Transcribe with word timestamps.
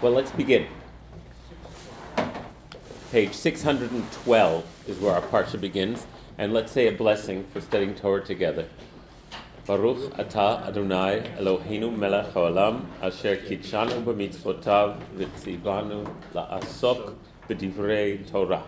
Well, 0.00 0.12
let's 0.12 0.30
begin. 0.30 0.68
Page 3.10 3.34
612 3.34 4.64
is 4.86 4.98
where 5.00 5.12
our 5.12 5.22
parsha 5.22 5.60
begins, 5.60 6.06
and 6.38 6.52
let's 6.52 6.70
say 6.70 6.86
a 6.86 6.92
blessing 6.92 7.42
for 7.52 7.60
studying 7.60 7.96
Torah 7.96 8.24
together. 8.24 8.68
Baruch 9.66 10.14
atah 10.14 10.64
Adonai 10.68 11.28
Eloheinu 11.36 11.98
melech 11.98 12.32
haolam 12.32 12.86
asher 13.02 13.38
kid'shanu 13.38 14.04
b'mitzvotav 14.04 15.00
v'tzivanu 15.16 16.08
la'asok 16.32 17.16
b'divrei 17.48 18.24
Torah. 18.30 18.62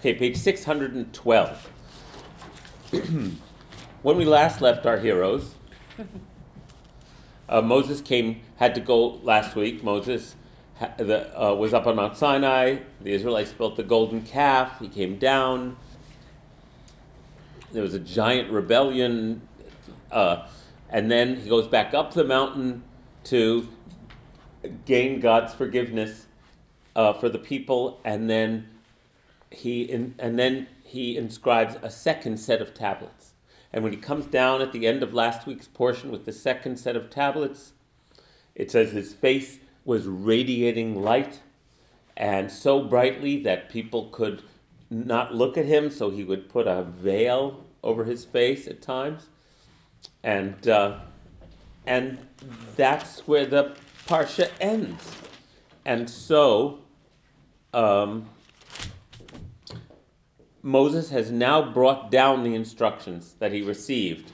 Okay, 0.00 0.14
page 0.14 0.36
612. 0.36 1.70
when 4.02 4.16
we 4.16 4.24
last 4.24 4.60
left 4.60 4.84
our 4.84 4.98
heroes, 4.98 5.54
uh, 7.50 7.60
Moses 7.60 8.00
came, 8.00 8.40
had 8.56 8.74
to 8.76 8.80
go 8.80 9.18
last 9.22 9.56
week. 9.56 9.82
Moses 9.82 10.36
ha- 10.78 10.92
the, 10.96 11.38
uh, 11.38 11.52
was 11.54 11.74
up 11.74 11.86
on 11.86 11.96
Mount 11.96 12.16
Sinai. 12.16 12.78
The 13.00 13.12
Israelites 13.12 13.52
built 13.52 13.76
the 13.76 13.82
golden 13.82 14.22
calf. 14.22 14.78
He 14.78 14.88
came 14.88 15.16
down. 15.18 15.76
There 17.72 17.82
was 17.82 17.92
a 17.92 17.98
giant 17.98 18.50
rebellion. 18.50 19.42
Uh, 20.12 20.46
and 20.88 21.10
then 21.10 21.36
he 21.36 21.48
goes 21.48 21.66
back 21.66 21.92
up 21.92 22.14
the 22.14 22.24
mountain 22.24 22.84
to 23.24 23.68
gain 24.86 25.20
God's 25.20 25.52
forgiveness 25.52 26.26
uh, 26.94 27.12
for 27.14 27.28
the 27.28 27.38
people. 27.38 28.00
And 28.04 28.30
then 28.30 28.68
he 29.50 29.82
in, 29.82 30.14
and 30.20 30.38
then 30.38 30.68
he 30.84 31.16
inscribes 31.16 31.76
a 31.82 31.90
second 31.90 32.38
set 32.38 32.62
of 32.62 32.74
tablets. 32.74 33.19
And 33.72 33.84
when 33.84 33.92
he 33.92 33.98
comes 33.98 34.26
down 34.26 34.60
at 34.60 34.72
the 34.72 34.86
end 34.86 35.02
of 35.02 35.14
last 35.14 35.46
week's 35.46 35.68
portion 35.68 36.10
with 36.10 36.24
the 36.24 36.32
second 36.32 36.78
set 36.78 36.96
of 36.96 37.10
tablets, 37.10 37.72
it 38.54 38.70
says 38.70 38.92
his 38.92 39.12
face 39.12 39.58
was 39.84 40.06
radiating 40.06 41.00
light 41.00 41.40
and 42.20 42.50
so 42.52 42.82
brightly 42.82 43.42
that 43.44 43.70
people 43.70 44.10
could 44.10 44.42
not 44.90 45.34
look 45.34 45.56
at 45.56 45.64
him, 45.64 45.90
so 45.90 46.10
he 46.10 46.22
would 46.22 46.50
put 46.50 46.66
a 46.66 46.82
veil 46.82 47.64
over 47.82 48.04
his 48.04 48.26
face 48.26 48.66
at 48.66 48.82
times. 48.82 49.28
And, 50.22 50.68
uh, 50.68 50.98
and 51.86 52.18
that's 52.76 53.20
where 53.20 53.46
the 53.46 53.74
Parsha 54.06 54.50
ends. 54.60 55.02
And 55.86 56.10
so, 56.10 56.80
um, 57.72 58.28
Moses 60.62 61.10
has 61.10 61.30
now 61.30 61.72
brought 61.72 62.10
down 62.10 62.44
the 62.44 62.54
instructions 62.54 63.34
that 63.38 63.52
he 63.52 63.62
received. 63.62 64.30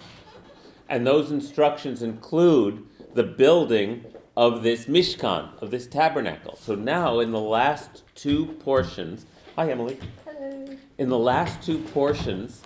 And 0.89 1.07
those 1.07 1.31
instructions 1.31 2.03
include 2.03 2.85
the 3.15 3.23
building 3.23 4.05
of 4.37 4.63
this 4.63 4.87
Mishkan, 4.87 5.61
of 5.63 5.71
this 5.71 5.87
tabernacle. 5.87 6.57
So 6.57 6.75
now, 6.75 7.21
in 7.21 7.31
the 7.31 7.41
last 7.41 8.03
two 8.15 8.47
portions, 8.65 9.25
hi 9.55 9.71
Emily. 9.71 9.99
Hello. 10.25 10.77
In 10.99 11.09
the 11.09 11.19
last 11.19 11.63
two 11.63 11.79
portions 11.79 12.61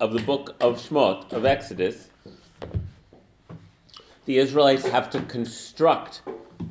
of 0.00 0.12
the 0.12 0.20
book 0.20 0.56
of 0.60 0.76
Shmot, 0.76 1.32
of 1.32 1.44
Exodus, 1.44 2.08
the 4.24 4.38
Israelites 4.38 4.86
have 4.88 5.10
to 5.10 5.20
construct 5.22 6.22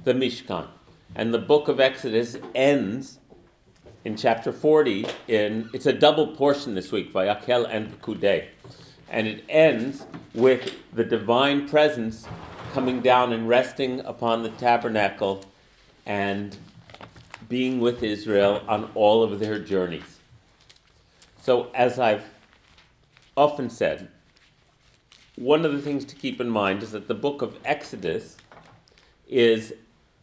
the 0.04 0.14
Mishkan. 0.14 0.68
And 1.16 1.34
the 1.34 1.40
book 1.40 1.68
of 1.68 1.80
Exodus 1.80 2.38
ends 2.56 3.19
in 4.06 4.16
chapter 4.16 4.52
40 4.52 5.06
in 5.28 5.70
it's 5.74 5.86
a 5.86 5.94
double 5.94 6.28
portion 6.28 6.74
this 6.76 6.92
week 6.92 7.12
vayakel 7.14 7.68
and 7.70 8.02
kudei 8.02 8.48
and 9.10 9.28
it 9.28 9.44
ends 9.50 10.06
with 10.34 10.74
the 10.94 11.04
divine 11.04 11.68
presence 11.68 12.28
coming 12.74 13.02
down 13.02 13.34
and 13.34 13.50
resting 13.50 14.00
upon 14.02 14.44
the 14.44 14.50
tabernacle 14.50 15.44
and 16.06 16.58
being 17.50 17.80
with 17.80 18.04
israel 18.04 18.62
on 18.68 18.90
all 18.94 19.24
of 19.24 19.40
their 19.40 19.60
journeys. 19.60 20.20
So 21.42 21.70
as 21.74 22.00
i've 22.00 22.26
often 23.36 23.70
said 23.70 24.10
one 25.36 25.64
of 25.66 25.72
the 25.72 25.82
things 25.82 26.04
to 26.06 26.16
keep 26.16 26.42
in 26.42 26.50
mind 26.50 26.84
is 26.84 26.92
that 26.92 27.08
the 27.08 27.16
book 27.16 27.42
of 27.42 27.58
exodus 27.64 28.36
is 29.28 29.74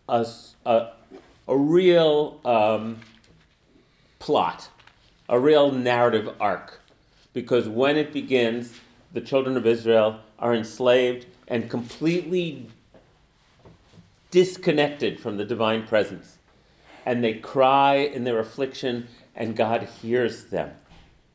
a, 0.08 0.26
a, 0.66 0.92
a 1.48 1.56
real 1.56 2.38
um, 2.44 3.00
plot, 4.26 4.68
a 5.28 5.38
real 5.38 5.70
narrative 5.70 6.28
arc. 6.40 6.80
Because 7.32 7.68
when 7.68 7.96
it 7.96 8.12
begins, 8.12 8.72
the 9.12 9.20
children 9.20 9.56
of 9.56 9.64
Israel 9.64 10.18
are 10.40 10.52
enslaved 10.52 11.26
and 11.46 11.70
completely 11.70 12.68
disconnected 14.32 15.20
from 15.20 15.36
the 15.36 15.44
divine 15.44 15.86
presence. 15.86 16.38
And 17.04 17.22
they 17.22 17.34
cry 17.34 17.98
in 17.98 18.24
their 18.24 18.40
affliction, 18.40 19.06
and 19.36 19.54
God 19.54 19.84
hears 20.02 20.46
them 20.46 20.72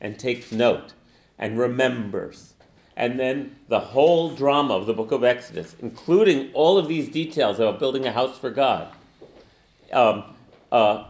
and 0.01 0.19
takes 0.19 0.51
note 0.51 0.91
and 1.39 1.57
remembers. 1.57 2.55
And 2.97 3.17
then 3.17 3.55
the 3.69 3.79
whole 3.79 4.31
drama 4.31 4.73
of 4.73 4.85
the 4.85 4.93
book 4.93 5.13
of 5.13 5.23
Exodus, 5.23 5.77
including 5.79 6.51
all 6.53 6.77
of 6.77 6.89
these 6.89 7.07
details 7.07 7.57
about 7.57 7.79
building 7.79 8.05
a 8.05 8.11
house 8.11 8.37
for 8.37 8.49
God, 8.49 8.91
um, 9.93 10.25
uh, 10.73 11.05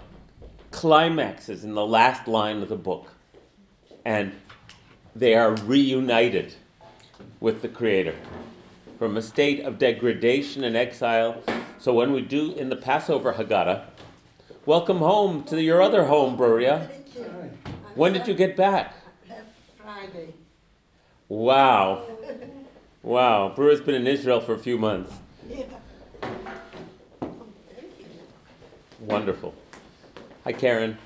climaxes 0.72 1.64
in 1.64 1.74
the 1.74 1.86
last 1.86 2.28
line 2.28 2.62
of 2.62 2.70
the 2.70 2.76
book. 2.76 3.12
And 4.04 4.34
they 5.16 5.36
are 5.36 5.54
reunited 5.56 6.56
with 7.40 7.62
the 7.62 7.68
Creator 7.68 8.16
from 8.98 9.18
a 9.18 9.22
state 9.22 9.66
of 9.66 9.78
degradation 9.78 10.64
and 10.64 10.76
exile. 10.76 11.44
So 11.80 11.94
when 11.94 12.14
we 12.14 12.22
do 12.22 12.54
in 12.54 12.70
the 12.70 12.76
Passover 12.76 13.34
Haggadah, 13.34 13.84
welcome 14.66 15.00
home 15.00 15.44
to 15.46 15.62
your 15.62 15.82
other 15.82 16.06
home, 16.06 16.38
you. 16.38 16.88
When 17.96 18.14
did 18.14 18.28
you 18.28 18.34
get 18.34 18.56
back? 18.56 18.96
Last 19.30 19.42
Friday. 19.78 20.34
Wow. 21.28 22.06
Wow. 23.04 23.54
Bruria's 23.56 23.82
been 23.82 23.96
in 23.96 24.08
Israel 24.08 24.40
for 24.40 24.54
a 24.54 24.60
few 24.60 24.78
months. 24.78 25.14
Wonderful. 29.00 29.54
Hi, 30.44 30.52
Karen. 30.54 30.98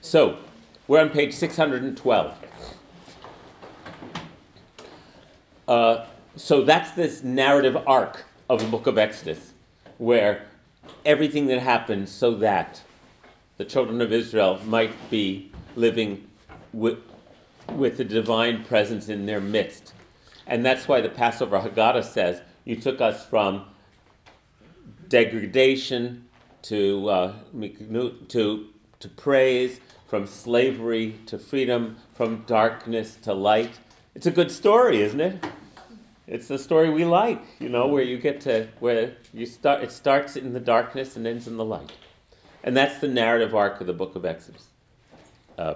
So, 0.00 0.38
we're 0.88 1.00
on 1.00 1.10
page 1.10 1.34
612. 1.34 2.34
Uh, 5.68 6.06
so 6.36 6.62
that's 6.62 6.92
this 6.92 7.22
narrative 7.22 7.76
arc 7.86 8.24
of 8.48 8.60
the 8.60 8.66
book 8.68 8.86
of 8.86 8.96
Exodus, 8.96 9.52
where 9.98 10.46
everything 11.04 11.46
that 11.48 11.60
happens 11.60 12.10
so 12.10 12.34
that 12.36 12.80
the 13.58 13.66
children 13.66 14.00
of 14.00 14.14
Israel 14.14 14.58
might 14.64 14.94
be 15.10 15.52
living 15.76 16.26
with, 16.74 16.98
with 17.72 17.96
the 17.96 18.04
divine 18.04 18.64
presence 18.64 19.08
in 19.08 19.26
their 19.26 19.40
midst. 19.40 19.92
And 20.46 20.64
that's 20.64 20.86
why 20.86 21.00
the 21.00 21.08
Passover 21.08 21.58
Haggadah 21.58 22.04
says, 22.04 22.42
You 22.64 22.76
took 22.76 23.00
us 23.00 23.24
from 23.24 23.64
degradation 25.08 26.26
to, 26.62 27.08
uh, 27.08 27.32
to, 28.28 28.66
to 29.00 29.08
praise, 29.08 29.80
from 30.06 30.26
slavery 30.26 31.18
to 31.26 31.38
freedom, 31.38 31.96
from 32.12 32.42
darkness 32.46 33.16
to 33.22 33.32
light. 33.32 33.72
It's 34.14 34.26
a 34.26 34.30
good 34.30 34.50
story, 34.50 35.00
isn't 35.02 35.20
it? 35.20 35.44
It's 36.26 36.48
the 36.48 36.58
story 36.58 36.88
we 36.88 37.04
like, 37.04 37.42
you 37.58 37.68
know, 37.68 37.86
where 37.86 38.02
you 38.02 38.16
get 38.16 38.40
to 38.42 38.68
where 38.80 39.14
you 39.34 39.44
start. 39.44 39.82
It 39.82 39.92
starts 39.92 40.36
in 40.36 40.54
the 40.54 40.60
darkness 40.60 41.16
and 41.16 41.26
ends 41.26 41.46
in 41.46 41.58
the 41.58 41.64
light, 41.64 41.92
and 42.62 42.74
that's 42.74 42.98
the 42.98 43.08
narrative 43.08 43.54
arc 43.54 43.80
of 43.82 43.86
the 43.86 43.92
Book 43.92 44.16
of 44.16 44.24
Exodus. 44.24 44.68
Uh, 45.58 45.74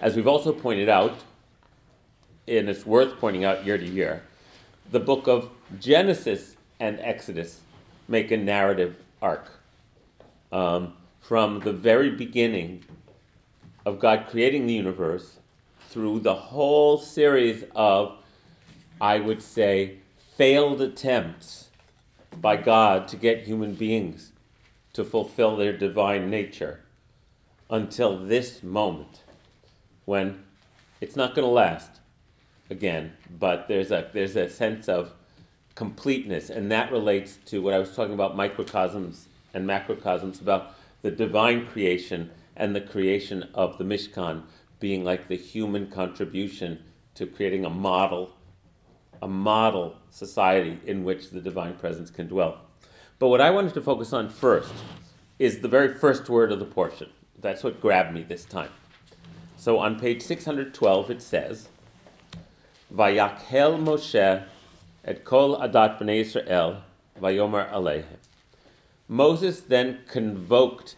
as 0.00 0.16
we've 0.16 0.26
also 0.26 0.52
pointed 0.52 0.88
out, 0.88 1.18
and 2.48 2.68
it's 2.68 2.86
worth 2.86 3.18
pointing 3.18 3.44
out 3.44 3.64
year 3.64 3.78
to 3.78 3.86
year, 3.86 4.22
the 4.90 5.00
Book 5.00 5.26
of 5.26 5.50
Genesis 5.80 6.56
and 6.78 7.00
Exodus 7.00 7.60
make 8.08 8.30
a 8.30 8.36
narrative 8.36 8.96
arc 9.20 9.50
um, 10.52 10.92
from 11.20 11.60
the 11.60 11.72
very 11.72 12.10
beginning 12.10 12.84
of 13.84 13.98
God 13.98 14.26
creating 14.28 14.66
the 14.66 14.74
universe 14.74 15.38
through 15.88 16.20
the 16.20 16.34
whole 16.34 16.98
series 16.98 17.64
of 17.74 18.16
I 19.00 19.18
would 19.18 19.42
say, 19.42 19.98
failed 20.36 20.80
attempts 20.80 21.68
by 22.40 22.56
God 22.56 23.08
to 23.08 23.16
get 23.16 23.44
human 23.44 23.74
beings 23.74 24.32
to 24.94 25.04
fulfill 25.04 25.56
their 25.56 25.76
divine 25.76 26.30
nature 26.30 26.80
until 27.68 28.18
this 28.18 28.62
moment 28.62 29.22
when 30.06 30.42
it's 31.00 31.16
not 31.16 31.34
going 31.34 31.46
to 31.46 31.52
last 31.52 32.00
again, 32.70 33.12
but 33.38 33.68
there's 33.68 33.90
a, 33.90 34.08
there's 34.12 34.34
a 34.34 34.48
sense 34.48 34.88
of 34.88 35.12
completeness, 35.74 36.48
and 36.48 36.72
that 36.72 36.90
relates 36.90 37.38
to 37.46 37.60
what 37.60 37.74
I 37.74 37.78
was 37.78 37.94
talking 37.94 38.14
about 38.14 38.34
microcosms 38.34 39.28
and 39.52 39.68
macrocosms 39.68 40.40
about 40.40 40.74
the 41.02 41.10
divine 41.10 41.66
creation 41.66 42.30
and 42.56 42.74
the 42.74 42.80
creation 42.80 43.48
of 43.54 43.76
the 43.76 43.84
Mishkan 43.84 44.42
being 44.80 45.04
like 45.04 45.28
the 45.28 45.36
human 45.36 45.88
contribution 45.88 46.82
to 47.14 47.26
creating 47.26 47.64
a 47.64 47.70
model, 47.70 48.34
a 49.22 49.28
model 49.28 49.96
society 50.10 50.78
in 50.86 51.04
which 51.04 51.30
the 51.30 51.40
divine 51.40 51.74
presence 51.74 52.10
can 52.10 52.26
dwell. 52.26 52.60
But 53.18 53.28
what 53.28 53.40
I 53.40 53.50
wanted 53.50 53.74
to 53.74 53.80
focus 53.80 54.12
on 54.12 54.28
first 54.28 54.72
is 55.38 55.60
the 55.60 55.68
very 55.68 55.94
first 55.94 56.28
word 56.28 56.52
of 56.52 56.58
the 56.58 56.66
portion. 56.66 57.10
That's 57.38 57.62
what 57.62 57.80
grabbed 57.80 58.14
me 58.14 58.22
this 58.22 58.44
time. 58.44 58.70
So 59.56 59.78
on 59.78 59.98
page 59.98 60.22
612 60.22 61.10
it 61.10 61.22
says, 61.22 61.68
Vayakhel 62.94 63.82
Moshe 63.82 64.44
et 65.04 65.24
kol 65.24 65.56
adat 65.56 65.98
b'nei 65.98 66.20
Israel 66.20 66.82
vayomer 67.20 67.70
aleichem. 67.72 68.18
Moses 69.08 69.60
then 69.60 70.00
convoked 70.08 70.96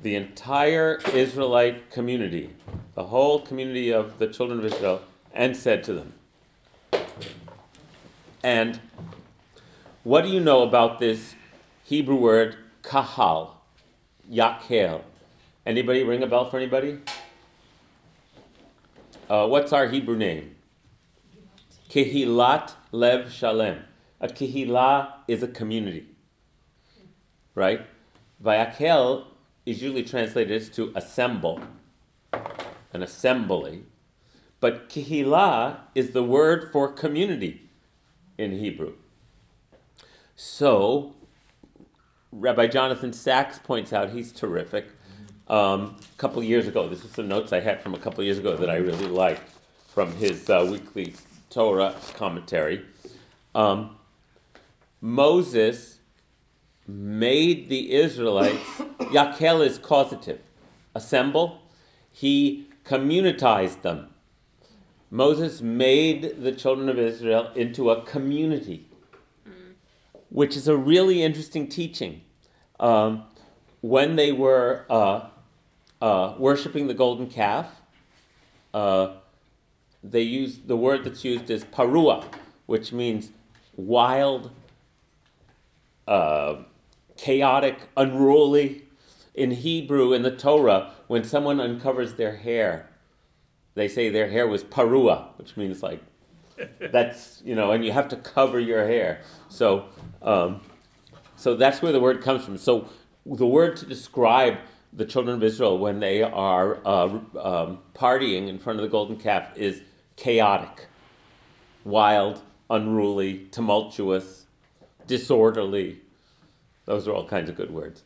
the 0.00 0.14
entire 0.14 1.00
Israelite 1.12 1.90
community, 1.90 2.50
the 2.94 3.04
whole 3.04 3.40
community 3.40 3.90
of 3.90 4.18
the 4.18 4.28
children 4.28 4.58
of 4.58 4.64
Israel, 4.64 5.02
and 5.32 5.56
said 5.56 5.82
to 5.84 5.92
them, 5.92 6.12
and 8.42 8.80
what 10.04 10.22
do 10.22 10.28
you 10.28 10.40
know 10.40 10.62
about 10.62 11.00
this 11.00 11.34
Hebrew 11.84 12.16
word 12.16 12.56
kahal, 12.82 13.56
yakel? 14.30 15.02
Anybody 15.66 16.04
ring 16.04 16.22
a 16.22 16.26
bell 16.26 16.48
for 16.48 16.56
anybody? 16.56 16.98
Uh, 19.28 19.46
what's 19.46 19.74
our 19.74 19.86
Hebrew 19.88 20.16
name? 20.16 20.56
Kehilat 21.90 22.72
Lev 22.92 23.30
Shalem. 23.30 23.80
A 24.22 24.26
kehilah 24.26 25.12
is 25.28 25.42
a 25.42 25.48
community, 25.48 26.06
right? 27.54 27.82
Vayakel 28.42 29.26
is 29.66 29.82
usually 29.82 30.02
translated 30.02 30.56
as 30.56 30.70
to 30.70 30.92
assemble, 30.96 31.60
an 32.32 33.02
assembly, 33.02 33.82
but 34.60 34.88
kehilah 34.88 35.76
is 35.94 36.12
the 36.12 36.24
word 36.24 36.72
for 36.72 36.90
community 36.90 37.68
in 38.38 38.52
Hebrew. 38.52 38.94
So, 40.36 41.14
Rabbi 42.32 42.66
Jonathan 42.66 43.12
Sacks 43.12 43.58
points 43.58 43.92
out, 43.92 44.10
he's 44.10 44.32
terrific. 44.32 44.86
Um, 45.48 45.96
a 46.14 46.18
couple 46.18 46.42
years 46.42 46.68
ago, 46.68 46.88
this 46.88 47.04
is 47.04 47.10
some 47.12 47.26
notes 47.26 47.54
I 47.54 47.60
had 47.60 47.80
from 47.80 47.94
a 47.94 47.98
couple 47.98 48.22
years 48.22 48.38
ago 48.38 48.54
that 48.56 48.68
I 48.68 48.76
really 48.76 49.06
liked 49.06 49.50
from 49.88 50.12
his 50.16 50.50
uh, 50.50 50.66
weekly 50.70 51.14
Torah 51.48 51.94
commentary. 52.14 52.84
Um, 53.54 53.96
Moses 55.00 56.00
made 56.86 57.70
the 57.70 57.94
Israelites, 57.94 58.62
Yakel 58.98 59.64
is 59.64 59.78
causative, 59.78 60.40
assemble. 60.94 61.62
He 62.10 62.68
communitized 62.84 63.80
them. 63.80 64.08
Moses 65.10 65.62
made 65.62 66.42
the 66.42 66.52
children 66.52 66.90
of 66.90 66.98
Israel 66.98 67.50
into 67.54 67.90
a 67.90 68.02
community, 68.02 68.86
which 70.28 70.54
is 70.54 70.68
a 70.68 70.76
really 70.76 71.22
interesting 71.22 71.68
teaching. 71.68 72.20
Um, 72.78 73.24
when 73.80 74.16
they 74.16 74.32
were 74.32 74.84
uh, 74.90 75.28
uh, 76.00 76.34
worshiping 76.38 76.86
the 76.86 76.94
golden 76.94 77.28
calf, 77.28 77.80
uh, 78.74 79.14
they 80.02 80.22
use 80.22 80.58
the 80.58 80.76
word 80.76 81.04
that's 81.04 81.24
used 81.24 81.50
is 81.50 81.64
parua, 81.64 82.24
which 82.66 82.92
means 82.92 83.30
wild, 83.76 84.50
uh, 86.06 86.56
chaotic, 87.16 87.78
unruly. 87.96 88.84
In 89.34 89.52
Hebrew, 89.52 90.12
in 90.12 90.22
the 90.22 90.32
Torah, 90.32 90.92
when 91.06 91.22
someone 91.22 91.60
uncovers 91.60 92.14
their 92.14 92.36
hair, 92.36 92.88
they 93.74 93.86
say 93.86 94.08
their 94.08 94.28
hair 94.28 94.48
was 94.48 94.64
parua, 94.64 95.28
which 95.36 95.56
means 95.56 95.80
like 95.80 96.02
that's 96.92 97.40
you 97.44 97.54
know, 97.54 97.70
and 97.70 97.84
you 97.84 97.92
have 97.92 98.08
to 98.08 98.16
cover 98.16 98.58
your 98.58 98.84
hair. 98.86 99.20
So, 99.48 99.86
um, 100.22 100.60
so 101.36 101.54
that's 101.54 101.80
where 101.82 101.92
the 101.92 102.00
word 102.00 102.20
comes 102.20 102.44
from. 102.44 102.58
So, 102.58 102.88
the 103.24 103.46
word 103.46 103.76
to 103.76 103.86
describe 103.86 104.58
the 104.92 105.04
children 105.04 105.36
of 105.36 105.42
Israel 105.42 105.78
when 105.78 106.00
they 106.00 106.22
are 106.22 106.80
uh, 106.86 107.04
um, 107.40 107.78
partying 107.94 108.48
in 108.48 108.58
front 108.58 108.78
of 108.78 108.82
the 108.82 108.88
golden 108.88 109.16
calf 109.16 109.56
is 109.56 109.82
chaotic, 110.16 110.86
wild, 111.84 112.42
unruly, 112.70 113.46
tumultuous, 113.50 114.46
disorderly. 115.06 116.00
Those 116.86 117.06
are 117.06 117.12
all 117.12 117.26
kinds 117.26 117.48
of 117.48 117.56
good 117.56 117.70
words. 117.70 118.04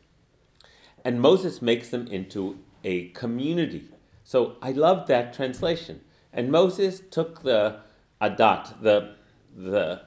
And 1.05 1.19
Moses 1.21 1.61
makes 1.61 1.89
them 1.89 2.07
into 2.07 2.59
a 2.83 3.09
community. 3.09 3.89
So 4.23 4.55
I 4.61 4.71
love 4.71 5.07
that 5.07 5.33
translation. 5.33 6.01
And 6.31 6.51
Moses 6.51 7.01
took 7.11 7.43
the 7.43 7.79
adat, 8.21 8.81
the 8.81 9.15
the 9.55 10.01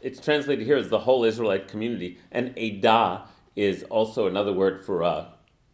it's 0.00 0.20
translated 0.20 0.66
here 0.66 0.76
as 0.76 0.88
the 0.88 1.00
whole 1.00 1.24
Israelite 1.24 1.68
community, 1.68 2.18
and 2.30 2.56
Adah 2.58 3.22
is 3.54 3.84
also 3.84 4.26
another 4.26 4.52
word 4.52 4.84
for 4.84 5.02
a 5.02 5.31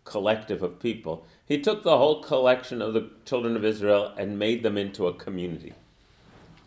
collective 0.09 0.63
of 0.63 0.81
people. 0.81 1.27
He 1.47 1.61
took 1.61 1.83
the 1.83 1.97
whole 1.99 2.23
collection 2.23 2.81
of 2.81 2.95
the 2.95 3.11
children 3.25 3.57
of 3.57 3.65
Israel 3.65 4.13
and 4.17 4.39
made 4.39 4.63
them 4.63 4.77
into 4.79 5.07
a 5.07 5.13
community. 5.13 5.75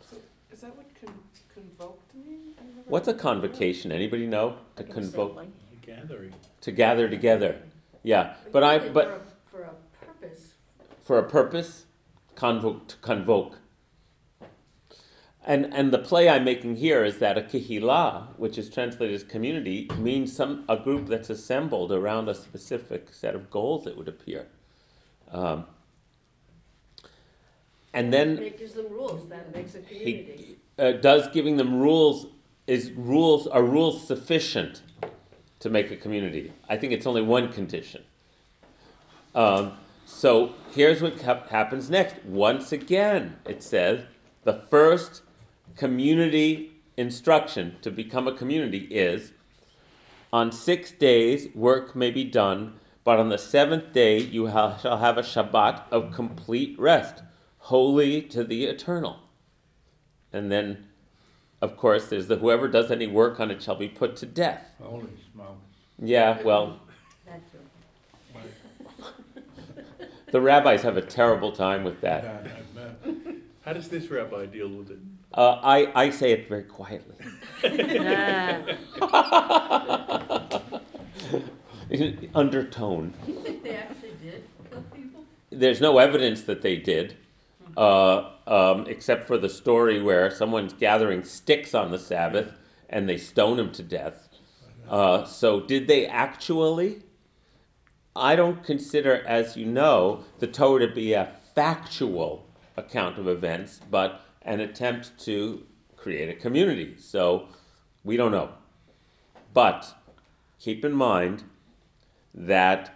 So 0.09 0.17
is 0.51 0.61
that 0.61 0.75
what 0.77 0.85
con- 1.03 1.13
convoked 1.53 2.13
mean? 2.15 2.53
What's 2.85 3.07
a 3.07 3.13
convocation? 3.13 3.91
Anybody 3.91 4.27
know? 4.27 4.57
To 4.75 4.83
convoke, 4.83 5.35
Like 5.35 5.47
Gathering. 5.81 6.33
to 6.61 6.71
gather 6.71 7.09
together. 7.09 7.55
Yeah, 8.03 8.35
but 8.51 8.63
I 8.63 8.79
but 8.79 9.07
For 9.07 9.13
a, 9.13 9.21
for 9.45 9.61
a 9.63 9.73
purpose, 10.05 10.53
for 11.01 11.17
a 11.19 11.23
purpose, 11.29 11.85
convoke 12.35 12.87
to 12.89 12.95
convoke. 12.97 13.57
And 15.43 15.73
and 15.73 15.91
the 15.91 15.97
play 15.97 16.29
I'm 16.29 16.43
making 16.43 16.75
here 16.75 17.03
is 17.03 17.17
that 17.17 17.37
a 17.37 17.41
kihila, 17.41 18.37
which 18.37 18.57
is 18.57 18.69
translated 18.69 19.15
as 19.15 19.23
community, 19.23 19.89
means 19.97 20.35
some 20.35 20.65
a 20.69 20.77
group 20.77 21.07
that's 21.07 21.29
assembled 21.31 21.91
around 21.91 22.29
a 22.29 22.35
specific 22.35 23.11
set 23.11 23.33
of 23.33 23.49
goals. 23.49 23.87
It 23.87 23.97
would 23.97 24.07
appear. 24.07 24.47
Um, 25.31 25.65
and 27.93 28.13
then 28.13 28.37
it 28.37 28.57
gives 28.57 28.73
them 28.73 28.87
rules, 28.89 29.27
that 29.29 29.53
makes 29.53 29.75
a 29.75 29.79
community. 29.79 30.57
he 30.77 30.83
uh, 30.83 30.93
does 30.93 31.27
giving 31.29 31.57
them 31.57 31.79
rules 31.79 32.27
is 32.67 32.91
rules 32.91 33.47
are 33.47 33.63
rules 33.63 34.05
sufficient 34.05 34.81
to 35.59 35.69
make 35.69 35.91
a 35.91 35.95
community 35.95 36.53
i 36.69 36.77
think 36.77 36.93
it's 36.93 37.05
only 37.05 37.21
one 37.21 37.51
condition 37.51 38.03
um, 39.33 39.73
so 40.05 40.53
here's 40.73 41.01
what 41.01 41.19
hap- 41.21 41.49
happens 41.49 41.89
next 41.89 42.23
once 42.25 42.71
again 42.71 43.37
it 43.45 43.61
says 43.61 44.01
the 44.43 44.53
first 44.69 45.21
community 45.75 46.71
instruction 46.97 47.75
to 47.81 47.91
become 47.91 48.27
a 48.27 48.33
community 48.33 48.87
is 48.91 49.31
on 50.33 50.51
six 50.51 50.91
days 50.91 51.47
work 51.55 51.95
may 51.95 52.11
be 52.11 52.23
done 52.23 52.73
but 53.03 53.19
on 53.19 53.29
the 53.29 53.37
seventh 53.37 53.91
day 53.93 54.19
you 54.19 54.47
ha- 54.47 54.77
shall 54.77 54.97
have 54.97 55.17
a 55.17 55.21
shabbat 55.23 55.81
of 55.91 56.11
complete 56.11 56.77
rest 56.79 57.23
holy 57.59 58.21
to 58.21 58.43
the 58.43 58.65
eternal 58.65 59.19
and 60.33 60.51
then, 60.51 60.87
of 61.61 61.77
course, 61.77 62.07
there's 62.07 62.27
the 62.27 62.37
whoever 62.37 62.67
does 62.67 62.89
any 62.89 63.07
work 63.07 63.39
on 63.39 63.51
it 63.51 63.61
shall 63.61 63.75
be 63.75 63.87
put 63.87 64.15
to 64.17 64.25
death. 64.25 64.75
Holy 64.81 65.07
smokes. 65.33 65.59
Yeah, 66.01 66.41
well, 66.43 66.79
the 70.31 70.41
rabbis 70.41 70.81
have 70.81 70.97
a 70.97 71.01
terrible 71.01 71.51
time 71.51 71.83
with 71.83 72.01
that. 72.01 72.23
God, 72.23 72.51
I 72.55 72.79
bet. 72.79 73.35
How 73.65 73.73
does 73.73 73.89
this 73.89 74.09
rabbi 74.09 74.45
deal 74.45 74.69
with 74.69 74.89
it? 74.89 74.99
Uh, 75.33 75.59
I, 75.63 75.91
I 75.95 76.09
say 76.09 76.31
it 76.31 76.49
very 76.49 76.63
quietly. 76.63 77.15
Undertone. 82.35 83.13
They 83.63 83.75
actually 83.75 84.11
did 84.21 84.43
kill 84.69 84.81
people? 84.93 85.23
There's 85.49 85.79
no 85.79 85.99
evidence 85.99 86.43
that 86.43 86.61
they 86.61 86.75
did, 86.75 87.15
uh, 87.77 88.31
um, 88.45 88.85
except 88.87 89.25
for 89.25 89.37
the 89.37 89.49
story 89.49 90.01
where 90.01 90.29
someone's 90.31 90.73
gathering 90.73 91.23
sticks 91.23 91.73
on 91.73 91.91
the 91.91 91.99
Sabbath 91.99 92.51
and 92.89 93.07
they 93.07 93.17
stone 93.17 93.57
him 93.57 93.71
to 93.71 93.83
death. 93.83 94.27
Uh, 94.89 95.23
so, 95.23 95.61
did 95.61 95.87
they 95.87 96.05
actually? 96.05 97.03
I 98.13 98.35
don't 98.35 98.61
consider, 98.63 99.25
as 99.25 99.55
you 99.55 99.65
know, 99.65 100.25
the 100.39 100.47
Torah 100.47 100.85
to 100.85 100.93
be 100.93 101.13
a 101.13 101.31
factual 101.55 102.45
account 102.75 103.17
of 103.17 103.29
events, 103.29 103.79
but 103.89 104.25
an 104.43 104.59
attempt 104.59 105.19
to 105.25 105.63
create 105.95 106.29
a 106.29 106.33
community. 106.33 106.95
So, 106.97 107.47
we 108.03 108.17
don't 108.17 108.31
know. 108.31 108.49
But 109.53 109.93
keep 110.59 110.83
in 110.85 110.93
mind 110.93 111.43
that 112.33 112.95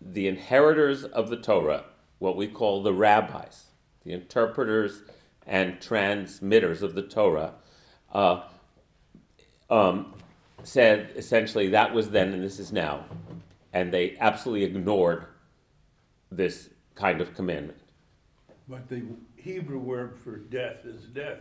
the 0.00 0.26
inheritors 0.26 1.04
of 1.04 1.30
the 1.30 1.36
Torah, 1.36 1.84
what 2.18 2.36
we 2.36 2.48
call 2.48 2.82
the 2.82 2.92
rabbis, 2.92 3.66
the 4.04 4.12
interpreters 4.12 5.02
and 5.46 5.80
transmitters 5.80 6.82
of 6.82 6.94
the 6.94 7.02
Torah, 7.02 7.54
uh, 8.12 8.42
um, 9.70 10.14
said 10.64 11.12
essentially 11.16 11.68
that 11.68 11.92
was 11.94 12.10
then 12.10 12.32
and 12.32 12.42
this 12.42 12.58
is 12.58 12.72
now, 12.72 13.04
and 13.72 13.92
they 13.92 14.16
absolutely 14.20 14.64
ignored 14.64 15.26
this 16.30 16.68
kind 16.94 17.20
of 17.20 17.34
commandment. 17.34 17.78
But 18.68 18.88
the 18.88 19.02
Hebrew 19.42 19.78
word 19.78 20.18
for 20.22 20.36
death 20.36 20.84
is 20.84 21.02
death. 21.06 21.38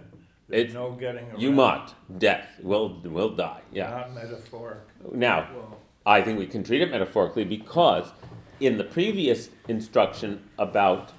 There's 0.47 0.65
It's 0.65 0.73
no 0.73 0.91
getting 0.91 1.29
around. 1.29 1.39
Yumat, 1.39 1.93
death, 2.17 2.47
will 2.61 2.99
will 3.03 3.29
die. 3.29 3.61
Yeah. 3.71 3.89
Not 3.89 4.13
metaphoric. 4.13 4.79
Now, 5.13 5.47
Well, 5.55 5.77
I 6.05 6.21
think 6.21 6.39
we 6.39 6.47
can 6.47 6.63
treat 6.63 6.81
it 6.81 6.89
metaphorically 6.89 7.45
because 7.45 8.11
in 8.59 8.77
the 8.77 8.83
previous 8.83 9.49
instruction 9.67 10.41
about, 10.57 11.11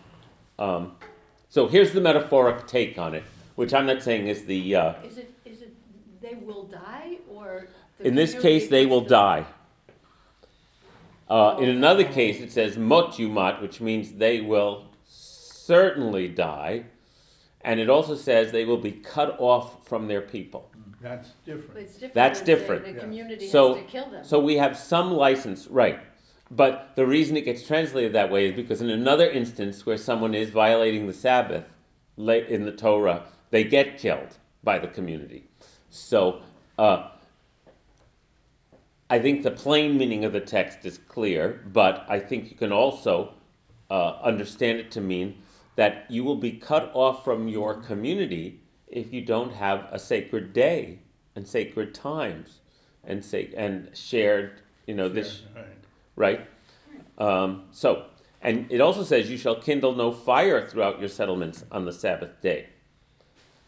um, 0.59 0.93
so 1.49 1.69
here's 1.69 1.93
the 1.93 2.01
metaphoric 2.01 2.67
take 2.67 2.99
on 2.99 3.15
it, 3.15 3.25
which 3.55 3.73
I'm 3.73 3.87
not 3.87 4.03
saying 4.03 4.27
is 4.27 4.45
the, 4.45 4.75
uh, 4.77 4.95
Is 5.03 5.19
it, 5.19 5.33
is 5.45 5.63
it, 5.63 5.73
they 6.21 6.35
will 6.35 6.65
die, 6.65 7.19
or? 7.31 7.69
the 7.99 8.09
in 8.09 8.15
this 8.17 8.33
community 8.33 8.61
case, 8.61 8.71
they 8.71 8.87
will 8.87 9.01
them- 9.03 9.09
die. 9.11 9.47
Uh, 11.31 11.57
in 11.61 11.69
another 11.69 12.05
case, 12.05 12.41
it 12.41 12.53
says 12.53 12.77
mot 12.77 13.13
yumat, 13.15 13.63
which 13.63 13.81
means 13.81 14.13
they 14.13 14.41
will 14.43 14.85
certainly 15.67 16.29
die. 16.29 16.85
And 17.65 17.79
it 17.79 17.89
also 17.89 18.17
says 18.17 18.51
they 18.51 18.65
will 18.65 18.77
be 18.79 18.93
cut 18.93 19.37
off 19.39 19.87
from 19.87 20.09
their 20.09 20.21
people. 20.21 20.69
That's 21.01 21.29
But 21.29 21.45
different. 21.45 21.81
it's 21.81 21.95
different. 21.95 22.15
That's 22.15 22.39
than 22.41 22.47
saying 22.47 22.59
different. 22.59 22.85
The 22.85 22.93
Yeah. 22.93 22.99
community 23.01 23.45
has 23.45 23.53
So- 23.53 23.75
to 23.77 23.83
kill 23.83 24.11
them. 24.11 24.25
So 24.25 24.41
we 24.41 24.57
have 24.57 24.77
some 24.77 25.13
license, 25.13 25.69
right. 25.69 26.01
But 26.51 26.91
the 26.97 27.07
reason 27.07 27.37
it 27.37 27.43
gets 27.45 27.67
translated 27.67 28.13
that 28.13 28.31
way 28.31 28.47
is 28.47 28.53
because 28.53 28.83
in 28.83 28.91
another 28.91 29.29
instance 29.31 29.87
where 29.87 29.97
someone 29.97 30.35
is 30.35 30.51
violating 30.51 31.07
the 31.07 31.13
Sabbath 31.13 31.75
late 32.17 32.47
in 32.49 32.65
the 32.65 32.73
Torah, 32.73 33.25
they 33.51 33.65
get 33.65 33.99
killed 33.99 34.37
by 34.63 34.79
the 34.79 34.89
community. 34.89 35.45
So 35.91 36.41
uh, 36.79 37.09
I 39.09 39.19
think 39.19 39.43
the 39.43 39.51
plain 39.51 39.97
meaning 39.99 40.25
of 40.25 40.33
the 40.33 40.41
text 40.41 40.85
is 40.85 40.99
clear, 40.99 41.63
but 41.73 42.05
I 42.09 42.19
think 42.19 42.51
you 42.51 42.57
can 42.57 42.73
also 42.73 43.35
uh, 43.91 44.19
understand 44.23 44.79
it 44.79 44.91
to 44.93 45.01
mean 45.01 45.37
that 45.77 46.07
you 46.11 46.25
will 46.25 46.37
be 46.37 46.53
cut 46.53 46.91
off 46.95 47.25
from 47.25 47.49
your 47.49 47.75
community 47.75 48.61
if 48.87 49.13
you 49.13 49.23
don't 49.23 49.55
have 49.55 49.89
a 49.91 49.99
sacred 49.99 50.53
day 50.53 50.99
and 51.35 51.47
sacred 51.47 51.95
times 51.95 52.61
and 53.05 53.25
sac- 53.25 53.55
and 53.57 53.89
shared, 53.97 54.61
you 54.87 54.95
know, 54.95 55.09
this 55.09 55.43
Right. 55.55 55.67
right? 56.17 56.41
Um, 57.19 57.65
so, 57.73 58.07
and 58.43 58.67
it 58.71 58.81
also 58.81 59.03
says, 59.03 59.31
You 59.31 59.39
shall 59.39 59.57
kindle 59.57 59.95
no 59.95 60.13
fire 60.13 60.67
throughout 60.69 61.01
your 61.01 61.09
settlements 61.09 61.65
on 61.73 61.85
the 61.85 61.93
Sabbath 61.93 62.41
day. 62.43 62.69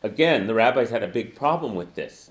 Again, 0.02 0.46
the 0.46 0.54
rabbis 0.54 0.90
had 0.90 1.02
a 1.02 1.08
big 1.08 1.34
problem 1.34 1.74
with 1.74 1.94
this. 1.94 2.30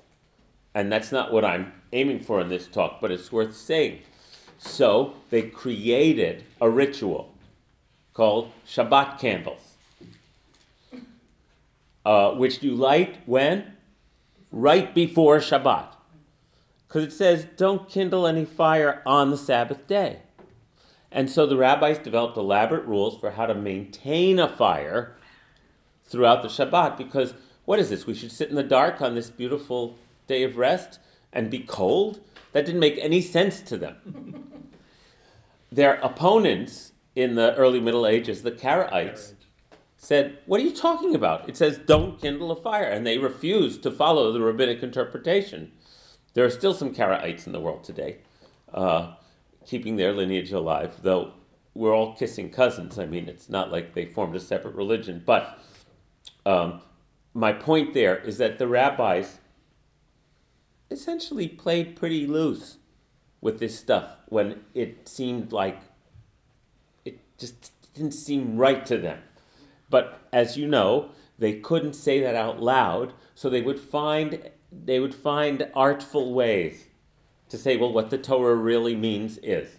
And 0.76 0.92
that's 0.92 1.12
not 1.12 1.32
what 1.32 1.46
I'm 1.46 1.72
aiming 1.92 2.20
for 2.20 2.42
in 2.42 2.50
this 2.50 2.68
talk, 2.68 3.00
but 3.02 3.12
it's 3.12 3.32
worth 3.32 3.56
saying. 3.56 4.00
So, 4.58 5.14
they 5.30 5.44
created 5.44 6.44
a 6.62 6.70
ritual 6.70 7.34
called 8.14 8.52
Shabbat 8.68 9.20
candles, 9.20 9.63
uh, 12.06 12.32
which 12.32 12.62
you 12.64 12.76
light 12.76 13.18
when? 13.26 13.74
Right 14.52 14.94
before 14.94 15.38
Shabbat. 15.38 15.88
Because 16.88 17.04
it 17.06 17.12
says, 17.12 17.48
don't 17.58 17.90
kindle 17.90 18.28
any 18.28 18.46
fire 18.46 19.02
on 19.06 19.32
the 19.32 19.38
Sabbath 19.38 19.88
day. 19.88 20.20
And 21.12 21.30
so 21.30 21.46
the 21.46 21.58
rabbis 21.58 22.00
developed 22.00 22.38
elaborate 22.38 22.86
rules 22.86 23.20
for 23.20 23.32
how 23.32 23.46
to 23.46 23.56
maintain 23.56 24.40
a 24.40 24.48
fire 24.48 25.16
throughout 26.04 26.42
the 26.42 26.50
Shabbat. 26.50 26.98
Because 26.98 27.34
what 27.66 27.80
is 27.80 27.90
this? 27.90 28.06
We 28.06 28.14
should 28.14 28.32
sit 28.32 28.50
in 28.50 28.56
the 28.56 28.64
dark 28.64 29.02
on 29.02 29.16
this 29.16 29.30
beautiful 29.30 29.98
day 30.28 30.44
of 30.44 30.58
rest 30.58 31.00
and 31.32 31.50
be 31.50 31.60
cold? 31.60 32.20
That 32.52 32.66
didn't 32.66 32.80
make 32.80 32.98
any 33.00 33.22
sense 33.22 33.62
to 33.62 33.78
them. 33.78 34.62
Their 35.72 35.96
opponents 35.96 36.92
in 37.16 37.36
the 37.36 37.56
early 37.56 37.80
Middle 37.80 38.06
Ages, 38.06 38.44
the 38.44 38.52
Karaites, 38.52 39.34
said, 40.04 40.38
What 40.46 40.60
are 40.60 40.64
you 40.64 40.74
talking 40.74 41.16
about? 41.16 41.48
It 41.48 41.58
says, 41.58 41.78
Don't 41.78 42.20
kindle 42.22 42.52
a 42.52 42.56
fire. 42.56 42.84
And 42.84 43.08
they 43.08 43.18
refused 43.18 43.84
to 43.84 43.92
follow 43.92 44.32
the 44.32 44.42
rabbinic 44.42 44.84
interpretation. 44.84 45.72
There 46.34 46.46
are 46.46 46.50
still 46.50 46.74
some 46.74 46.94
Karaites 46.94 47.48
in 47.48 47.54
the 47.54 47.60
world 47.60 47.84
today, 47.84 48.18
uh, 48.74 49.14
keeping 49.66 49.96
their 49.96 50.14
lineage 50.14 50.52
alive, 50.52 50.98
though 51.04 51.34
we're 51.74 51.96
all 51.96 52.16
kissing 52.16 52.50
cousins. 52.50 53.00
I 53.00 53.06
mean, 53.06 53.30
it's 53.30 53.50
not 53.50 53.72
like 53.72 53.94
they 53.94 54.06
formed 54.06 54.36
a 54.36 54.40
separate 54.40 54.76
religion. 54.76 55.24
But 55.26 55.60
um, 56.46 56.82
my 57.34 57.54
point 57.54 57.94
there 57.94 58.18
is 58.18 58.38
that 58.40 58.58
the 58.58 58.68
rabbis 58.68 59.40
essentially 60.92 61.48
played 61.48 61.96
pretty 61.96 62.28
loose 62.28 62.78
with 63.42 63.60
this 63.60 63.78
stuff 63.78 64.18
when 64.28 64.64
it 64.74 65.08
seemed 65.08 65.52
like 65.52 65.82
it 67.06 67.20
just 67.38 67.72
didn't 67.94 68.14
seem 68.14 68.58
right 68.58 68.86
to 68.86 68.98
them. 68.98 69.20
But 69.94 70.28
as 70.34 70.58
you 70.58 70.68
know, 70.68 71.12
they 71.38 71.60
couldn't 71.60 71.94
say 71.94 72.20
that 72.22 72.34
out 72.34 72.60
loud, 72.60 73.14
so 73.36 73.48
they 73.48 73.62
would 73.62 73.80
find 73.80 74.50
they 74.72 75.00
would 75.00 75.14
find 75.14 75.70
artful 75.76 76.34
ways 76.34 76.88
to 77.50 77.60
say, 77.60 77.78
well, 77.78 77.94
what 77.94 78.10
the 78.10 78.18
Torah 78.18 78.56
really 78.56 78.96
means 78.96 79.38
is. 79.38 79.70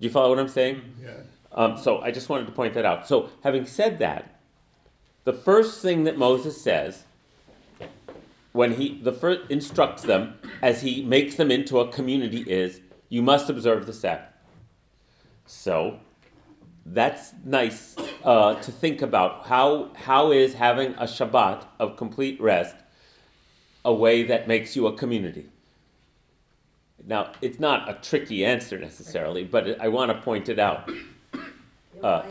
Do 0.00 0.06
you 0.06 0.10
follow 0.10 0.30
what 0.30 0.38
I'm 0.38 0.48
saying? 0.48 0.80
Yeah. 1.02 1.10
Um, 1.52 1.76
so 1.76 2.00
I 2.00 2.12
just 2.12 2.30
wanted 2.30 2.46
to 2.46 2.52
point 2.52 2.72
that 2.72 2.86
out. 2.86 3.06
So 3.06 3.28
having 3.42 3.66
said 3.66 3.98
that, 3.98 4.40
the 5.24 5.34
first 5.34 5.82
thing 5.82 6.04
that 6.04 6.16
Moses 6.16 6.58
says 6.58 7.04
when 8.52 8.72
he 8.72 8.98
the 9.02 9.12
first 9.12 9.50
instructs 9.50 10.04
them 10.04 10.38
as 10.62 10.80
he 10.80 11.02
makes 11.02 11.34
them 11.34 11.50
into 11.50 11.78
a 11.78 11.88
community 11.88 12.40
is 12.46 12.80
you 13.10 13.20
must 13.20 13.50
observe 13.50 13.84
the 13.84 13.92
Sabbath. 13.92 14.32
So 15.44 16.00
that's 16.86 17.34
nice 17.44 17.96
uh, 18.24 18.54
to 18.54 18.72
think 18.72 19.02
about. 19.02 19.46
How 19.46 19.90
how 19.94 20.32
is 20.32 20.54
having 20.54 20.94
a 20.94 21.04
Shabbat 21.04 21.64
of 21.78 21.96
complete 21.96 22.40
rest 22.40 22.74
a 23.84 23.92
way 23.92 24.22
that 24.24 24.48
makes 24.48 24.74
you 24.74 24.86
a 24.86 24.96
community? 24.96 25.46
Now 27.06 27.32
it's 27.42 27.60
not 27.60 27.88
a 27.88 27.94
tricky 27.94 28.44
answer 28.44 28.78
necessarily, 28.78 29.44
but 29.44 29.80
I 29.80 29.88
want 29.88 30.10
to 30.10 30.20
point 30.20 30.48
it 30.48 30.58
out. 30.58 30.90
Uh, 32.02 32.22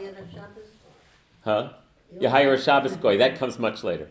Huh? 1.43 1.73
You 2.19 2.29
hire 2.29 2.53
a 2.53 2.62
Shabbos 2.62 2.95
goy. 2.95 3.17
That 3.17 3.38
comes 3.38 3.59
much 3.59 3.83
later. 3.83 4.07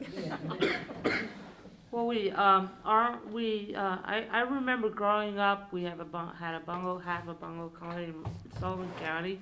Well, 1.90 2.06
we 2.06 2.30
um 2.30 2.70
are 2.84 3.18
we 3.30 3.74
uh 3.74 3.98
I 4.04 4.26
I 4.30 4.40
remember 4.40 4.88
growing 4.88 5.38
up 5.38 5.72
we 5.72 5.82
have 5.84 6.00
a 6.00 6.32
had 6.38 6.54
a 6.54 6.60
bungalow 6.60 6.98
have 6.98 7.28
a 7.28 7.34
bungalow 7.34 7.70
colony 7.78 8.06
in 8.06 8.14
Sullivan 8.58 8.90
County, 9.00 9.38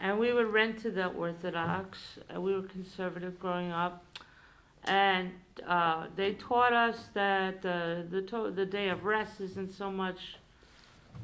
and 0.00 0.18
we 0.18 0.32
rent 0.32 0.80
to 0.82 0.90
the 0.90 1.06
Orthodox. 1.06 2.18
Uh, 2.34 2.40
we 2.40 2.54
were 2.54 2.62
conservative 2.62 3.38
growing 3.38 3.70
up, 3.70 4.04
and 4.84 5.32
uh, 5.66 6.06
they 6.16 6.32
taught 6.32 6.72
us 6.72 7.08
that 7.14 7.62
the 7.62 8.06
the 8.10 8.22
to- 8.22 8.50
the 8.50 8.66
day 8.66 8.88
of 8.88 9.04
rest 9.04 9.40
isn't 9.40 9.72
so 9.72 9.90
much 9.90 10.36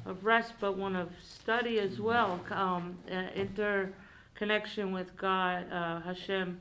of 0.05 0.25
rest 0.25 0.53
but 0.61 0.77
one 0.77 0.95
of 0.95 1.11
study 1.23 1.79
as 1.79 2.01
well. 2.01 2.41
Um, 2.51 2.97
uh, 3.11 3.29
interconnection 3.35 4.93
with 4.93 5.17
God, 5.17 5.73
uh, 5.73 6.01
Hashem. 6.01 6.61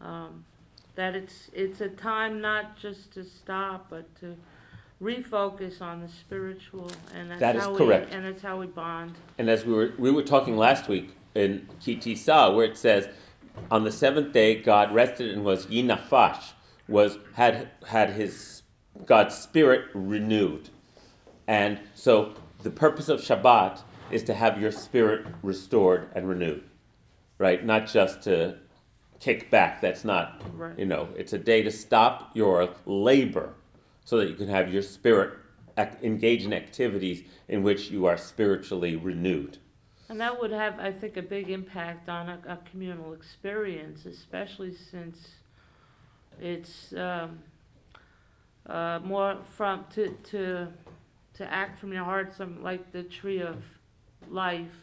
Um, 0.00 0.44
that 0.96 1.16
it's 1.16 1.50
it's 1.52 1.80
a 1.80 1.88
time 1.88 2.40
not 2.40 2.76
just 2.76 3.12
to 3.12 3.24
stop 3.24 3.86
but 3.90 4.14
to 4.20 4.36
refocus 5.02 5.82
on 5.82 6.00
the 6.00 6.08
spiritual 6.08 6.90
and 7.14 7.30
that's 7.30 7.40
That 7.40 7.56
is 7.56 7.62
how 7.64 7.76
correct. 7.76 8.10
we 8.10 8.16
and 8.16 8.24
that's 8.26 8.42
how 8.42 8.58
we 8.60 8.66
bond 8.66 9.14
And 9.38 9.50
as 9.50 9.64
we 9.64 9.72
were 9.72 9.92
we 9.98 10.10
were 10.10 10.22
talking 10.22 10.56
last 10.56 10.88
week 10.88 11.16
in 11.34 11.68
Ki 11.80 11.96
Tisa, 11.96 12.54
where 12.54 12.64
it 12.64 12.76
says, 12.76 13.08
on 13.70 13.84
the 13.84 13.92
seventh 13.92 14.32
day 14.32 14.60
God 14.60 14.94
rested 14.94 15.30
and 15.30 15.44
was 15.44 15.66
yinafash, 15.66 16.52
was 16.88 17.18
had 17.34 17.70
had 17.86 18.10
his 18.10 18.62
God's 19.06 19.34
spirit 19.34 19.86
renewed, 19.94 20.70
and 21.46 21.80
so 21.94 22.34
the 22.62 22.70
purpose 22.70 23.08
of 23.08 23.20
Shabbat 23.20 23.80
is 24.10 24.22
to 24.24 24.34
have 24.34 24.60
your 24.60 24.70
spirit 24.70 25.26
restored 25.42 26.10
and 26.14 26.28
renewed, 26.28 26.64
right? 27.38 27.64
Not 27.64 27.86
just 27.86 28.22
to 28.22 28.56
kick 29.20 29.50
back. 29.50 29.80
That's 29.80 30.04
not 30.04 30.42
right 30.56 30.78
You 30.78 30.86
know, 30.86 31.08
it's 31.16 31.32
a 31.32 31.38
day 31.38 31.62
to 31.62 31.70
stop 31.70 32.30
your 32.34 32.74
labor 32.86 33.54
so 34.04 34.18
that 34.18 34.28
you 34.28 34.34
can 34.34 34.48
have 34.48 34.72
your 34.72 34.82
spirit 34.82 35.38
engage 36.02 36.44
in 36.44 36.52
activities 36.52 37.24
in 37.48 37.62
which 37.62 37.90
you 37.90 38.06
are 38.06 38.16
spiritually 38.16 38.96
renewed. 38.96 39.58
And 40.08 40.20
that 40.20 40.38
would 40.40 40.50
have 40.52 40.78
i 40.80 40.90
think 40.92 41.16
a 41.16 41.22
big 41.22 41.50
impact 41.50 42.08
on 42.08 42.28
a, 42.28 42.38
a 42.48 42.58
communal 42.70 43.12
experience 43.12 44.06
especially 44.06 44.74
since 44.74 45.30
it's 46.40 46.92
um, 46.94 47.38
uh, 48.66 48.98
more 49.04 49.36
from 49.56 49.84
to 49.90 50.08
to 50.22 50.66
to 51.34 51.52
act 51.52 51.78
from 51.78 51.92
your 51.92 52.04
heart 52.04 52.34
some 52.34 52.62
like 52.62 52.90
the 52.92 53.02
tree 53.02 53.40
of 53.40 53.56
life 54.28 54.76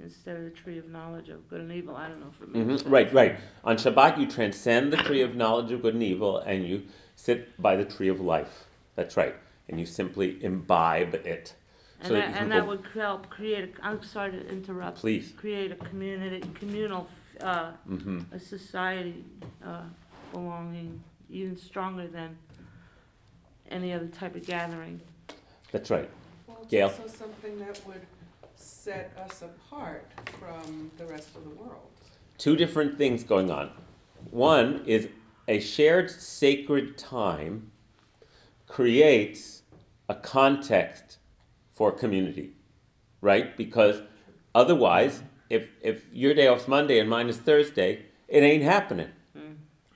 instead 0.00 0.36
of 0.36 0.44
the 0.44 0.50
tree 0.50 0.78
of 0.78 0.88
knowledge 0.88 1.28
of 1.28 1.48
good 1.48 1.60
and 1.60 1.72
evil 1.72 1.96
i 1.96 2.08
don't 2.08 2.20
know 2.20 2.30
for 2.30 2.46
me 2.46 2.60
Mhm, 2.60 2.82
Right, 2.90 3.12
right. 3.12 3.36
On 3.64 3.76
Shabbat, 3.76 4.18
you 4.18 4.26
transcend 4.26 4.92
the 4.92 4.96
tree 4.98 5.22
of 5.22 5.34
knowledge 5.36 5.70
of 5.72 5.80
good 5.82 5.94
and 5.94 6.02
evil 6.02 6.38
and 6.38 6.66
you 6.66 6.82
sit 7.16 7.60
by 7.62 7.76
the 7.76 7.84
tree 7.84 8.08
of 8.08 8.20
life. 8.20 8.64
That's 8.96 9.16
right. 9.16 9.34
and 9.68 9.78
you 9.80 9.86
simply 9.86 10.42
imbibe 10.44 11.14
it. 11.14 11.54
And 12.02 12.08
So 12.08 12.14
that 12.14 12.20
that, 12.20 12.26
you 12.28 12.34
can 12.34 12.42
and 12.42 12.52
that 12.52 12.60
go- 12.62 12.68
would 12.68 12.84
help 12.94 13.30
create, 13.30 13.74
a, 13.78 13.86
I'm 13.86 14.02
sorry 14.02 14.32
to 14.32 14.48
interrupt. 14.48 14.98
Please. 14.98 15.32
Create 15.36 15.70
a 15.70 15.76
community, 15.76 16.40
communal, 16.54 17.06
uh, 17.40 17.70
hmm 17.86 18.20
a 18.32 18.38
society, 18.40 19.24
uh, 19.64 19.82
belonging 20.32 21.00
even 21.30 21.56
stronger 21.56 22.08
than 22.08 22.36
any 23.70 23.92
other 23.92 24.08
type 24.08 24.34
of 24.34 24.44
gathering. 24.44 25.00
That's 25.70 25.90
right. 25.90 26.10
Well, 26.48 26.58
it's 26.62 26.70
Gail? 26.70 26.88
also 26.88 27.06
something 27.06 27.58
that 27.60 27.80
would 27.86 28.04
set 28.56 29.16
us 29.24 29.42
apart 29.42 30.10
from 30.40 30.90
the 30.98 31.06
rest 31.06 31.28
of 31.36 31.44
the 31.44 31.50
world. 31.50 31.86
Two 32.36 32.56
different 32.56 32.98
things 32.98 33.22
going 33.22 33.50
on. 33.50 33.70
One 34.30 34.82
is 34.86 35.08
a 35.46 35.60
shared 35.60 36.10
sacred 36.10 36.98
time 36.98 37.70
creates 38.66 39.62
a 40.08 40.14
context 40.14 41.18
for 41.82 41.90
community, 41.90 42.52
right? 43.22 43.56
Because 43.56 44.02
otherwise, 44.54 45.20
if, 45.50 45.68
if 45.82 46.04
your 46.12 46.32
day 46.32 46.48
off's 46.48 46.68
Monday 46.68 47.00
and 47.00 47.10
mine 47.10 47.28
is 47.28 47.38
Thursday, 47.38 48.06
it 48.28 48.44
ain't 48.44 48.62
happening, 48.62 49.08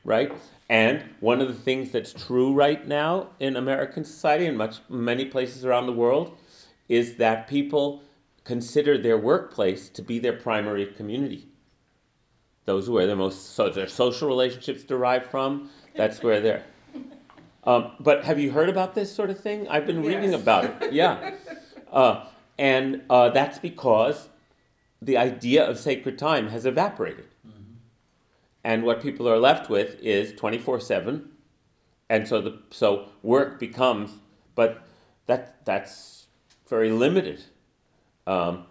right? 0.03 0.33
And 0.69 1.05
one 1.21 1.41
of 1.41 1.47
the 1.47 1.55
things 1.55 1.93
that's 1.93 2.13
true 2.13 2.53
right 2.53 2.85
now 2.89 3.29
in 3.39 3.55
American 3.55 4.05
society 4.05 4.47
and 4.47 4.59
much 4.59 4.81
many 4.89 5.27
places 5.27 5.65
around 5.65 5.87
the 5.87 5.93
world 5.93 6.37
is 6.89 7.19
that 7.19 7.47
people 7.47 8.03
consider 8.43 8.99
their 8.99 9.17
workplace 9.17 9.89
to 9.91 10.03
be 10.03 10.19
their 10.19 10.33
primary 10.33 10.87
community. 10.87 11.47
Those 12.65 12.89
are 12.89 12.93
where 12.93 13.07
their 13.07 13.15
most 13.15 13.55
so 13.55 13.69
their 13.69 13.87
social 13.87 14.27
relationships 14.27 14.83
derive 14.83 15.27
from. 15.27 15.71
That's 15.95 16.21
where 16.21 16.41
they're. 16.41 16.65
Um, 17.69 17.91
but 17.99 18.25
have 18.25 18.39
you 18.39 18.53
heard 18.53 18.69
about 18.69 18.95
this 18.95 19.13
sort 19.13 19.29
of 19.29 19.41
thing? 19.41 19.67
I've 19.67 19.87
been 19.87 20.01
reading 20.01 20.35
about 20.35 20.67
it. 20.67 20.93
Yeah, 20.93 21.35
uh, 21.93 22.27
and 22.59 23.03
uh, 23.11 23.31
that's 23.31 23.59
because 23.59 24.29
the 25.01 25.17
idea 25.17 25.65
of 25.65 25.79
sacred 25.79 26.19
time 26.19 26.49
has 26.49 26.67
evaporated, 26.67 27.27
and 28.65 28.83
what 28.83 29.03
people 29.03 29.29
are 29.29 29.39
left 29.39 29.69
with 29.71 30.01
is 30.01 30.33
twenty 30.33 30.59
four 30.59 30.81
seven, 30.81 31.31
and 32.09 32.27
so 32.27 32.41
the 32.41 32.59
so 32.71 33.09
work 33.23 33.59
becomes, 33.59 34.13
but 34.55 34.87
that 35.27 35.65
that's 35.65 36.27
very 36.69 36.91
limited. 36.91 37.45
Um, 38.27 38.67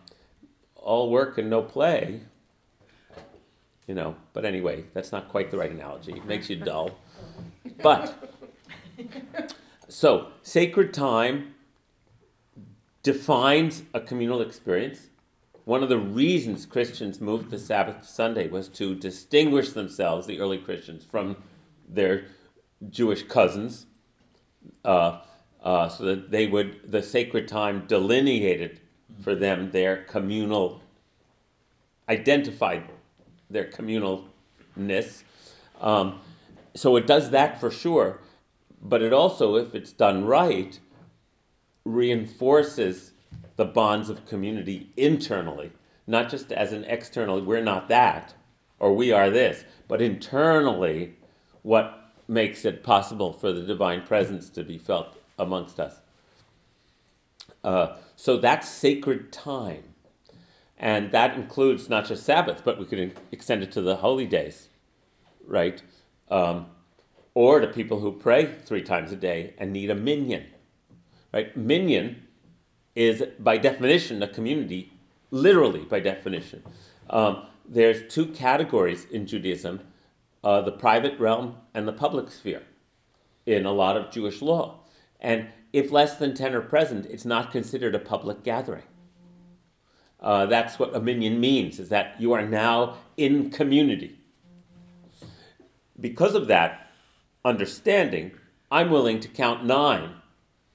all 0.75 1.09
work 1.09 1.37
and 1.37 1.49
no 1.49 1.61
play 1.61 2.21
you 3.87 3.95
know. 3.95 4.15
But 4.33 4.45
anyway, 4.45 4.85
that's 4.93 5.11
not 5.11 5.27
quite 5.29 5.51
the 5.51 5.57
right 5.57 5.71
analogy. 5.71 6.13
It 6.13 6.25
makes 6.25 6.49
you 6.49 6.57
dull. 6.57 6.91
But 7.81 8.15
so 9.89 10.27
sacred 10.43 10.93
time 10.93 11.54
defines 13.05 13.83
a 13.93 13.99
communal 13.99 14.41
experience. 14.41 15.09
One 15.63 15.83
of 15.83 15.89
the 15.89 15.99
reasons 15.99 16.65
Christians 16.65 17.21
moved 17.21 17.51
the 17.51 17.59
Sabbath 17.59 18.01
to 18.01 18.07
Sunday 18.07 18.47
was 18.47 18.67
to 18.69 18.95
distinguish 18.95 19.69
themselves, 19.69 20.25
the 20.25 20.39
early 20.39 20.57
Christians, 20.57 21.03
from 21.05 21.37
their 21.87 22.25
Jewish 22.89 23.21
cousins, 23.21 23.85
uh, 24.83 25.19
uh, 25.63 25.87
so 25.87 26.03
that 26.03 26.31
they 26.31 26.47
would 26.47 26.91
the 26.91 27.03
sacred 27.03 27.47
time 27.47 27.85
delineated 27.87 28.81
for 29.21 29.35
them 29.35 29.69
their 29.69 29.97
communal 30.05 30.81
identified 32.09 32.89
their 33.51 33.65
communalness. 33.65 35.21
Um, 35.79 36.21
so 36.73 36.95
it 36.95 37.05
does 37.05 37.29
that 37.29 37.59
for 37.59 37.69
sure, 37.69 38.19
but 38.81 39.03
it 39.03 39.13
also, 39.13 39.57
if 39.57 39.75
it's 39.75 39.91
done 39.91 40.25
right, 40.25 40.79
reinforces 41.85 43.11
the 43.55 43.65
bonds 43.65 44.09
of 44.09 44.25
community 44.25 44.91
internally, 44.97 45.71
not 46.07 46.29
just 46.29 46.51
as 46.51 46.73
an 46.73 46.83
external, 46.85 47.41
we're 47.41 47.61
not 47.63 47.87
that, 47.87 48.33
or 48.79 48.93
we 48.93 49.11
are 49.11 49.29
this, 49.29 49.63
but 49.87 50.01
internally, 50.01 51.15
what 51.61 52.11
makes 52.27 52.65
it 52.65 52.83
possible 52.83 53.31
for 53.31 53.51
the 53.53 53.61
divine 53.61 54.01
presence 54.01 54.49
to 54.49 54.63
be 54.63 54.77
felt 54.77 55.15
amongst 55.37 55.79
us. 55.79 55.99
Uh, 57.63 57.95
so 58.15 58.37
that's 58.37 58.67
sacred 58.67 59.31
time. 59.31 59.83
And 60.77 61.11
that 61.11 61.35
includes 61.35 61.89
not 61.89 62.05
just 62.05 62.23
Sabbath, 62.23 62.63
but 62.63 62.77
we 62.77 62.85
could 62.85 63.17
extend 63.31 63.63
it 63.63 63.71
to 63.73 63.81
the 63.81 63.97
holy 63.97 64.25
days, 64.25 64.69
right? 65.45 65.81
Um, 66.29 66.67
or 67.33 67.59
to 67.59 67.67
people 67.67 67.99
who 67.99 68.11
pray 68.11 68.55
three 68.65 68.81
times 68.81 69.11
a 69.11 69.15
day 69.15 69.53
and 69.57 69.71
need 69.71 69.89
a 69.89 69.95
minyan, 69.95 70.45
right? 71.35 71.55
Minyan 71.55 72.23
is, 72.95 73.21
by 73.39 73.57
definition, 73.57 74.23
a 74.23 74.27
community, 74.27 74.93
literally 75.31 75.81
by 75.81 75.99
definition. 75.99 76.63
Um, 77.09 77.45
there's 77.67 78.11
two 78.11 78.27
categories 78.27 79.05
in 79.11 79.27
Judaism 79.27 79.81
uh, 80.43 80.61
the 80.61 80.71
private 80.71 81.19
realm 81.19 81.55
and 81.73 81.87
the 81.87 81.91
public 81.91 82.29
sphere 82.29 82.61
in 83.47 83.65
a 83.65 83.71
lot 83.71 83.97
of 83.97 84.11
Jewish 84.11 84.43
law. 84.43 84.79
And 85.19 85.47
if 85.73 85.91
less 85.91 86.17
than 86.17 86.35
10 86.35 86.53
are 86.53 86.61
present, 86.61 87.07
it's 87.07 87.25
not 87.25 87.51
considered 87.51 87.95
a 87.95 87.99
public 87.99 88.43
gathering. 88.43 88.83
Uh, 90.19 90.45
that's 90.45 90.77
what 90.77 90.95
a 90.95 90.99
minyan 90.99 91.39
means, 91.39 91.79
is 91.79 91.89
that 91.89 92.21
you 92.21 92.31
are 92.33 92.45
now 92.45 92.97
in 93.17 93.49
community. 93.49 94.19
Because 95.99 96.35
of 96.35 96.45
that 96.45 96.91
understanding, 97.43 98.31
I'm 98.69 98.91
willing 98.91 99.19
to 99.21 99.27
count 99.27 99.65
nine 99.65 100.13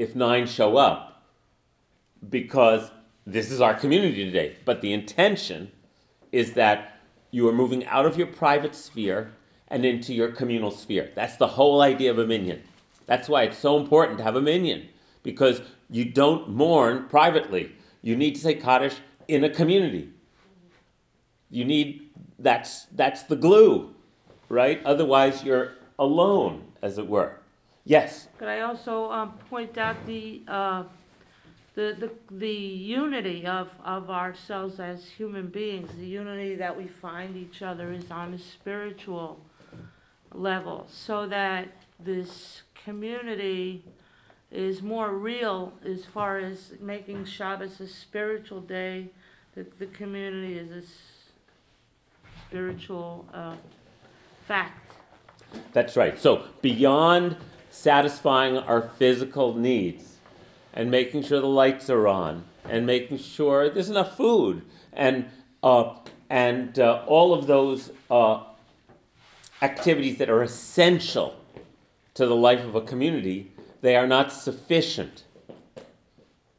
if 0.01 0.17
nine 0.17 0.47
show 0.47 0.79
up, 0.79 1.23
because 2.27 2.91
this 3.27 3.51
is 3.51 3.61
our 3.61 3.75
community 3.75 4.25
today. 4.25 4.57
But 4.65 4.81
the 4.81 4.95
intention 4.95 5.71
is 6.33 6.55
that 6.55 7.01
you 7.31 7.47
are 7.47 7.53
moving 7.53 7.85
out 7.85 8.07
of 8.07 8.17
your 8.17 8.27
private 8.27 8.75
sphere 8.75 9.33
and 9.69 9.85
into 9.85 10.15
your 10.15 10.33
communal 10.33 10.71
sphere. 10.71 11.11
That's 11.15 11.37
the 11.37 11.47
whole 11.47 11.83
idea 11.83 12.11
of 12.11 12.19
a 12.19 12.27
minyan. 12.27 12.63
That's 13.05 13.29
why 13.29 13.43
it's 13.43 13.59
so 13.59 13.79
important 13.79 14.17
to 14.19 14.25
have 14.25 14.37
a 14.37 14.41
minyan, 14.41 14.89
because 15.23 15.61
you 15.91 16.07
don't 16.07 16.49
mourn 16.49 17.07
privately. 17.11 17.73
You 18.01 18.17
need 18.17 18.37
to 18.37 18.41
say 18.41 18.55
Kaddish 18.55 18.97
in 19.29 19.45
a 19.45 19.51
community. 19.51 20.09
You 21.51 21.67
need 21.67 22.09
that's 22.39 22.87
that's 22.93 23.25
the 23.25 23.37
glue, 23.37 23.95
right? 24.49 24.83
Otherwise, 24.87 25.45
you're 25.45 25.73
alone, 25.99 26.65
as 26.81 26.97
it 26.97 27.07
were. 27.07 27.40
Yes. 27.85 28.29
Could 28.39 28.49
I 28.49 28.61
also 28.61 29.11
um, 29.11 29.33
point 29.49 29.77
out 29.79 29.97
the, 30.07 30.43
uh, 30.47 30.85
the, 31.75 31.97
the, 31.99 32.11
the 32.31 32.49
unity 32.53 33.47
of, 33.47 33.71
of 33.85 34.11
ourselves 34.11 34.79
as 34.81 35.07
human 35.07 35.49
beings? 35.49 35.91
The 35.97 36.07
unity 36.07 36.55
that 36.57 36.77
we 36.77 36.87
find 36.87 37.37
each 37.37 37.63
other 37.63 37.93
is 37.93 38.11
on 38.11 38.35
a 38.35 38.39
spiritual 38.39 39.41
level, 40.33 40.87
so 40.91 41.27
that 41.29 41.69
this 41.99 42.63
community 42.85 43.85
is 44.51 44.83
more 44.83 45.13
real 45.15 45.73
as 45.85 46.05
far 46.05 46.39
as 46.39 46.73
making 46.81 47.25
Shabbos 47.25 47.81
a 47.81 47.87
spiritual 47.89 48.61
day. 48.61 49.11
that 49.55 49.79
the 49.81 49.87
community 49.87 50.57
is 50.59 50.71
a 50.71 50.79
s- 50.79 50.85
spiritual 52.47 53.27
uh, 53.35 53.55
fact. 54.47 54.93
That's 55.73 55.97
right. 55.97 56.17
So 56.19 56.45
beyond 56.63 57.37
satisfying 57.71 58.59
our 58.59 58.83
physical 58.83 59.55
needs 59.55 60.17
and 60.75 60.91
making 60.91 61.23
sure 61.23 61.41
the 61.41 61.47
lights 61.47 61.89
are 61.89 62.07
on 62.07 62.45
and 62.69 62.85
making 62.85 63.19
sure 63.19 63.71
there's 63.71 63.89
enough 63.91 64.17
food 64.17 64.63
and 64.93 65.27
uh, 65.63 65.95
and 66.29 66.79
uh, 66.79 67.03
all 67.07 67.35
of 67.35 67.47
those 67.47 67.91
uh, 68.11 68.43
activities 69.63 70.19
that 70.19 70.31
are 70.31 70.43
essential 70.43 71.37
to 72.15 72.27
the 72.27 72.37
life 72.37 72.61
of 72.61 72.75
a 72.75 72.81
community, 72.81 73.51
they 73.81 73.97
are 73.97 74.07
not 74.07 74.33
sufficient. 74.33 75.25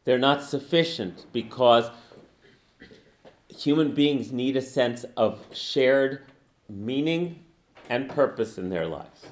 They're 0.04 0.20
not 0.20 0.44
sufficient 0.44 1.26
because 1.32 1.90
human 3.48 3.94
beings 3.94 4.32
need 4.32 4.58
a 4.58 4.62
sense 4.62 5.06
of 5.16 5.46
shared 5.54 6.24
meaning 6.68 7.44
and 7.90 8.10
purpose 8.10 8.58
in 8.58 8.70
their 8.70 8.88
lives. 8.88 9.26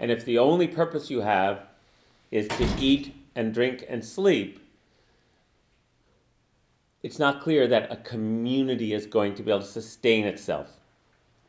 And 0.00 0.10
if 0.10 0.24
the 0.24 0.38
only 0.38 0.66
purpose 0.66 1.10
you 1.10 1.20
have 1.20 1.66
is 2.30 2.48
to 2.48 2.66
eat 2.78 3.14
and 3.36 3.52
drink 3.52 3.84
and 3.86 4.02
sleep, 4.02 4.58
it's 7.02 7.18
not 7.18 7.42
clear 7.42 7.68
that 7.68 7.92
a 7.92 7.96
community 7.96 8.94
is 8.94 9.06
going 9.06 9.34
to 9.34 9.42
be 9.42 9.50
able 9.50 9.60
to 9.60 9.66
sustain 9.66 10.24
itself 10.24 10.80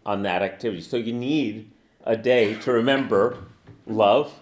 on 0.06 0.24
that 0.24 0.42
activity. 0.42 0.82
So 0.82 0.98
you 0.98 1.14
need 1.14 1.72
a 2.04 2.18
day 2.18 2.56
to 2.56 2.74
remember 2.74 3.38
love 3.88 4.34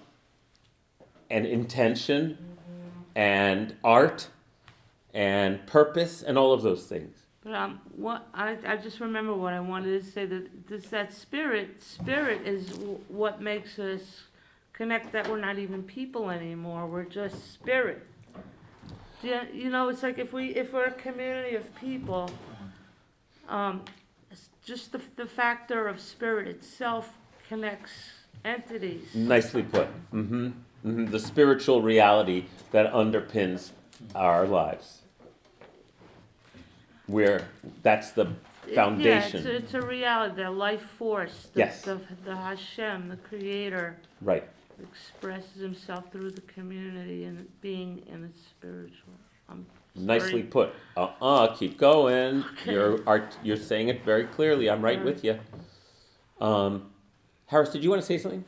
and 1.30 1.46
intention 1.46 2.38
and 3.16 3.76
art 3.84 4.30
and 5.14 5.66
purpose 5.68 6.24
and 6.24 6.38
all 6.38 6.52
of 6.52 6.64
those 6.64 6.86
things. 6.86 7.16
But 7.50 7.58
um, 7.58 7.80
what 7.96 8.28
I, 8.32 8.58
I 8.64 8.78
just 8.78 9.00
remember 9.00 9.34
what 9.34 9.54
I 9.54 9.60
wanted 9.60 10.00
to 10.00 10.08
say 10.08 10.24
that 10.28 10.68
this 10.68 10.86
that 10.90 11.12
spirit 11.12 11.82
spirit 11.82 12.46
is 12.46 12.68
w- 12.68 13.00
what 13.08 13.42
makes 13.42 13.80
us 13.80 14.26
connect 14.72 15.12
that 15.14 15.28
we're 15.28 15.40
not 15.40 15.58
even 15.58 15.82
people 15.82 16.30
anymore, 16.30 16.86
we're 16.86 17.06
just 17.06 17.52
spirit. 17.52 18.06
Yeah, 19.24 19.46
you 19.52 19.72
know, 19.72 19.90
it's 19.90 20.04
like 20.04 20.20
if 20.20 20.32
we, 20.32 20.50
if 20.50 20.74
we're 20.74 20.86
a 20.86 20.92
community 20.92 21.56
of 21.56 21.74
people, 21.76 22.30
um, 23.48 23.82
just 24.64 24.92
the, 24.92 25.02
the 25.16 25.26
factor 25.26 25.88
of 25.88 26.00
spirit 26.00 26.48
itself 26.48 27.18
connects 27.48 28.12
entities. 28.46 29.16
Nicely 29.16 29.64
put. 29.64 29.88
Mm-hmm. 30.14 30.46
mm-hmm. 30.46 31.06
The 31.06 31.20
spiritual 31.20 31.82
reality 31.82 32.46
that 32.70 32.94
underpins 32.94 33.72
our 34.14 34.46
lives. 34.46 34.99
Where 37.10 37.48
that's 37.82 38.12
the 38.12 38.28
foundation. 38.76 39.44
Yeah, 39.44 39.50
it's, 39.52 39.52
a- 39.52 39.56
it's 39.56 39.74
a 39.74 39.82
reality, 39.82 40.36
the 40.44 40.52
life 40.52 40.84
force, 40.84 41.48
the, 41.54 41.60
Yes. 41.60 41.82
the, 41.82 42.00
the 42.24 42.36
Hashem, 42.36 43.08
the 43.08 43.18
creator, 43.18 43.98
right. 44.22 44.48
expresses 44.80 45.60
himself 45.60 46.12
through 46.12 46.32
the 46.32 46.42
community 46.42 47.24
and 47.24 47.48
being 47.62 48.04
in 48.08 48.24
its 48.26 48.42
spiritual. 48.42 49.14
I'm 49.50 49.66
Nicely 49.96 50.30
sorry. 50.30 50.44
put. 50.44 50.74
Uh-uh, 50.96 51.56
keep 51.56 51.80
going. 51.80 52.44
Okay. 52.62 52.74
You're 52.74 53.00
art, 53.08 53.36
you're 53.44 53.58
saying 53.58 53.90
it 53.90 54.04
very 54.04 54.26
clearly. 54.26 54.70
I'm 54.70 54.84
right 54.84 55.04
with 55.04 55.24
you. 55.24 55.40
Um, 56.40 56.92
Harris, 57.48 57.72
did 57.72 57.84
you 57.84 57.90
want 57.90 58.04
to 58.04 58.06
say 58.06 58.20
something? 58.20 58.46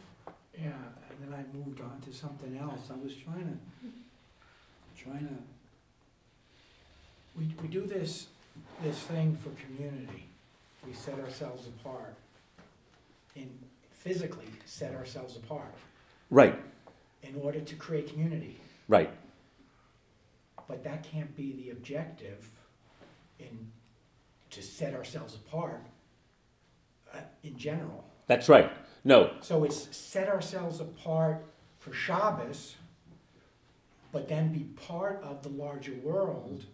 Yeah, 0.54 0.66
and 1.10 1.18
then 1.20 1.34
I 1.34 1.58
moved 1.58 1.82
on 1.82 2.00
to 2.02 2.14
something 2.14 2.56
else. 2.60 2.92
I 2.92 3.04
was 3.04 3.16
trying 3.16 3.60
to, 3.84 5.04
trying 5.04 5.28
to, 5.28 5.34
we, 7.36 7.50
we 7.62 7.68
do 7.68 7.88
this, 7.88 8.28
this 8.84 8.98
thing 9.00 9.38
for 9.38 9.50
community. 9.66 10.28
We 10.86 10.94
set 10.94 11.20
ourselves 11.20 11.68
apart. 11.68 12.16
And 13.36 13.50
physically 13.92 14.48
set 14.66 14.94
ourselves 14.96 15.36
apart 15.38 15.74
Right, 16.32 16.58
in 17.22 17.36
order 17.36 17.60
to 17.62 17.76
create 17.76 18.10
community. 18.12 18.58
right. 18.88 19.10
But 20.68 20.84
that 20.86 21.04
can't 21.04 21.36
be 21.36 21.52
the 21.54 21.70
objective 21.72 22.50
in, 23.40 23.68
to 24.50 24.62
set 24.62 24.94
ourselves 24.96 25.36
apart 25.36 25.82
uh, 27.14 27.18
in 27.44 27.58
general. 27.58 28.04
That's 28.28 28.50
right. 28.50 28.72
No, 29.04 29.32
So 29.42 29.64
it's 29.66 29.96
set 29.96 30.28
ourselves 30.30 30.80
apart 30.80 31.44
for 31.80 31.94
Shabbos, 31.94 32.76
but 34.12 34.28
then 34.28 34.52
be 34.54 34.64
part 34.86 35.22
of 35.24 35.44
the 35.44 35.50
larger 35.50 35.94
world 36.04 36.66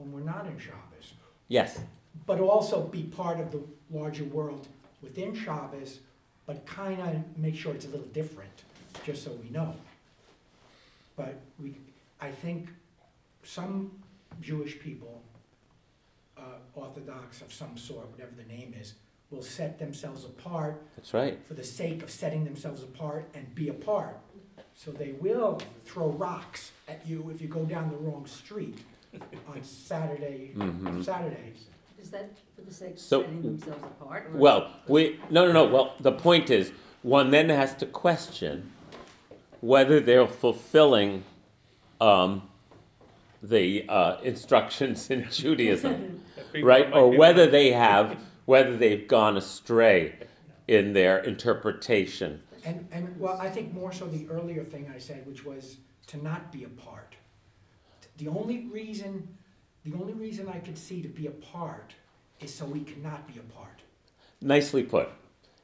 when 0.00 0.12
we're 0.12 0.32
not 0.32 0.46
in 0.46 0.58
Shabbos. 0.58 1.12
yes, 1.48 1.78
But 2.26 2.40
also 2.40 2.82
be 2.82 3.02
part 3.02 3.38
of 3.38 3.52
the 3.52 3.62
larger 3.90 4.24
world 4.24 4.66
within 5.02 5.34
Shabbos, 5.34 6.00
but 6.46 6.64
kind 6.66 7.00
of 7.00 7.38
make 7.38 7.54
sure 7.54 7.74
it's 7.74 7.84
a 7.84 7.88
little 7.88 8.06
different, 8.08 8.50
just 9.04 9.22
so 9.22 9.32
we 9.32 9.50
know. 9.50 9.74
But 11.16 11.40
we, 11.62 11.76
I 12.20 12.30
think 12.30 12.68
some 13.42 13.90
Jewish 14.40 14.80
people, 14.80 15.22
uh, 16.38 16.42
Orthodox 16.74 17.42
of 17.42 17.52
some 17.52 17.76
sort, 17.76 18.10
whatever 18.10 18.32
the 18.36 18.50
name 18.52 18.74
is, 18.80 18.94
will 19.30 19.42
set 19.42 19.78
themselves 19.78 20.24
apart 20.24 20.82
that's 20.96 21.14
right. 21.14 21.38
for 21.46 21.54
the 21.54 21.62
sake 21.62 22.02
of 22.02 22.10
setting 22.10 22.44
themselves 22.44 22.82
apart 22.82 23.28
and 23.34 23.54
be 23.54 23.68
apart. 23.68 24.16
So 24.74 24.90
they 24.90 25.12
will 25.12 25.60
throw 25.84 26.08
rocks 26.08 26.72
at 26.88 27.06
you 27.06 27.30
if 27.32 27.42
you 27.42 27.48
go 27.48 27.64
down 27.64 27.90
the 27.90 27.96
wrong 27.98 28.26
street 28.26 28.78
on 29.48 29.62
Saturday, 29.62 30.52
Mhm. 30.56 31.04
Saturdays. 31.04 31.66
Is 32.00 32.10
that 32.10 32.30
for 32.56 32.62
the 32.62 32.72
sake 32.72 32.92
of 32.92 32.98
So- 32.98 33.22
setting 33.22 33.42
themselves 33.42 33.82
apart? 33.84 34.30
or- 34.32 34.38
Well, 34.38 34.70
we, 34.88 35.20
no, 35.30 35.46
no, 35.46 35.52
no, 35.52 35.66
well, 35.66 35.94
the 36.00 36.12
point 36.12 36.50
is, 36.50 36.72
one 37.02 37.30
then 37.30 37.48
has 37.48 37.74
to 37.76 37.86
question 37.86 38.70
whether 39.60 40.00
they're 40.00 40.26
fulfilling, 40.26 41.24
um, 42.00 42.48
the, 43.42 43.84
uh, 43.88 44.18
instructions 44.22 45.10
in 45.10 45.26
Judaism, 45.30 46.22
right? 46.62 46.90
Or 46.92 47.10
whether 47.10 47.46
they 47.46 47.72
have, 47.72 48.22
whether 48.46 48.76
they've 48.76 49.06
gone 49.06 49.36
astray 49.36 50.14
in 50.68 50.92
their 50.92 51.18
interpretation. 51.18 52.42
And, 52.64 52.86
and, 52.92 53.18
well, 53.18 53.38
I 53.40 53.48
think 53.50 53.72
more 53.72 53.92
so 53.92 54.06
the 54.06 54.28
earlier 54.28 54.64
thing 54.64 54.90
I 54.94 54.98
said, 54.98 55.26
which 55.26 55.44
was 55.44 55.78
to 56.08 56.22
not 56.22 56.52
be 56.52 56.64
apart. 56.64 57.14
The 58.20 58.28
only 58.28 58.66
reason, 58.70 59.26
the 59.82 59.94
only 59.94 60.12
reason 60.12 60.46
I 60.46 60.58
could 60.58 60.76
see 60.76 61.00
to 61.00 61.08
be 61.08 61.26
apart 61.26 61.94
is 62.38 62.52
so 62.52 62.66
we 62.66 62.80
cannot 62.80 63.26
be 63.26 63.40
apart. 63.40 63.80
Nicely 64.42 64.82
put. 64.82 65.08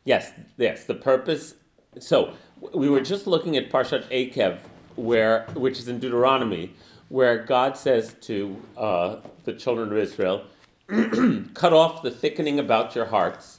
Yes, 0.05 0.33
yes, 0.57 0.85
the 0.85 0.95
purpose, 0.95 1.55
so, 1.99 2.33
we 2.73 2.89
were 2.89 3.03
just 3.03 3.27
looking 3.27 3.59
at 3.59 3.71
Parshat 3.71 4.09
Eikev, 4.09 4.59
where, 4.95 5.47
which 5.55 5.79
is 5.79 5.89
in 5.89 5.99
Deuteronomy, 5.99 6.73
where 7.11 7.45
God 7.45 7.77
says 7.77 8.15
to, 8.23 8.57
uh, 8.77 9.17
the 9.45 9.53
children 9.53 9.93
of 9.93 9.99
Israel, 9.99 10.45
cut 11.55 11.75
off 11.75 12.03
the 12.03 12.11
thickening 12.11 12.59
about 12.59 12.95
your 12.95 13.07
hearts 13.07 13.59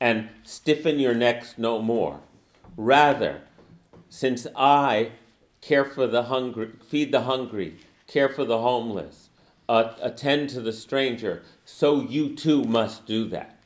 and 0.00 0.30
stiffen 0.42 0.98
your 0.98 1.14
necks 1.14 1.54
no 1.58 1.82
more. 1.82 2.20
Rather, 2.78 3.42
since 4.08 4.46
I 4.56 5.12
care 5.60 5.84
for 5.84 6.06
the 6.06 6.24
hungry, 6.24 6.70
feed 6.88 7.12
the 7.12 7.22
hungry, 7.22 7.76
care 8.12 8.28
for 8.28 8.44
the 8.44 8.58
homeless, 8.58 9.30
uh, 9.68 9.94
attend 10.02 10.50
to 10.50 10.60
the 10.60 10.72
stranger, 10.72 11.42
so 11.64 12.02
you 12.02 12.34
too 12.34 12.62
must 12.64 13.06
do 13.06 13.24
that. 13.24 13.58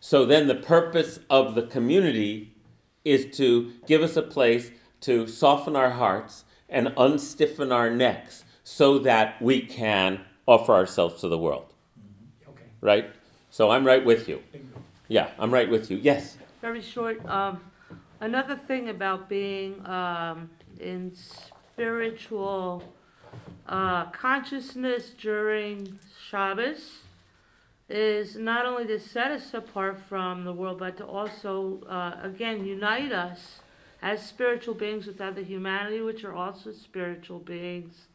So 0.00 0.26
then 0.26 0.48
the 0.48 0.56
purpose 0.56 1.20
of 1.30 1.54
the 1.54 1.62
community 1.62 2.52
is 3.04 3.36
to 3.36 3.72
give 3.86 4.02
us 4.02 4.16
a 4.16 4.22
place 4.22 4.70
to 5.02 5.26
soften 5.28 5.76
our 5.76 5.90
hearts 5.90 6.44
and 6.68 6.88
unstiffen 6.96 7.72
our 7.72 7.90
necks 7.90 8.44
so 8.64 8.98
that 8.98 9.40
we 9.40 9.60
can 9.60 10.20
offer 10.46 10.72
ourselves 10.72 11.20
to 11.20 11.28
the 11.28 11.38
world. 11.38 11.72
Okay, 12.48 12.64
Right? 12.80 13.10
So 13.50 13.70
I'm 13.70 13.86
right 13.86 14.04
with 14.04 14.28
you. 14.28 14.42
Yeah, 15.06 15.28
I'm 15.38 15.52
right 15.52 15.70
with 15.70 15.90
you. 15.90 15.98
Yes. 15.98 16.38
Very 16.60 16.82
short, 16.82 17.24
um, 17.26 17.60
another 18.20 18.56
thing 18.56 18.88
about 18.88 19.28
being, 19.28 19.84
um, 19.86 20.50
in 20.80 21.14
spiritual, 21.14 22.82
uh, 23.68 24.06
consciousness 24.06 25.10
during 25.10 25.98
Shabbos 26.28 26.98
is 27.88 28.36
not 28.36 28.66
only 28.66 28.86
to 28.86 28.98
set 28.98 29.30
us 29.30 29.52
apart 29.52 29.98
from 30.08 30.44
the 30.44 30.52
world, 30.52 30.78
but 30.78 30.96
to 30.98 31.06
also, 31.06 31.82
uh, 31.88 32.16
again, 32.22 32.64
unite 32.64 33.12
us 33.12 33.60
as 34.02 34.26
spiritual 34.26 34.74
beings 34.74 35.06
with 35.06 35.20
other 35.20 35.42
humanity, 35.42 36.00
which 36.00 36.24
are 36.24 36.34
also 36.34 36.72
spiritual 36.72 37.38
beings. 37.38 38.06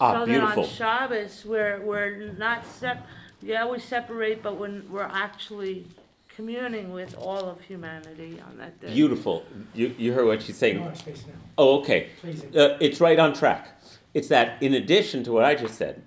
Ah, 0.00 0.20
so 0.20 0.26
beautiful. 0.26 0.62
that 0.62 0.70
on 0.70 0.76
Shabbos, 0.76 1.44
we're, 1.44 1.80
we're 1.80 2.32
not 2.38 2.66
sep- 2.66 3.06
yeah, 3.42 3.66
we 3.66 3.78
separate, 3.78 4.42
but 4.42 4.56
when 4.56 4.86
we're 4.90 5.02
actually 5.02 5.86
communing 6.34 6.92
with 6.92 7.16
all 7.18 7.50
of 7.50 7.60
humanity 7.60 8.42
on 8.48 8.56
that 8.58 8.80
day. 8.80 8.92
Beautiful. 8.92 9.44
You, 9.74 9.94
you 9.98 10.12
heard 10.12 10.26
what 10.26 10.42
she's 10.42 10.56
saying. 10.56 10.82
I'm 10.82 10.94
spacing 10.94 11.30
out. 11.30 11.36
Oh, 11.58 11.80
okay. 11.80 12.08
Uh, 12.24 12.76
it's 12.80 13.00
right 13.00 13.18
on 13.18 13.34
track. 13.34 13.79
It's 14.14 14.28
that 14.28 14.62
in 14.62 14.74
addition 14.74 15.22
to 15.24 15.32
what 15.32 15.44
I 15.44 15.54
just 15.54 15.74
said, 15.74 16.02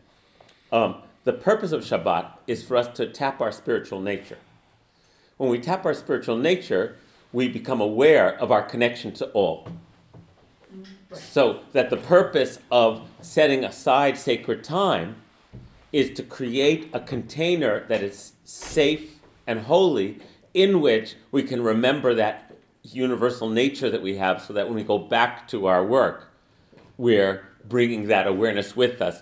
um, 0.71 0.95
the 1.23 1.33
purpose 1.33 1.71
of 1.71 1.81
Shabbat 1.81 2.31
is 2.47 2.63
for 2.63 2.75
us 2.75 2.87
to 2.97 3.07
tap 3.07 3.39
our 3.39 3.51
spiritual 3.51 4.01
nature. 4.01 4.37
When 5.37 5.49
we 5.49 5.59
tap 5.59 5.85
our 5.85 5.93
spiritual 5.93 6.37
nature, 6.37 6.97
we 7.31 7.47
become 7.47 7.81
aware 7.81 8.37
of 8.39 8.51
our 8.51 8.61
connection 8.61 9.11
to 9.13 9.25
all. 9.27 9.67
So 11.13 11.61
that 11.73 11.89
the 11.89 11.97
purpose 11.97 12.59
of 12.71 13.07
setting 13.21 13.63
aside 13.63 14.17
sacred 14.17 14.63
time 14.63 15.15
is 15.91 16.11
to 16.11 16.23
create 16.23 16.89
a 16.93 16.99
container 16.99 17.85
that 17.87 18.01
is 18.01 18.33
safe 18.43 19.19
and 19.45 19.61
holy 19.61 20.19
in 20.53 20.81
which 20.81 21.15
we 21.31 21.43
can 21.43 21.61
remember 21.61 22.13
that 22.15 22.55
universal 22.83 23.49
nature 23.49 23.89
that 23.89 24.01
we 24.01 24.17
have 24.17 24.41
so 24.41 24.53
that 24.53 24.67
when 24.67 24.75
we 24.75 24.83
go 24.83 24.97
back 24.97 25.47
to 25.47 25.67
our 25.67 25.85
work, 25.85 26.31
we're 26.97 27.47
bringing 27.67 28.07
that 28.07 28.27
awareness 28.27 28.75
with 28.75 29.01
us 29.01 29.21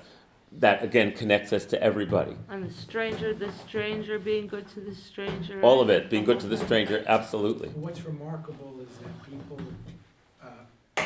that 0.54 0.84
again 0.84 1.14
connects 1.14 1.54
us 1.54 1.66
to 1.66 1.82
everybody. 1.82 2.36
And 2.50 2.68
the 2.68 2.74
stranger, 2.74 3.34
the 3.34 3.52
stranger, 3.52 4.20
being 4.20 4.48
good 4.48 4.68
to 4.70 4.82
the 4.82 4.94
stranger. 4.94 5.62
All 5.62 5.80
of 5.80 5.90
it, 5.90 6.10
being 6.10 6.26
good 6.26 6.40
to 6.42 6.48
the 6.48 6.58
stranger, 6.58 7.04
absolutely. 7.08 7.70
What's 7.70 8.04
remarkable 8.04 8.80
is 8.82 8.90
that 8.98 9.30
people 9.30 9.60
uh, 10.44 11.04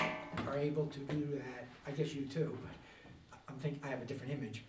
are 0.48 0.58
able 0.58 0.88
to 0.88 1.00
do 1.00 1.28
that, 1.36 1.68
I 1.86 1.92
guess 1.92 2.14
you 2.14 2.24
too, 2.24 2.58
but 2.64 3.40
I'm 3.48 3.56
thinking, 3.58 3.80
I 3.84 3.90
have 3.90 4.02
a 4.02 4.06
different 4.06 4.34
image, 4.34 4.64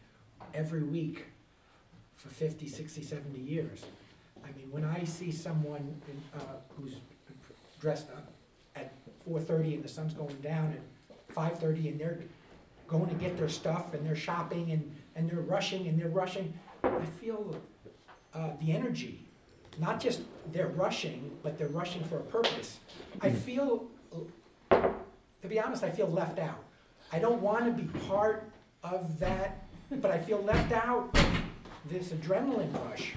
every 0.52 0.83
week 0.83 1.24
for 2.16 2.29
50, 2.29 2.68
60, 2.68 3.02
70 3.02 3.38
years. 3.38 3.85
I 4.44 4.48
mean, 4.59 4.70
when 4.70 4.85
I 4.85 5.05
see 5.05 5.33
someone 5.33 6.00
in, 6.09 6.40
uh, 6.40 6.44
who's 6.76 6.96
dressed 7.81 8.11
up 8.11 8.33
at 8.74 8.92
4:30 9.29 9.74
and 9.74 9.85
the 9.85 9.88
sun's 9.88 10.14
going 10.14 10.37
down 10.37 10.72
at 10.72 11.35
5:30 11.35 11.88
and 11.88 12.00
they're 12.00 12.20
going 12.87 13.09
to 13.09 13.14
get 13.14 13.37
their 13.37 13.49
stuff 13.49 13.94
and 13.94 14.07
they're 14.07 14.16
shopping 14.16 14.70
and, 14.72 14.94
and 15.14 15.29
they're 15.29 15.40
rushing 15.40 15.88
and 15.88 15.99
they're 16.01 16.09
rushing, 16.09 16.53
I 16.85 17.05
feel 17.20 17.57
uh, 18.35 18.51
the 18.61 18.72
energy 18.72 19.22
not 19.79 20.01
just 20.01 20.22
they're 20.53 20.68
rushing, 20.68 21.31
but 21.42 21.59
they're 21.59 21.68
rushing 21.68 22.03
for 22.05 22.16
a 22.16 22.22
purpose. 22.22 22.79
I 23.20 23.31
feel 23.31 23.87
to 24.70 25.49
be 25.49 25.61
honest, 25.61 25.85
I 25.85 25.90
feel 25.90 26.09
left 26.09 26.38
out. 26.38 26.62
I 27.12 27.18
don't 27.18 27.40
wanna 27.42 27.70
be 27.72 27.85
part 28.09 28.51
of 28.83 29.18
that, 29.18 29.66
but 29.90 30.11
I 30.11 30.18
feel 30.18 30.42
left 30.42 30.72
out 30.72 31.16
this 31.90 32.09
adrenaline 32.09 32.72
rush. 32.88 33.14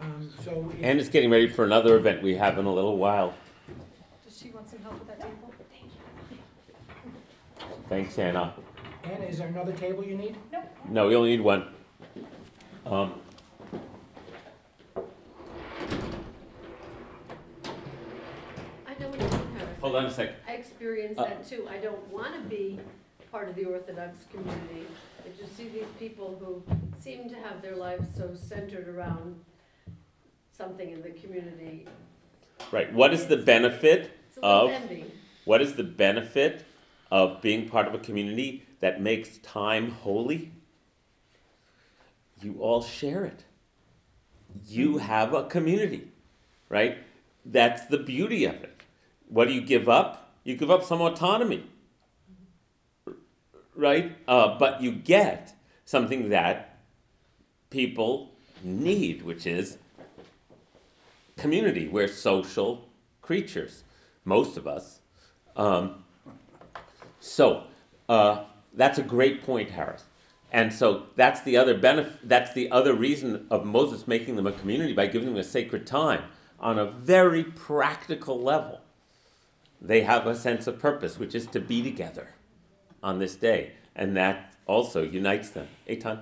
Um, 0.00 0.30
so. 0.44 0.70
it- 0.78 0.84
And 0.84 1.00
it's 1.00 1.08
getting 1.08 1.30
ready 1.30 1.48
for 1.48 1.64
another 1.64 1.96
event 1.96 2.22
we 2.22 2.36
have 2.36 2.58
in 2.58 2.66
a 2.66 2.72
little 2.72 2.96
while. 2.96 3.34
Does 4.24 4.38
she 4.38 4.50
want 4.50 4.68
some 4.68 4.78
help 4.80 4.98
with 4.98 5.08
that 5.08 5.20
table? 5.20 5.47
Thanks, 7.88 8.18
Anna. 8.18 8.54
Anna, 9.04 9.24
is 9.24 9.38
there 9.38 9.48
another 9.48 9.72
table 9.72 10.04
you 10.04 10.16
need? 10.16 10.36
No, 10.88 11.08
we 11.08 11.16
only 11.16 11.30
need 11.30 11.40
one. 11.40 11.68
Um, 12.84 13.14
I 18.86 19.00
know 19.00 19.08
what 19.08 19.20
you 19.20 19.26
mean, 19.26 19.56
Harris. 19.56 19.78
hold 19.80 19.96
on 19.96 20.06
a 20.06 20.10
sec. 20.10 20.30
I 20.46 20.52
experienced 20.52 21.18
Uh, 21.20 21.24
that 21.24 21.46
too. 21.46 21.66
I 21.70 21.78
don't 21.78 22.06
wanna 22.10 22.40
be 22.48 22.80
part 23.30 23.48
of 23.48 23.54
the 23.54 23.64
Orthodox 23.66 24.24
community, 24.32 24.86
but 25.22 25.38
you 25.38 25.46
see 25.46 25.68
these 25.68 25.86
people 25.98 26.36
who 26.42 26.62
seem 26.98 27.28
to 27.28 27.36
have 27.36 27.62
their 27.62 27.76
lives 27.76 28.06
so 28.16 28.34
centered 28.34 28.88
around 28.88 29.40
something 30.52 30.90
in 30.90 31.02
the 31.02 31.10
community. 31.10 31.86
Right. 32.72 32.92
What 32.92 33.12
is 33.12 33.26
the 33.28 33.36
benefit 33.36 34.10
It's 34.28 34.36
a 34.38 34.40
little 34.40 34.66
Of- 34.68 34.70
envy. 34.72 35.04
What 35.44 35.62
is 35.62 35.74
the 35.76 35.84
benefit 35.84 36.64
of 37.10 37.40
being 37.40 37.68
part 37.68 37.86
of 37.86 37.94
a 37.94 37.98
community 37.98 38.66
that 38.80 39.00
makes 39.00 39.38
time 39.38 39.90
holy? 39.90 40.52
You 42.40 42.56
all 42.60 42.82
share 42.82 43.24
it. 43.24 43.44
You 44.66 44.98
have 44.98 45.34
a 45.34 45.44
community, 45.44 46.08
right? 46.68 46.98
That's 47.44 47.84
the 47.86 47.98
beauty 47.98 48.44
of 48.44 48.54
it. 48.56 48.82
What 49.28 49.48
do 49.48 49.54
you 49.54 49.60
give 49.60 49.88
up? 49.88 50.32
You 50.44 50.56
give 50.56 50.70
up 50.70 50.84
some 50.84 51.00
autonomy, 51.00 51.64
right? 53.74 54.16
Uh, 54.26 54.58
but 54.58 54.80
you 54.80 54.92
get 54.92 55.54
something 55.84 56.30
that 56.30 56.78
people 57.70 58.30
need, 58.62 59.22
which 59.22 59.46
is 59.46 59.78
community. 61.36 61.86
We're 61.88 62.08
social 62.08 62.88
creatures, 63.20 63.84
most 64.24 64.56
of 64.56 64.66
us. 64.66 65.00
Um, 65.56 66.04
so 67.28 67.64
uh, 68.08 68.44
that's 68.74 68.98
a 68.98 69.02
great 69.02 69.42
point, 69.42 69.70
Harris. 69.70 70.04
And 70.50 70.72
so 70.72 71.06
that's 71.14 71.42
the 71.42 71.56
other 71.56 71.76
benefit. 71.76 72.26
That's 72.26 72.52
the 72.54 72.70
other 72.70 72.94
reason 72.94 73.46
of 73.50 73.66
Moses 73.66 74.08
making 74.08 74.36
them 74.36 74.46
a 74.46 74.52
community 74.52 74.94
by 74.94 75.06
giving 75.06 75.28
them 75.28 75.36
a 75.36 75.44
sacred 75.44 75.86
time 75.86 76.24
on 76.58 76.78
a 76.78 76.86
very 76.86 77.44
practical 77.44 78.40
level. 78.40 78.80
They 79.80 80.02
have 80.02 80.26
a 80.26 80.34
sense 80.34 80.66
of 80.66 80.78
purpose, 80.78 81.18
which 81.18 81.34
is 81.34 81.46
to 81.48 81.60
be 81.60 81.82
together 81.82 82.28
on 83.02 83.18
this 83.18 83.36
day, 83.36 83.72
and 83.94 84.16
that 84.16 84.54
also 84.66 85.02
unites 85.02 85.50
them. 85.50 85.68
Eitan. 85.88 86.20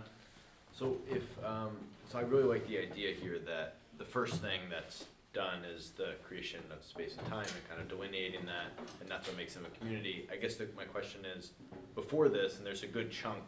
So 0.75 0.99
if, 1.09 1.23
um, 1.45 1.71
so 2.11 2.19
I 2.19 2.23
really 2.23 2.45
like 2.45 2.67
the 2.67 2.79
idea 2.79 3.15
here 3.15 3.39
that 3.47 3.77
the 3.97 4.05
first 4.05 4.43
thing 4.43 4.61
that's 4.71 5.07
done 5.37 5.61
is 5.77 5.91
the 5.91 6.15
creation 6.27 6.61
of 6.73 6.83
space 6.83 7.15
and 7.19 7.27
time 7.29 7.45
and 7.45 7.69
kind 7.69 7.79
of 7.81 7.89
delineating 7.89 8.41
that, 8.47 8.69
and 9.01 9.09
that's 9.09 9.29
what 9.29 9.37
makes 9.37 9.53
them 9.55 9.67
a 9.67 9.79
community. 9.79 10.27
I 10.33 10.37
guess 10.37 10.55
the, 10.55 10.67
my 10.75 10.85
question 10.85 11.21
is, 11.37 11.51
before 11.95 12.31
this, 12.31 12.57
and 12.57 12.67
there's 12.67 12.83
a 12.83 12.87
good 12.87 13.11
chunk 13.13 13.45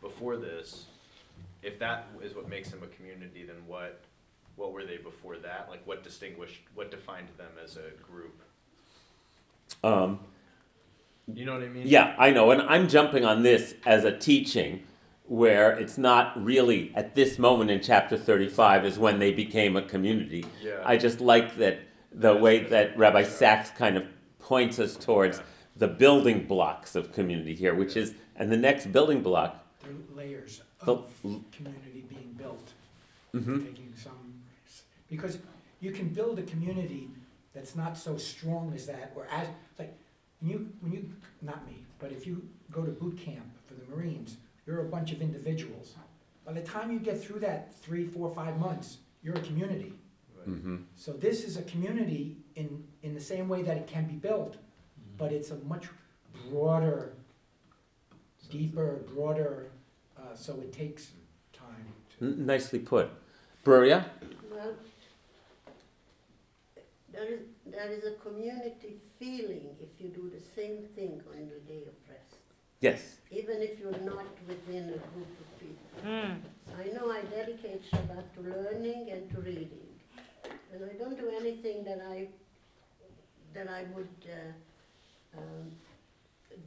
before 0.00 0.38
this, 0.38 0.86
if 1.62 1.78
that 1.78 2.06
is 2.22 2.34
what 2.34 2.48
makes 2.48 2.70
them 2.70 2.82
a 2.82 2.86
community, 2.96 3.44
then 3.44 3.56
what, 3.66 4.00
what 4.56 4.72
were 4.72 4.84
they 4.84 4.96
before 4.96 5.36
that? 5.36 5.68
Like 5.68 5.86
what 5.86 6.02
distinguished, 6.02 6.62
what 6.74 6.90
defined 6.90 7.28
them 7.36 7.52
as 7.62 7.76
a 7.76 7.90
group? 8.10 8.40
Um, 9.84 10.18
You 11.32 11.44
know 11.44 11.52
what 11.54 11.62
I 11.62 11.68
mean? 11.68 11.84
Yeah, 11.86 12.14
I 12.18 12.30
know, 12.30 12.50
and 12.52 12.62
I'm 12.62 12.88
jumping 12.88 13.24
on 13.26 13.42
this 13.42 13.74
as 13.84 14.04
a 14.04 14.16
teaching 14.16 14.82
where 15.26 15.70
it's 15.78 15.98
not 15.98 16.42
really 16.42 16.92
at 16.94 17.14
this 17.14 17.38
moment 17.38 17.70
in 17.70 17.80
chapter 17.80 18.16
35 18.16 18.84
is 18.84 18.98
when 18.98 19.18
they 19.18 19.32
became 19.32 19.76
a 19.76 19.82
community. 19.82 20.44
Yeah. 20.62 20.82
I 20.84 20.96
just 20.96 21.20
like 21.20 21.56
that 21.56 21.80
the 22.12 22.34
way 22.34 22.60
that 22.64 22.96
Rabbi 22.98 23.22
Sacks 23.22 23.70
kind 23.70 23.96
of 23.96 24.04
points 24.38 24.78
us 24.78 24.96
towards 24.96 25.38
Yeah. 25.38 25.44
the 25.76 25.88
building 25.88 26.46
blocks 26.46 26.94
of 26.96 27.12
community 27.12 27.54
here, 27.54 27.74
which 27.74 27.96
is, 27.96 28.14
and 28.36 28.50
the 28.52 28.56
next 28.56 28.92
building 28.92 29.22
block. 29.22 29.64
There 29.82 29.92
are 29.92 30.16
layers 30.16 30.60
The- 30.84 30.92
of 30.92 31.10
community 31.22 32.04
being 32.08 32.34
built. 32.36 32.72
Mhm. 33.34 33.64
taking 33.64 33.94
some, 33.96 34.42
because 35.08 35.38
you 35.80 35.90
can 35.90 36.08
build 36.10 36.38
a 36.38 36.42
community 36.42 37.08
that's 37.54 37.74
not 37.74 37.96
so 37.96 38.18
strong 38.18 38.74
as 38.74 38.84
that, 38.86 39.12
or 39.16 39.26
as, 39.30 39.48
like, 39.78 39.94
when 40.40 40.50
you, 40.50 40.68
when 40.80 40.92
you, 40.92 41.10
not 41.40 41.66
me, 41.66 41.76
but 41.98 42.12
if 42.12 42.26
you 42.26 42.46
go 42.70 42.84
to 42.84 42.90
boot 42.90 43.16
camp 43.16 43.46
for 43.66 43.72
the 43.72 43.86
Marines, 43.86 44.36
you're 44.66 44.80
a 44.80 44.88
bunch 44.88 45.12
of 45.12 45.20
individuals. 45.20 45.94
By 46.44 46.52
the 46.52 46.62
time 46.62 46.90
you 46.90 46.98
get 46.98 47.22
through 47.22 47.40
that 47.40 47.74
three, 47.74 48.04
four, 48.04 48.30
five 48.34 48.58
months, 48.58 48.98
you're 49.22 49.34
a 49.34 49.40
community. 49.40 49.94
Right. 50.38 50.48
Mm-hmm. 50.48 50.76
So 50.96 51.12
this 51.12 51.44
is 51.44 51.56
a 51.56 51.62
community 51.62 52.36
in, 52.56 52.84
in 53.02 53.14
the 53.14 53.20
same 53.20 53.48
way 53.48 53.62
that 53.62 53.76
it 53.76 53.86
can 53.86 54.06
be 54.06 54.14
built, 54.14 54.56
but 55.18 55.32
it's 55.32 55.50
a 55.50 55.56
much 55.58 55.86
broader, 56.50 57.12
deeper, 58.50 59.04
broader, 59.14 59.70
uh, 60.18 60.34
so 60.34 60.54
it 60.60 60.72
takes 60.72 61.12
time 61.52 61.86
to. 62.18 62.26
N- 62.26 62.46
nicely 62.46 62.78
put. 62.78 63.10
Bruria? 63.64 64.04
Well, 64.50 64.74
there 67.12 67.26
is, 67.26 67.40
there 67.66 67.90
is 67.90 68.04
a 68.04 68.12
community 68.12 68.96
feeling 69.18 69.76
if 69.80 70.00
you 70.00 70.08
do 70.08 70.28
the 70.28 70.40
same 70.40 70.82
thing 70.96 71.20
on 71.32 71.48
the 71.48 71.60
day 71.72 71.82
of 71.82 71.94
rest, 72.08 72.31
Yes. 72.82 73.00
even 73.30 73.62
if 73.62 73.78
you're 73.78 74.00
not 74.00 74.26
within 74.48 74.88
a 74.88 75.00
group 75.14 75.32
of 75.42 75.48
people. 75.60 75.88
Mm. 76.04 76.38
I 76.76 76.86
know 76.92 77.12
I 77.12 77.22
dedicate 77.22 77.88
Shabbat 77.88 78.24
to 78.34 78.40
learning 78.40 79.10
and 79.12 79.30
to 79.30 79.40
reading, 79.40 79.86
and 80.72 80.90
I 80.90 80.94
don't 80.98 81.16
do 81.16 81.30
anything 81.30 81.84
that 81.84 82.00
I, 82.10 82.26
that 83.54 83.68
I 83.68 83.84
would 83.94 84.16
uh, 84.26 85.38
um, 85.38 85.70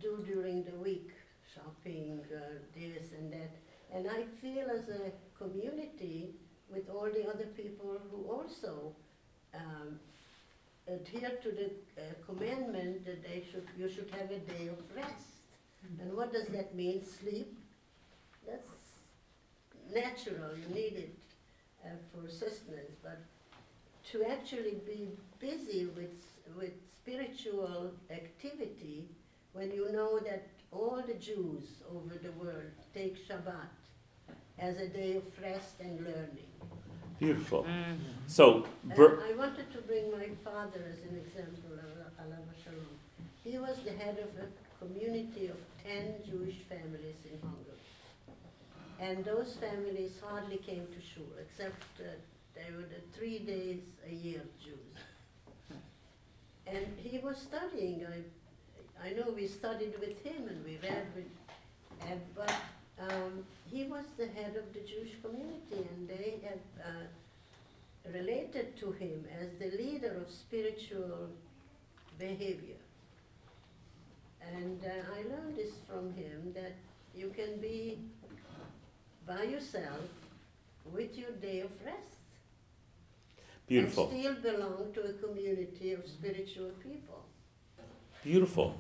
do 0.01 0.23
during 0.25 0.63
the 0.63 0.77
week, 0.77 1.11
shopping, 1.53 2.21
uh, 2.33 2.39
this 2.73 3.11
and 3.19 3.33
that. 3.33 3.51
And 3.93 4.07
I 4.09 4.23
feel 4.41 4.67
as 4.71 4.87
a 4.87 5.11
community 5.37 6.29
with 6.73 6.89
all 6.89 7.09
the 7.11 7.27
other 7.29 7.47
people 7.57 7.99
who 8.09 8.23
also 8.31 8.95
um, 9.53 9.99
adhere 10.87 11.37
to 11.43 11.51
the 11.51 11.65
uh, 11.97 12.05
commandment 12.25 13.05
that 13.05 13.21
they 13.21 13.43
should, 13.51 13.67
you 13.77 13.89
should 13.89 14.09
have 14.11 14.31
a 14.31 14.39
day 14.39 14.69
of 14.69 14.79
rest. 14.95 15.34
And 15.99 16.13
what 16.15 16.33
does 16.33 16.47
that 16.47 16.75
mean? 16.75 17.03
Sleep? 17.03 17.57
That's 18.47 18.67
natural, 19.93 20.51
you 20.57 20.73
need 20.73 20.95
it 20.97 21.15
uh, 21.83 21.89
for 22.11 22.29
sustenance, 22.29 22.95
but 23.03 23.19
to 24.11 24.23
actually 24.25 24.77
be 24.85 25.09
busy 25.39 25.85
with, 25.87 26.15
with 26.57 26.73
spiritual 27.01 27.91
activity 28.09 29.05
when 29.53 29.71
you 29.71 29.91
know 29.91 30.19
that 30.19 30.47
all 30.71 31.01
the 31.05 31.13
Jews 31.15 31.63
over 31.89 32.15
the 32.21 32.31
world 32.33 32.71
take 32.93 33.15
Shabbat 33.27 33.69
as 34.59 34.77
a 34.77 34.87
day 34.87 35.15
of 35.17 35.23
rest 35.41 35.79
and 35.79 35.99
learning. 36.01 36.49
Beautiful. 37.19 37.63
Mm. 37.63 37.97
So, 38.27 38.65
And 38.83 38.95
Bur- 38.95 39.23
I 39.27 39.33
wanted 39.37 39.71
to 39.71 39.79
bring 39.81 40.11
my 40.11 40.27
father 40.43 40.81
as 40.91 40.99
an 41.09 41.15
example, 41.17 41.71
Allah- 41.71 42.11
Allah 42.19 42.37
Shalom. 42.63 42.99
He 43.43 43.57
was 43.57 43.77
the 43.85 43.91
head 43.91 44.17
of 44.19 44.29
a 44.43 44.47
community 44.85 45.47
of 45.47 45.57
ten 45.85 46.15
Jewish 46.25 46.57
families 46.67 47.21
in 47.31 47.39
Hungary. 47.41 47.75
And 48.99 49.23
those 49.23 49.55
families 49.55 50.13
hardly 50.25 50.57
came 50.57 50.87
to 50.87 51.01
shul, 51.01 51.27
except 51.39 51.83
uh, 51.99 52.03
they 52.55 52.75
were 52.75 52.83
the 52.83 53.01
three 53.17 53.39
days 53.39 53.81
a 54.09 54.13
year 54.13 54.41
Jews. 54.63 55.77
And 56.67 56.87
he 56.97 57.19
was 57.19 57.37
studying, 57.37 58.05
I, 58.05 59.07
I 59.07 59.13
know 59.13 59.31
we 59.35 59.47
studied 59.47 59.93
with 59.99 60.23
him 60.23 60.47
and 60.47 60.65
we 60.65 60.79
read 60.81 61.05
with, 61.15 61.29
and, 62.09 62.21
but 62.35 62.53
um, 62.99 63.45
he 63.69 63.83
was 63.83 64.05
the 64.17 64.27
head 64.27 64.55
of 64.55 64.73
the 64.73 64.79
Jewish 64.79 65.13
community 65.21 65.87
and 65.91 66.07
they 66.07 66.39
had 66.43 66.59
uh, 66.81 68.11
related 68.11 68.75
to 68.77 68.91
him 68.93 69.25
as 69.39 69.49
the 69.59 69.77
leader 69.77 70.15
of 70.25 70.31
spiritual 70.31 71.29
behavior. 72.17 72.77
And 74.53 74.79
uh, 74.83 75.15
I 75.15 75.19
learned 75.29 75.55
this 75.55 75.71
from 75.87 76.13
him 76.13 76.53
that 76.53 76.75
you 77.15 77.31
can 77.35 77.59
be 77.59 77.97
by 79.25 79.43
yourself 79.43 80.01
with 80.93 81.17
your 81.17 81.31
day 81.31 81.61
of 81.61 81.71
rest 81.83 82.15
beautiful. 83.67 84.09
and 84.09 84.19
still 84.19 84.35
belong 84.35 84.93
to 84.93 85.01
a 85.01 85.13
community 85.13 85.93
of 85.93 86.05
spiritual 86.07 86.71
people. 86.83 87.23
Beautiful. 88.23 88.75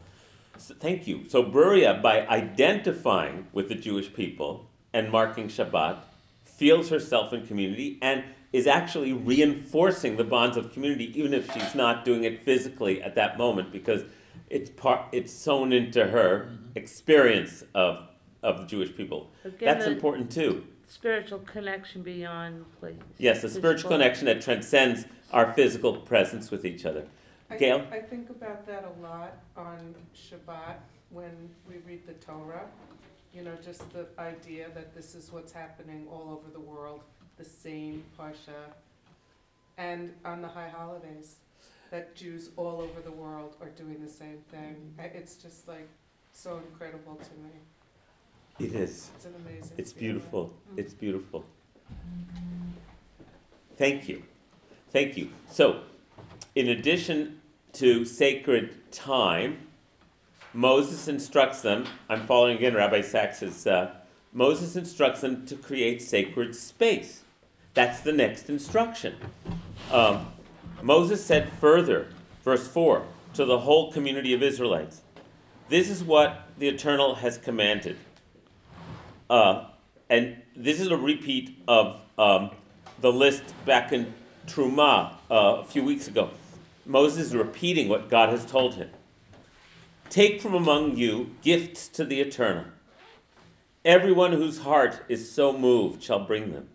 So, 0.57 0.73
thank 0.75 1.07
you. 1.07 1.27
So 1.27 1.43
Bruria, 1.43 2.01
by 2.01 2.25
identifying 2.27 3.47
with 3.51 3.69
the 3.69 3.75
Jewish 3.75 4.13
people 4.13 4.67
and 4.93 5.11
marking 5.11 5.47
Shabbat, 5.47 5.97
feels 6.43 6.89
herself 6.89 7.33
in 7.33 7.45
community 7.45 7.97
and 8.01 8.23
is 8.53 8.67
actually 8.67 9.11
reinforcing 9.11 10.15
the 10.15 10.23
bonds 10.23 10.55
of 10.55 10.71
community, 10.71 11.11
even 11.19 11.33
if 11.33 11.51
she's 11.51 11.75
not 11.75 12.05
doing 12.05 12.23
it 12.23 12.39
physically 12.45 13.03
at 13.03 13.15
that 13.15 13.37
moment, 13.37 13.71
because 13.71 14.03
it's 14.49 14.69
part. 14.69 15.07
It's 15.11 15.33
sewn 15.33 15.73
into 15.73 16.07
her 16.07 16.45
mm-hmm. 16.45 16.71
experience 16.75 17.63
of 17.73 18.07
of 18.43 18.59
the 18.59 18.65
Jewish 18.65 18.95
people. 18.95 19.31
Again, 19.43 19.57
That's 19.61 19.85
the 19.85 19.91
important 19.91 20.31
too. 20.31 20.65
spiritual 20.87 21.39
connection 21.39 22.03
beyond 22.03 22.65
place. 22.79 22.95
Yes, 23.17 23.43
a 23.43 23.49
spiritual 23.49 23.89
connection 23.89 24.25
that 24.27 24.41
transcends 24.41 25.05
our 25.31 25.51
physical 25.53 25.97
presence 25.97 26.51
with 26.51 26.63
each 26.63 26.85
other. 26.85 27.05
I, 27.49 27.57
Gail? 27.57 27.85
I 27.91 27.99
think 27.99 28.29
about 28.29 28.65
that 28.67 28.85
a 28.85 29.01
lot 29.01 29.37
on 29.57 29.95
Shabbat 30.15 30.77
when 31.09 31.49
we 31.67 31.77
read 31.87 32.05
the 32.05 32.13
Torah. 32.13 32.65
You 33.33 33.43
know, 33.43 33.55
just 33.63 33.91
the 33.91 34.07
idea 34.19 34.69
that 34.73 34.95
this 34.95 35.15
is 35.15 35.31
what's 35.31 35.51
happening 35.51 36.07
all 36.09 36.29
over 36.29 36.49
the 36.51 36.59
world, 36.59 37.01
the 37.37 37.45
same 37.45 38.03
Parsha. 38.17 38.71
And 39.77 40.13
on 40.23 40.41
the 40.41 40.47
high 40.47 40.69
holidays, 40.69 41.37
that 41.95 42.13
Jews 42.13 42.49
all 42.57 42.81
over 42.81 42.99
the 42.99 43.11
world 43.11 43.55
are 43.61 43.69
doing 43.69 44.01
the 44.03 44.11
same 44.11 44.39
thing. 44.51 44.93
I- 44.99 45.03
It's 45.03 45.35
just 45.37 45.65
like 45.65 45.87
so 46.33 46.57
incredible 46.57 47.15
to 47.15 47.33
me. 47.41 47.51
It 48.59 48.73
is. 48.75 49.09
It's 49.15 49.25
an 49.25 49.35
amazing. 49.35 49.75
It's 49.77 49.93
feeling. 49.93 50.13
beautiful. 50.15 50.53
It's 50.75 50.93
beautiful. 50.93 51.45
Thank 53.77 54.09
you. 54.09 54.23
Thank 54.91 55.15
you. 55.15 55.29
So, 55.49 55.83
in 56.53 56.67
addition 56.67 57.39
to 57.73 58.03
sacred 58.03 58.91
time, 58.91 59.67
Moses 60.53 61.07
instructs 61.07 61.61
them. 61.61 61.85
I'm 62.09 62.25
following 62.27 62.57
again 62.57 62.73
Rabbi 62.75 63.01
Sacks's. 63.01 63.65
Uh, 63.65 63.93
Moses 64.33 64.75
instructs 64.75 65.21
them 65.21 65.45
to 65.45 65.55
create 65.55 66.01
sacred 66.01 66.55
space. 66.55 67.21
That's 67.73 68.01
the 68.01 68.11
next 68.13 68.49
instruction. 68.49 69.15
Um, 69.91 70.27
Moses 70.81 71.23
said 71.23 71.51
further, 71.53 72.07
verse 72.43 72.67
4, 72.67 73.05
to 73.33 73.45
the 73.45 73.59
whole 73.59 73.91
community 73.91 74.33
of 74.33 74.41
Israelites 74.41 75.01
This 75.69 75.89
is 75.89 76.03
what 76.03 76.47
the 76.57 76.67
Eternal 76.67 77.15
has 77.15 77.37
commanded. 77.37 77.97
Uh, 79.29 79.65
and 80.09 80.41
this 80.55 80.79
is 80.79 80.87
a 80.89 80.97
repeat 80.97 81.57
of 81.67 81.99
um, 82.17 82.51
the 83.01 83.11
list 83.11 83.43
back 83.65 83.91
in 83.91 84.13
Truma 84.47 85.13
uh, 85.29 85.61
a 85.61 85.65
few 85.65 85.83
weeks 85.83 86.07
ago. 86.07 86.29
Moses 86.85 87.27
is 87.27 87.35
repeating 87.35 87.89
what 87.89 88.09
God 88.09 88.29
has 88.29 88.45
told 88.45 88.75
him. 88.75 88.89
Take 90.09 90.39
from 90.39 90.53
among 90.53 90.97
you 90.97 91.35
gifts 91.41 91.87
to 91.89 92.05
the 92.05 92.21
eternal. 92.21 92.65
Everyone 93.83 94.33
whose 94.33 94.59
heart 94.59 95.01
is 95.09 95.31
so 95.31 95.51
moved 95.51 96.03
shall 96.03 96.19
bring 96.19 96.51
them. 96.51 96.69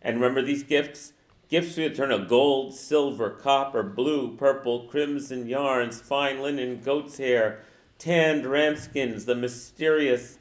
And 0.00 0.16
remember 0.16 0.42
these 0.42 0.62
gifts? 0.62 1.12
Gifts 1.50 1.74
the 1.74 1.84
eternal 1.84 2.24
gold, 2.24 2.76
silver, 2.76 3.28
copper, 3.28 3.82
blue, 3.82 4.36
purple, 4.36 4.86
crimson 4.86 5.48
yarns, 5.48 6.00
fine 6.00 6.40
linen, 6.40 6.80
goat's 6.80 7.18
hair, 7.18 7.64
tanned 7.98 8.46
ram 8.46 8.76
skins, 8.76 9.24
the 9.24 9.34
mysterious 9.34 10.38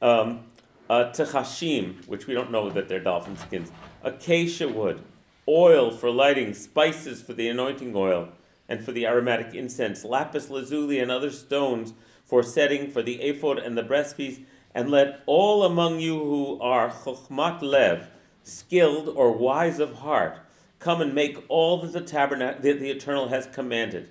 um, 0.00 0.44
uh, 0.88 1.06
techashim, 1.06 2.06
which 2.06 2.28
we 2.28 2.34
don't 2.34 2.52
know 2.52 2.70
that 2.70 2.88
they're 2.88 3.00
dolphin 3.00 3.36
skins, 3.36 3.72
acacia 4.04 4.68
wood, 4.68 5.02
oil 5.48 5.90
for 5.90 6.08
lighting, 6.08 6.54
spices 6.54 7.20
for 7.20 7.32
the 7.32 7.48
anointing 7.48 7.92
oil, 7.96 8.28
and 8.68 8.84
for 8.84 8.92
the 8.92 9.08
aromatic 9.08 9.56
incense, 9.56 10.04
lapis 10.04 10.50
lazuli 10.50 11.00
and 11.00 11.10
other 11.10 11.32
stones 11.32 11.94
for 12.24 12.44
setting 12.44 12.88
for 12.88 13.02
the 13.02 13.20
ephod 13.22 13.58
and 13.58 13.76
the 13.76 13.82
breastpiece, 13.82 14.44
and 14.72 14.88
let 14.88 15.20
all 15.26 15.64
among 15.64 15.98
you 15.98 16.16
who 16.16 16.60
are 16.60 16.90
chokhmat 16.90 17.60
lev, 17.60 18.08
skilled 18.44 19.08
or 19.08 19.32
wise 19.32 19.80
of 19.80 19.94
heart, 19.94 20.38
come 20.78 21.00
and 21.00 21.14
make 21.14 21.38
all 21.48 21.80
that 21.80 21.92
the 21.92 22.00
tabernacle 22.00 22.62
that 22.62 22.80
the 22.80 22.90
eternal 22.90 23.28
has 23.28 23.46
commanded. 23.46 24.10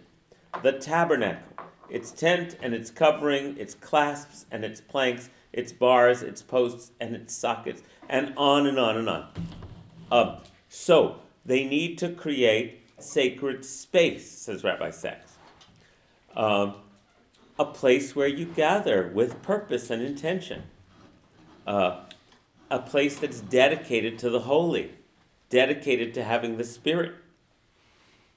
The 0.62 0.74
tabernacle, 0.74 1.66
its 1.90 2.12
tent 2.12 2.58
and 2.62 2.74
its 2.74 2.90
covering, 2.90 3.58
its 3.58 3.74
clasps 3.74 4.46
and 4.52 4.64
its 4.64 4.82
planks, 4.82 5.30
its 5.52 5.72
bars, 5.72 6.22
its 6.22 6.42
posts 6.42 6.92
and 7.00 7.16
its 7.16 7.34
sockets, 7.36 7.82
and 8.10 8.34
on 8.38 8.66
and 8.66 8.80
on 8.80 8.98
and 8.98 9.10
on. 9.10 9.28
Um, 10.12 10.38
so 10.70 11.20
they 11.46 11.66
need 11.66 11.98
to 12.00 12.10
create 12.10 12.82
sacred 13.00 13.66
space, 13.66 14.30
says 14.32 14.64
Rabbi 14.64 14.92
Sacks. 14.92 15.34
Um, 16.36 16.76
a 17.60 17.66
place 17.66 18.16
where 18.16 18.28
you 18.28 18.46
gather 18.46 19.12
with 19.14 19.42
purpose 19.44 19.90
and 19.90 20.02
intention. 20.02 20.64
Uh, 21.68 22.02
a 22.72 22.80
place 22.80 23.20
that's 23.20 23.40
dedicated 23.40 24.18
to 24.20 24.30
the 24.30 24.42
holy, 24.42 24.92
dedicated 25.54 26.16
to 26.16 26.24
having 26.24 26.58
the 26.58 26.64
Spirit 26.64 27.14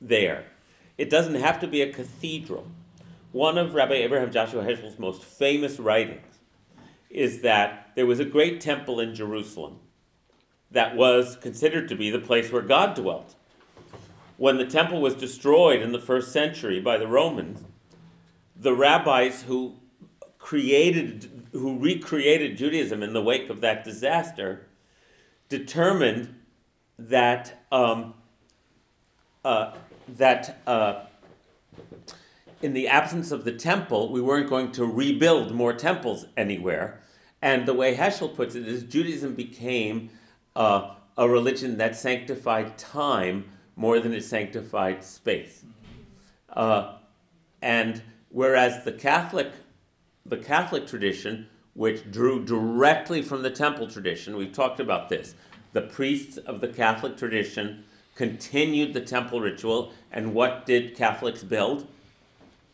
there. 0.03 0.45
It 0.99 1.09
doesn't 1.09 1.37
have 1.37 1.59
to 1.61 1.67
be 1.67 1.81
a 1.81 1.91
cathedral. 1.91 2.67
One 3.33 3.57
of 3.57 3.73
Rabbi 3.73 3.95
Abraham 3.95 4.31
Joshua 4.31 4.63
Heschel's 4.63 4.99
most 4.99 5.25
famous 5.25 5.81
writings 5.81 6.41
is 7.09 7.41
that 7.41 7.93
there 7.97 8.05
was 8.05 8.21
a 8.21 8.25
great 8.27 8.61
temple 8.61 9.01
in 9.01 9.15
Jerusalem 9.15 9.79
that 10.71 10.95
was 10.95 11.37
considered 11.37 11.89
to 11.89 11.97
be 11.97 12.11
the 12.11 12.19
place 12.19 12.53
where 12.53 12.61
God 12.61 12.95
dwelt. 12.95 13.35
When 14.37 14.59
the 14.59 14.67
temple 14.67 15.01
was 15.01 15.15
destroyed 15.15 15.81
in 15.81 15.93
the 15.93 15.99
first 15.99 16.31
century 16.33 16.81
by 16.81 16.99
the 16.99 17.09
Romans, 17.09 17.65
the 18.55 18.75
rabbis 18.75 19.45
who 19.45 19.77
created, 20.37 21.49
who 21.53 21.79
recreated 21.79 22.59
Judaism 22.59 23.03
in 23.03 23.15
the 23.15 23.23
wake 23.23 23.49
of 23.49 23.63
that 23.63 23.85
disaster, 23.85 24.67
determined 25.49 26.36
that 26.99 27.65
um, 27.71 28.15
uh, 29.45 29.75
that 30.09 30.61
uh, 30.67 31.05
in 32.63 32.73
the 32.73 32.89
absence 32.89 33.31
of 33.31 33.45
the 33.45 33.53
temple, 33.53 34.11
we 34.11 34.21
weren't 34.21 34.49
going 34.49 34.73
to 34.73 34.85
rebuild 34.85 35.53
more 35.53 35.73
temples 35.73 36.27
anywhere. 36.37 37.01
And 37.43 37.67
the 37.67 37.75
way 37.75 37.95
Heschel 37.95 38.35
puts 38.35 38.55
it 38.55 38.67
is 38.67 38.83
Judaism 38.83 39.35
became 39.35 40.11
uh, 40.55 40.95
a 41.17 41.29
religion 41.29 41.77
that 41.79 41.97
sanctified 41.97 42.79
time 42.79 43.45
more 43.77 44.01
than 44.01 44.15
it 44.15 44.25
sanctified 44.25 45.05
space. 45.05 45.65
Uh, 46.49 46.97
and 47.61 48.03
whereas 48.31 48.85
the 48.85 48.93
Catholic, 48.93 49.53
the 50.25 50.39
Catholic 50.39 50.87
tradition, 50.87 51.47
which 51.75 52.11
drew 52.11 52.43
directly 52.43 53.21
from 53.21 53.43
the 53.43 53.51
temple 53.51 53.87
tradition, 53.87 54.37
we've 54.37 54.53
talked 54.53 54.81
about 54.81 55.11
this. 55.11 55.35
The 55.77 55.83
priests 55.83 56.39
of 56.39 56.63
the 56.63 56.69
Catholic 56.69 57.19
tradition 57.19 57.85
continued 58.15 58.95
the 58.95 59.03
temple 59.03 59.43
ritual, 59.43 59.93
and 60.11 60.33
what 60.33 60.65
did 60.65 60.97
Catholics 60.97 61.43
build? 61.43 61.87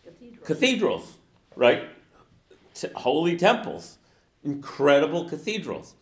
Cathedral. 0.04 0.44
Cathedrals, 0.46 1.14
right? 1.56 1.88
T- 2.74 2.86
holy 2.94 3.36
temples, 3.36 3.98
incredible 4.44 5.28
cathedrals. 5.28 5.94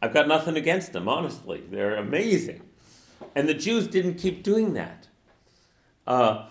I've 0.00 0.14
got 0.14 0.28
nothing 0.28 0.56
against 0.56 0.94
them, 0.94 1.10
honestly. 1.10 1.62
They're 1.70 1.96
amazing. 1.96 2.62
And 3.34 3.46
the 3.46 3.52
Jews 3.52 3.86
didn't 3.86 4.14
keep 4.14 4.42
doing 4.42 4.72
that. 4.72 5.08
Uh, 6.06 6.46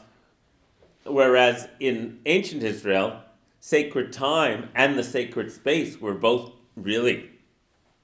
whereas 1.03 1.67
in 1.79 2.19
ancient 2.27 2.61
Israel, 2.61 3.23
sacred 3.59 4.13
time 4.13 4.69
and 4.75 4.99
the 4.99 5.03
sacred 5.03 5.51
space 5.51 5.99
were 5.99 6.13
both 6.13 6.51
really, 6.75 7.31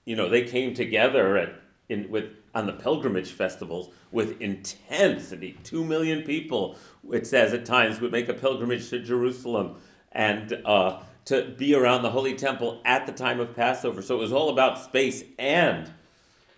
you 0.03 0.15
know, 0.15 0.27
they 0.27 0.41
came 0.41 0.73
together 0.73 1.37
at, 1.37 1.61
in, 1.91 2.09
with, 2.09 2.31
on 2.55 2.65
the 2.65 2.73
pilgrimage 2.73 3.31
festivals 3.31 3.89
with 4.11 4.41
intensity. 4.41 5.57
Two 5.63 5.83
million 5.83 6.23
people, 6.23 6.77
it 7.11 7.27
says 7.27 7.53
at 7.53 7.65
times, 7.65 7.99
would 7.99 8.11
make 8.11 8.29
a 8.29 8.33
pilgrimage 8.33 8.89
to 8.89 8.99
Jerusalem 8.99 9.75
and 10.11 10.53
uh, 10.65 11.01
to 11.25 11.53
be 11.57 11.75
around 11.75 12.03
the 12.03 12.09
Holy 12.09 12.33
Temple 12.33 12.81
at 12.85 13.05
the 13.05 13.11
time 13.11 13.39
of 13.39 13.55
Passover. 13.55 14.01
So 14.01 14.15
it 14.15 14.19
was 14.19 14.31
all 14.31 14.49
about 14.49 14.79
space 14.79 15.23
and 15.37 15.91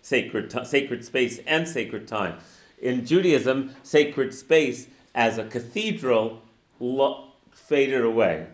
sacred, 0.02 0.50
ti- 0.50 0.64
sacred 0.64 1.04
space 1.04 1.40
and 1.46 1.66
sacred 1.66 2.06
time. 2.06 2.38
In 2.80 3.04
Judaism, 3.04 3.74
sacred 3.82 4.32
space 4.32 4.86
as 5.14 5.38
a 5.38 5.44
cathedral 5.44 6.42
lo- 6.78 7.32
faded 7.50 8.04
away. 8.04 8.46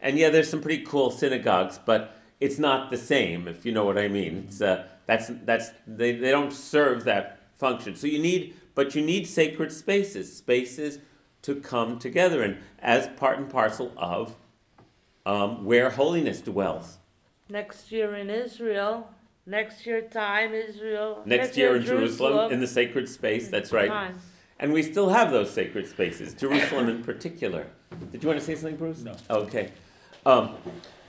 And 0.00 0.16
yeah, 0.16 0.30
there's 0.30 0.48
some 0.48 0.60
pretty 0.60 0.84
cool 0.84 1.10
synagogues, 1.10 1.80
but 1.84 2.16
it's 2.40 2.58
not 2.58 2.90
the 2.90 2.96
same, 2.96 3.48
if 3.48 3.66
you 3.66 3.72
know 3.72 3.84
what 3.84 3.98
I 3.98 4.08
mean. 4.08 4.44
It's, 4.46 4.60
uh, 4.60 4.86
that's, 5.06 5.30
that's, 5.44 5.70
they, 5.86 6.12
they 6.12 6.30
don't 6.30 6.52
serve 6.52 7.04
that 7.04 7.40
function. 7.56 7.96
So 7.96 8.06
you 8.06 8.18
need, 8.18 8.54
but 8.74 8.94
you 8.94 9.02
need 9.02 9.26
sacred 9.26 9.72
spaces, 9.72 10.36
spaces 10.36 11.00
to 11.42 11.56
come 11.56 11.98
together 11.98 12.42
in 12.42 12.58
as 12.80 13.08
part 13.16 13.38
and 13.38 13.50
parcel 13.50 13.92
of 13.96 14.36
um, 15.26 15.64
where 15.64 15.90
holiness 15.90 16.40
dwells. 16.40 16.98
Next 17.50 17.90
year 17.90 18.14
in 18.14 18.30
Israel, 18.30 19.10
next 19.46 19.86
year 19.86 20.02
time 20.02 20.52
Israel. 20.52 21.22
Next, 21.24 21.56
year 21.56 21.76
in 21.76 21.82
Jerusalem, 21.84 22.52
in 22.52 22.60
the 22.60 22.66
sacred 22.66 23.08
space, 23.08 23.48
that's 23.48 23.72
right. 23.72 23.88
Time. 23.88 24.18
And 24.60 24.72
we 24.72 24.82
still 24.82 25.08
have 25.08 25.30
those 25.30 25.50
sacred 25.50 25.88
spaces, 25.88 26.34
Jerusalem 26.34 26.88
in 26.88 27.02
particular. 27.02 27.66
Did 28.12 28.22
you 28.22 28.28
want 28.28 28.40
to 28.40 28.44
say 28.44 28.54
something, 28.54 28.76
Bruce? 28.76 29.02
No. 29.02 29.14
Okay. 29.30 29.70
Um, 30.26 30.56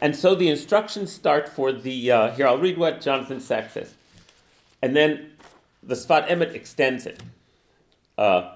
and 0.02 0.16
so 0.16 0.36
the 0.36 0.50
instructions 0.50 1.12
start 1.12 1.50
for 1.50 1.72
the, 1.72 2.12
uh, 2.12 2.32
here, 2.32 2.48
I'll 2.48 2.58
read 2.58 2.78
what 2.78 3.02
Jonathan 3.02 3.40
Sacks 3.40 3.74
says. 3.74 3.94
And 4.82 4.96
then 4.96 5.32
the 5.84 5.96
Sfat 5.96 6.28
Emet 6.28 6.54
extends 6.54 7.06
it. 7.06 7.22
Uh, 8.18 8.56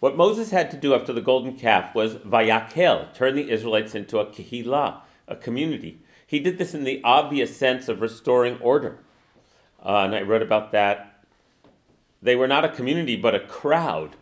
What 0.00 0.16
Moses 0.16 0.50
had 0.50 0.70
to 0.70 0.78
do 0.78 0.94
after 0.94 1.12
the 1.12 1.20
golden 1.20 1.58
calf 1.58 1.94
was 1.94 2.14
vayakel, 2.14 3.12
turn 3.12 3.34
the 3.34 3.50
Israelites 3.50 3.94
into 3.94 4.18
a 4.18 4.24
kehillah, 4.24 5.02
a 5.28 5.36
community. 5.36 5.98
He 6.26 6.40
did 6.40 6.56
this 6.56 6.72
in 6.72 6.84
the 6.84 7.02
obvious 7.04 7.54
sense 7.54 7.86
of 7.86 8.00
restoring 8.00 8.56
order. 8.60 8.96
Uh, 9.84 10.04
and 10.04 10.14
I 10.14 10.22
wrote 10.22 10.40
about 10.40 10.72
that. 10.72 11.22
They 12.22 12.34
were 12.34 12.48
not 12.48 12.64
a 12.64 12.70
community, 12.70 13.16
but 13.16 13.34
a 13.34 13.40
crowd. 13.40 14.16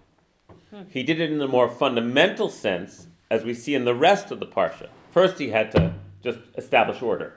He 0.90 1.04
did 1.04 1.20
it 1.20 1.30
in 1.30 1.40
a 1.40 1.46
more 1.46 1.68
fundamental 1.68 2.48
sense, 2.48 3.06
as 3.30 3.44
we 3.44 3.54
see 3.54 3.74
in 3.76 3.84
the 3.84 3.94
rest 3.94 4.32
of 4.32 4.40
the 4.40 4.46
Parsha. 4.46 4.88
First, 5.12 5.38
he 5.38 5.50
had 5.50 5.70
to 5.72 5.94
just 6.22 6.38
establish 6.56 7.02
order. 7.02 7.34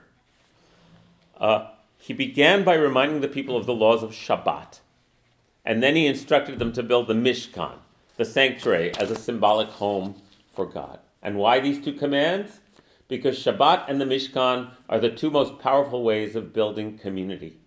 Uh, 1.38 1.68
he 1.98 2.12
began 2.12 2.64
by 2.64 2.74
reminding 2.74 3.20
the 3.20 3.28
people 3.28 3.56
of 3.56 3.66
the 3.66 3.74
laws 3.74 4.02
of 4.02 4.10
Shabbat, 4.10 4.80
and 5.64 5.82
then 5.82 5.94
he 5.94 6.06
instructed 6.06 6.58
them 6.58 6.72
to 6.72 6.82
build 6.82 7.06
the 7.06 7.14
Mishkan, 7.14 7.74
the 8.16 8.24
sanctuary, 8.24 8.94
as 8.96 9.10
a 9.10 9.18
symbolic 9.18 9.68
home 9.68 10.20
for 10.52 10.66
God. 10.66 10.98
And 11.22 11.36
why 11.36 11.60
these 11.60 11.82
two 11.82 11.92
commands? 11.92 12.60
Because 13.06 13.38
Shabbat 13.38 13.84
and 13.88 14.00
the 14.00 14.04
Mishkan 14.04 14.70
are 14.88 14.98
the 14.98 15.10
two 15.10 15.30
most 15.30 15.58
powerful 15.58 16.02
ways 16.02 16.34
of 16.34 16.52
building 16.52 16.98
community. 16.98 17.58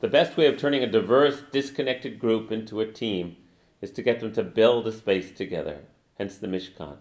The 0.00 0.08
best 0.08 0.36
way 0.36 0.46
of 0.46 0.58
turning 0.58 0.82
a 0.82 0.86
diverse, 0.86 1.42
disconnected 1.50 2.18
group 2.18 2.52
into 2.52 2.80
a 2.80 2.92
team 2.92 3.36
is 3.80 3.90
to 3.92 4.02
get 4.02 4.20
them 4.20 4.32
to 4.34 4.42
build 4.42 4.86
a 4.86 4.92
space 4.92 5.30
together, 5.30 5.80
hence 6.18 6.36
the 6.36 6.46
Mishkan. 6.46 6.98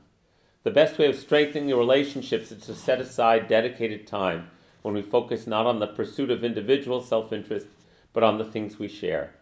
The 0.66 0.72
best 0.72 0.98
way 0.98 1.06
of 1.06 1.16
strengthening 1.16 1.68
the 1.68 1.76
relationships 1.76 2.52
is 2.52 2.66
to 2.66 2.74
set 2.74 3.00
aside 3.00 3.48
dedicated 3.48 4.08
time 4.08 4.50
when 4.82 4.96
we 4.96 5.04
focus 5.04 5.46
not 5.46 5.68
on 5.68 5.78
the 5.78 5.86
pursuit 5.86 6.32
of 6.32 6.44
individual 6.44 7.04
self 7.04 7.32
interest, 7.32 7.68
but 8.14 8.24
on 8.24 8.40
the 8.40 8.46
things 8.46 8.80
we 8.80 8.88
share. 8.88 9.36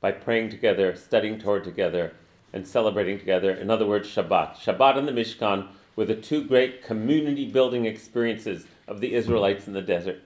By 0.00 0.12
praying 0.12 0.50
together, 0.50 0.94
studying 0.94 1.40
Torah 1.40 1.64
together, 1.64 2.12
and 2.52 2.64
celebrating 2.64 3.18
together. 3.18 3.50
In 3.50 3.72
other 3.72 3.86
words, 3.86 4.08
Shabbat. 4.08 4.54
Shabbat 4.54 4.96
and 4.96 5.08
the 5.08 5.12
Mishkan 5.12 5.66
were 5.96 6.04
the 6.04 6.14
two 6.14 6.44
great 6.44 6.80
community 6.80 7.50
building 7.50 7.86
experiences 7.86 8.66
of 8.86 9.00
the 9.00 9.14
Israelites 9.14 9.66
in 9.66 9.72
the 9.72 9.82
desert. 9.82 10.22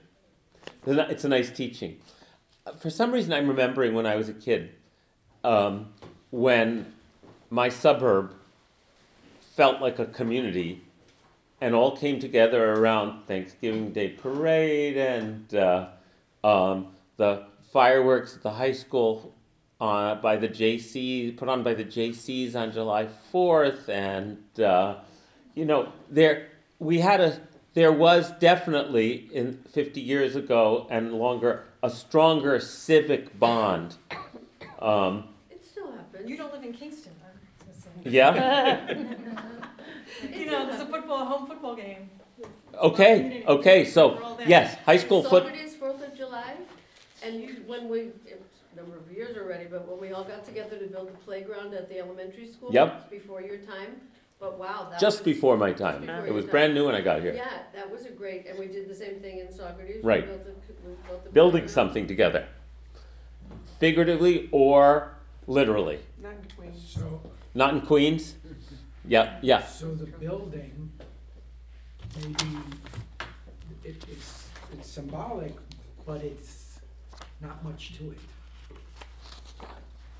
It's 0.85 1.23
a 1.23 1.29
nice 1.29 1.49
teaching. 1.49 1.99
For 2.77 2.91
some 2.91 3.11
reason, 3.11 3.33
I'm 3.33 3.47
remembering 3.47 3.95
when 3.95 4.05
I 4.05 4.17
was 4.17 4.29
a 4.29 4.33
kid, 4.33 4.69
um, 5.43 5.93
when 6.29 6.93
my 7.49 7.69
suburb 7.69 8.35
felt 9.55 9.81
like 9.81 9.99
a 9.99 10.05
community 10.05 10.81
and 11.61 11.73
all 11.73 11.95
came 11.95 12.19
together 12.19 12.73
around 12.73 13.25
Thanksgiving 13.25 13.91
Day 13.91 14.09
parade 14.09 14.97
and 14.97 15.55
uh, 15.55 15.87
um, 16.43 16.87
the 17.17 17.45
fireworks 17.71 18.35
at 18.35 18.43
the 18.43 18.51
high 18.51 18.73
school 18.73 19.33
uh, 19.79 20.15
by 20.15 20.35
the 20.35 20.47
JC 20.47 21.35
put 21.35 21.49
on 21.49 21.63
by 21.63 21.73
the 21.73 21.83
JCs 21.83 22.55
on 22.55 22.71
July 22.71 23.07
4th, 23.33 23.89
and 23.89 24.37
uh, 24.59 24.95
you 25.53 25.65
know 25.65 25.91
there 26.09 26.47
we 26.79 26.99
had 26.99 27.19
a 27.19 27.39
there 27.73 27.91
was 27.91 28.31
definitely 28.39 29.29
in 29.33 29.53
50 29.53 29.99
years 29.99 30.35
ago 30.35 30.87
and 30.89 31.13
longer 31.13 31.65
a 31.83 31.89
stronger 31.89 32.59
civic 32.59 33.37
bond. 33.37 33.97
Um, 34.79 35.25
It 35.49 35.65
still 35.65 35.91
happens. 35.91 36.29
You 36.29 36.37
don't 36.37 36.53
live 36.53 36.63
in 36.63 36.71
Kingston, 36.73 37.11
I 37.21 37.27
was 37.33 37.81
gonna 37.83 37.94
say. 37.94 37.94
Yeah. 38.05 38.93
You 40.31 40.45
know, 40.49 40.69
it's 40.69 40.81
a 40.81 40.85
football, 40.85 41.21
a 41.23 41.25
home 41.25 41.45
football 41.45 41.75
game. 41.75 42.09
Okay. 42.81 43.43
Okay. 43.47 43.85
So 43.85 44.37
yes, 44.45 44.75
high 44.85 44.97
school 44.97 45.23
foot. 45.23 45.45
Saugerties, 45.45 45.73
Fourth 45.77 46.01
of 46.01 46.15
July, 46.15 46.55
and 47.23 47.67
when 47.67 47.89
we, 47.89 48.11
it's 48.25 48.55
a 48.73 48.75
number 48.77 48.97
of 48.97 49.11
years 49.11 49.35
already, 49.37 49.65
but 49.65 49.87
when 49.87 49.99
we 49.99 50.13
all 50.13 50.23
got 50.23 50.45
together 50.45 50.77
to 50.79 50.85
build 50.87 51.09
the 51.09 51.17
playground 51.19 51.73
at 51.73 51.89
the 51.89 51.99
elementary 51.99 52.47
school. 52.47 52.71
Yep. 52.71 53.01
it's 53.01 53.09
Before 53.11 53.41
your 53.41 53.57
time, 53.57 54.01
but 54.39 54.57
wow, 54.57 54.87
that 54.89 54.99
Just 54.99 55.19
was- 55.19 55.25
before 55.25 55.57
my 55.57 55.73
time. 55.73 56.01
before 56.01 56.25
It 56.27 56.33
was 56.33 56.45
time. 56.45 56.51
brand 56.51 56.73
new 56.75 56.85
when 56.85 56.95
I 56.95 57.01
got 57.01 57.21
here. 57.21 57.33
Yeah, 57.35 57.49
that 57.75 57.91
was 57.91 58.05
a 58.05 58.11
great, 58.11 58.47
and 58.47 58.57
we 58.57 58.67
did 58.67 58.87
the 58.89 58.95
same 58.95 59.19
thing 59.19 59.39
in 59.39 59.47
Saugerties. 59.47 60.01
We 60.01 60.01
Right. 60.01 60.25
built 60.25 60.45
the- 60.45 60.73
we 60.87 60.95
built 61.07 61.23
the 61.25 61.29
Building 61.31 61.51
playground. 61.63 61.69
something 61.73 62.07
together, 62.07 62.47
figuratively 63.79 64.47
or 64.51 65.13
literally. 65.47 65.99
Not 66.21 66.33
in 66.33 66.47
Queens. 66.55 66.81
So, 66.95 67.21
Not 67.55 67.73
in 67.73 67.81
Queens. 67.81 68.35
Yeah. 69.07 69.39
Yeah. 69.41 69.63
so 69.63 69.95
the 69.95 70.05
building, 70.05 70.91
maybe, 72.17 72.57
it, 73.83 74.03
it's, 74.09 74.49
it's 74.73 74.91
symbolic, 74.91 75.53
but 76.05 76.21
it's 76.21 76.79
not 77.39 77.63
much 77.63 77.97
to 77.97 78.11
it. 78.11 78.19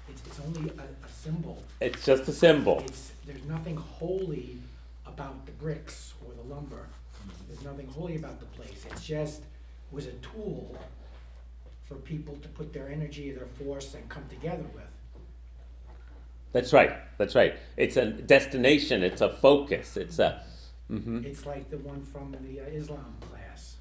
It's, 0.08 0.22
it's 0.28 0.40
only 0.40 0.70
a, 0.70 1.06
a 1.06 1.10
symbol. 1.10 1.62
It's 1.82 2.06
just 2.06 2.28
a 2.30 2.32
symbol. 2.32 2.82
It's, 2.86 3.12
there's 3.26 3.44
nothing 3.46 3.76
holy 3.76 4.58
about 5.06 5.46
the 5.46 5.52
bricks 5.54 6.14
or 6.26 6.32
the 6.34 6.54
lumber. 6.54 6.88
There's 7.50 7.64
nothing 7.64 7.88
holy 7.88 8.16
about 8.16 8.40
the 8.40 8.46
place. 8.46 8.86
It's 8.92 9.06
just, 9.06 9.42
was 9.92 10.06
a 10.06 10.14
tool 10.14 10.78
for 11.84 11.96
people 11.96 12.38
to 12.38 12.48
put 12.50 12.72
their 12.72 12.88
energy, 12.90 13.32
their 13.32 13.48
force, 13.48 13.94
and 13.94 14.08
come 14.08 14.24
together 14.30 14.66
with. 14.74 14.84
That's 16.54 16.72
right. 16.74 16.94
That's 17.18 17.36
right. 17.36 17.56
It's 17.78 17.98
a 17.98 18.06
destination. 18.06 19.04
It's 19.04 19.22
a 19.22 19.30
focus. 19.30 19.98
It's 19.98 20.20
a. 20.20 20.42
hmm 20.88 21.24
It's 21.26 21.46
like 21.46 21.70
the 21.70 21.78
one 21.78 22.02
from 22.02 22.36
the 22.42 22.62
uh, 22.62 22.66
Islam 22.66 23.16
class. 23.22 23.76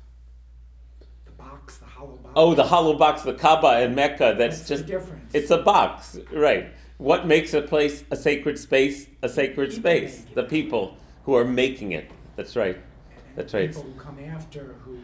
The 1.25 1.31
box, 1.33 1.79
the 1.79 1.87
hollow 1.87 2.17
box. 2.17 2.33
Oh, 2.37 2.55
the 2.55 2.65
hollow 2.65 2.97
box, 2.97 3.23
the 3.23 3.35
Kaaba 3.35 3.83
in 3.83 3.95
Mecca. 3.95 4.35
That's, 4.37 4.59
That's 4.59 4.69
just. 4.69 4.87
difference. 4.87 5.35
It's 5.35 5.51
a 5.51 5.59
box, 5.59 6.19
right? 6.33 6.73
What 6.99 7.27
makes 7.27 7.55
a 7.55 7.63
place 7.63 8.05
a 8.11 8.17
sacred 8.17 8.59
space? 8.59 9.07
A 9.23 9.29
sacred 9.29 9.71
People 9.71 9.81
space. 9.83 10.25
The 10.35 10.45
people 10.45 10.97
who 11.25 11.35
are 11.35 11.45
making 11.45 11.93
it. 11.93 12.11
That's 12.37 12.55
right. 12.57 12.77
And 12.77 13.37
that's 13.37 13.53
right. 13.55 13.69
People 13.69 13.83
who 13.83 14.01
come 14.01 14.19
after 14.21 14.75
who 14.85 14.99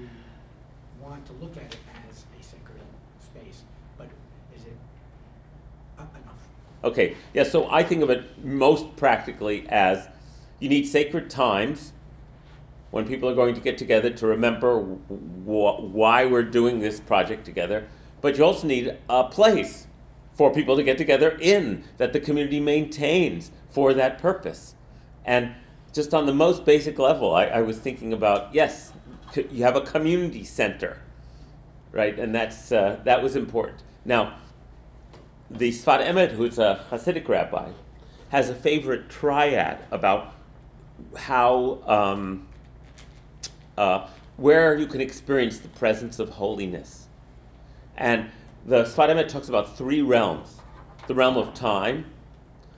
want 1.01 1.27
to 1.27 1.33
look 1.35 1.57
at 1.57 1.63
it 1.65 1.79
as 2.11 2.25
a 2.39 2.43
sacred 2.43 2.81
space, 3.21 3.63
but 3.99 4.09
is 4.57 4.63
it 4.65 4.77
uh, 5.99 6.03
enough? 6.23 6.49
Okay, 6.83 7.17
yeah, 7.35 7.43
so 7.43 7.71
I 7.71 7.83
think 7.83 8.03
of 8.03 8.09
it 8.11 8.43
most 8.45 8.97
practically 8.97 9.69
as 9.69 10.09
you 10.61 10.69
need 10.69 10.87
sacred 10.87 11.29
times 11.29 11.93
when 12.91 13.07
people 13.07 13.29
are 13.29 13.35
going 13.35 13.55
to 13.55 13.61
get 13.61 13.77
together 13.77 14.11
to 14.11 14.27
remember 14.27 14.81
wh- 14.81 15.95
why 15.95 16.25
we're 16.25 16.43
doing 16.43 16.81
this 16.81 16.99
project 16.99 17.45
together, 17.45 17.87
but 18.21 18.37
you 18.37 18.45
also 18.45 18.67
need 18.67 18.97
a 19.09 19.25
place 19.25 19.87
for 20.33 20.53
people 20.53 20.75
to 20.77 20.83
get 20.83 20.97
together 20.97 21.37
in 21.41 21.85
that 21.99 22.13
the 22.13 22.21
community 22.21 22.61
maintains 22.61 23.51
for 23.69 23.93
that 23.93 24.19
purpose. 24.19 24.75
And 25.25 25.55
just 25.93 26.15
on 26.15 26.27
the 26.27 26.35
most 26.35 26.65
basic 26.65 26.99
level, 26.99 27.35
I, 27.35 27.45
I 27.45 27.61
was 27.61 27.79
thinking 27.79 28.13
about 28.13 28.55
yes, 28.55 28.93
you 29.51 29.65
have 29.65 29.77
a 29.77 29.83
community 29.83 30.45
center, 30.45 31.03
right? 31.93 32.19
And 32.19 32.35
that's, 32.35 32.73
uh, 32.73 33.01
that 33.05 33.23
was 33.23 33.37
important. 33.37 33.83
Now, 34.05 34.39
the 35.51 35.71
Sfat 35.71 36.07
Emet, 36.07 36.31
who's 36.33 36.59
a 36.59 36.85
Hasidic 36.91 37.29
rabbi, 37.29 37.71
has 38.31 38.49
a 38.49 38.55
favorite 38.55 39.09
triad 39.09 39.79
about 39.91 40.35
how 41.17 41.81
um, 41.87 42.47
uh, 43.77 44.07
where 44.37 44.77
you 44.77 44.87
can 44.87 45.01
experience 45.01 45.59
the 45.59 45.69
presence 45.69 46.19
of 46.19 46.31
holiness, 46.31 47.09
and 47.97 48.31
the 48.65 48.85
Sfat 48.85 49.09
Emet 49.09 49.29
talks 49.29 49.49
about 49.49 49.77
three 49.77 50.03
realms: 50.03 50.61
the 51.07 51.15
realm 51.15 51.37
of 51.37 51.53
time, 51.55 52.07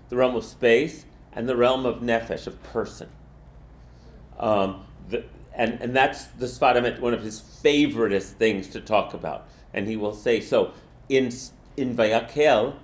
the 0.09 0.17
realm 0.17 0.35
of 0.35 0.45
space, 0.45 1.05
and 1.33 1.49
the 1.49 1.57
realm 1.57 1.85
of 1.85 2.01
nefesh, 2.01 2.47
of 2.47 2.63
person. 2.63 3.09
Um, 4.39 4.87
the, 5.09 5.25
and, 5.55 5.81
and 5.81 5.95
that's 5.95 6.25
the 6.27 6.47
Sfat 6.47 6.77
Emet, 6.77 7.01
one 7.01 7.15
of 7.15 7.23
his 7.23 7.41
favoriteest 7.41 8.33
things 8.33 8.69
to 8.69 8.81
talk 8.81 9.15
about. 9.15 9.49
And 9.75 9.87
he 9.87 9.97
will 9.97 10.15
say, 10.15 10.41
so 10.41 10.73
in, 11.09 11.31
in 11.77 11.97
Vayakel, 11.97 12.75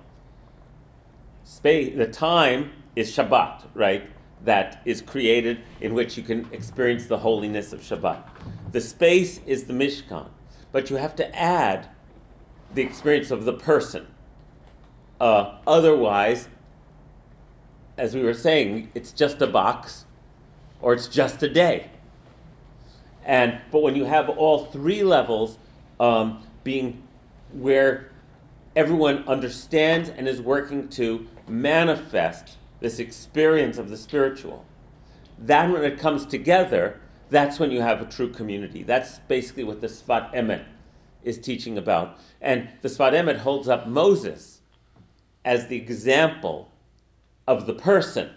space, 1.43 1.95
the 1.95 2.07
time 2.07 2.71
is 2.95 3.11
Shabbat, 3.11 3.65
right? 3.73 4.09
That 4.45 4.81
is 4.85 5.01
created 5.01 5.61
in 5.81 5.93
which 5.93 6.17
you 6.17 6.23
can 6.23 6.47
experience 6.51 7.05
the 7.05 7.17
holiness 7.17 7.73
of 7.73 7.81
Shabbat. 7.81 8.23
The 8.71 8.81
space 8.81 9.41
is 9.45 9.65
the 9.65 9.73
Mishkan, 9.73 10.27
but 10.71 10.89
you 10.89 10.95
have 10.95 11.15
to 11.17 11.35
add 11.35 11.89
the 12.73 12.81
experience 12.81 13.31
of 13.31 13.45
the 13.45 13.53
person. 13.53 14.07
Uh, 15.19 15.57
otherwise, 15.67 16.47
as 17.97 18.15
we 18.15 18.23
were 18.23 18.33
saying, 18.33 18.89
it's 18.95 19.11
just 19.11 19.41
a 19.41 19.47
box 19.47 20.05
or 20.81 20.93
it's 20.93 21.07
just 21.07 21.43
a 21.43 21.49
day. 21.49 21.89
And 23.25 23.59
but 23.71 23.81
when 23.81 23.95
you 23.95 24.05
have 24.05 24.29
all 24.29 24.65
three 24.65 25.03
levels 25.03 25.57
um, 25.99 26.41
being 26.63 27.03
where 27.51 28.08
everyone 28.79 29.27
understands 29.27 30.07
and 30.07 30.25
is 30.25 30.41
working 30.41 30.87
to 30.87 31.27
manifest 31.49 32.55
this 32.79 32.99
experience 32.99 33.77
of 33.77 33.89
the 33.89 33.97
spiritual, 33.97 34.65
then 35.37 35.73
when 35.73 35.83
it 35.83 35.99
comes 35.99 36.25
together, 36.25 37.01
that's 37.29 37.59
when 37.59 37.71
you 37.71 37.81
have 37.81 38.01
a 38.01 38.05
true 38.05 38.31
community. 38.31 38.83
That's 38.83 39.19
basically 39.27 39.65
what 39.65 39.81
the 39.81 39.87
Sfat 39.87 40.33
Emet 40.33 40.63
is 41.23 41.37
teaching 41.37 41.77
about. 41.77 42.19
And 42.39 42.69
the 42.81 42.87
Sfat 42.87 43.11
Emet 43.11 43.39
holds 43.39 43.67
up 43.67 43.85
Moses 43.85 44.61
as 45.43 45.67
the 45.67 45.75
example 45.75 46.71
of 47.47 47.67
the 47.67 47.73
person. 47.73 48.29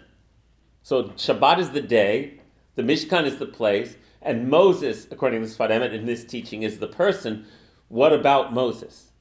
So 0.81 1.03
Shabbat 1.03 1.59
is 1.59 1.69
the 1.69 1.79
day, 1.79 2.41
the 2.75 2.83
Mishkan 2.83 3.23
is 3.23 3.37
the 3.37 3.45
place, 3.45 3.95
and 4.21 4.49
Moses, 4.49 5.07
according 5.09 5.41
to 5.41 5.47
the 5.47 5.53
Sfat 5.53 5.69
Emet 5.69 5.93
in 5.93 6.05
this 6.05 6.25
teaching, 6.25 6.63
is 6.63 6.79
the 6.79 6.87
person. 6.87 7.45
What 7.87 8.11
about 8.11 8.53
Moses? 8.53 9.12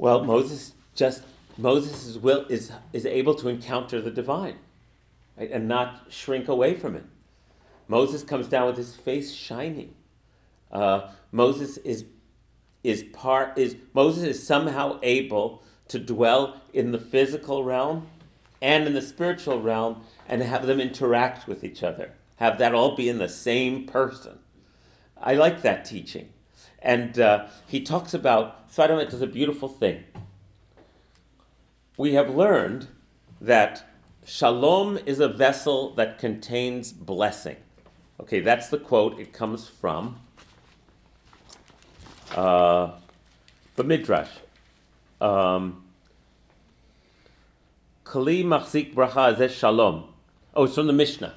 Well, 0.00 0.24
Moses 0.24 0.72
just 0.94 1.24
Moses 1.58 2.06
is 2.06 2.18
will 2.18 2.46
is 2.48 2.72
is 2.94 3.04
able 3.04 3.34
to 3.34 3.48
encounter 3.48 4.00
the 4.00 4.10
divine, 4.10 4.56
right, 5.36 5.50
and 5.50 5.68
not 5.68 6.06
shrink 6.08 6.48
away 6.48 6.72
from 6.72 6.96
it. 6.96 7.04
Moses 7.86 8.22
comes 8.22 8.48
down 8.48 8.66
with 8.68 8.78
his 8.78 8.96
face 8.96 9.34
shining. 9.34 9.94
Uh, 10.72 11.10
Moses 11.32 11.76
is 11.76 12.06
is 12.82 13.02
part 13.12 13.58
is 13.58 13.76
Moses 13.92 14.24
is 14.24 14.42
somehow 14.42 14.98
able 15.02 15.62
to 15.88 15.98
dwell 15.98 16.62
in 16.72 16.92
the 16.92 16.98
physical 16.98 17.62
realm 17.62 18.06
and 18.62 18.86
in 18.86 18.94
the 18.94 19.02
spiritual 19.02 19.60
realm 19.60 20.02
and 20.26 20.42
have 20.42 20.66
them 20.66 20.80
interact 20.80 21.46
with 21.46 21.62
each 21.62 21.82
other. 21.82 22.12
Have 22.36 22.56
that 22.56 22.74
all 22.74 22.96
be 22.96 23.10
in 23.10 23.18
the 23.18 23.28
same 23.28 23.84
person. 23.84 24.38
I 25.20 25.34
like 25.34 25.60
that 25.60 25.84
teaching. 25.84 26.30
And 26.82 27.18
uh, 27.18 27.46
he 27.66 27.82
talks 27.82 28.14
about, 28.14 28.70
Sfat 28.70 28.90
Emet 28.90 29.10
does 29.10 29.22
a 29.22 29.26
beautiful 29.26 29.68
thing. 29.68 30.04
We 31.96 32.14
have 32.14 32.34
learned 32.34 32.88
that 33.40 33.86
shalom 34.24 34.98
is 35.04 35.20
a 35.20 35.28
vessel 35.28 35.94
that 35.94 36.18
contains 36.18 36.92
blessing. 36.92 37.56
Okay, 38.20 38.40
that's 38.40 38.68
the 38.68 38.78
quote. 38.78 39.18
It 39.18 39.32
comes 39.32 39.68
from 39.68 40.20
uh, 42.34 42.92
the 43.76 43.84
Midrash. 43.84 44.30
Um, 45.20 45.84
Kali 48.04 48.42
machzik 48.42 48.94
bracha 48.94 49.36
zeh 49.36 49.50
shalom. 49.50 50.04
Oh, 50.54 50.64
it's 50.64 50.74
from 50.74 50.86
the 50.86 50.92
Mishnah. 50.92 51.34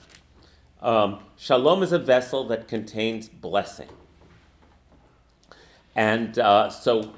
Um, 0.81 1.19
shalom 1.37 1.83
is 1.83 1.91
a 1.91 1.99
vessel 1.99 2.45
that 2.47 2.67
contains 2.67 3.27
blessing. 3.29 3.89
And 5.95 6.37
uh, 6.39 6.69
so 6.69 7.13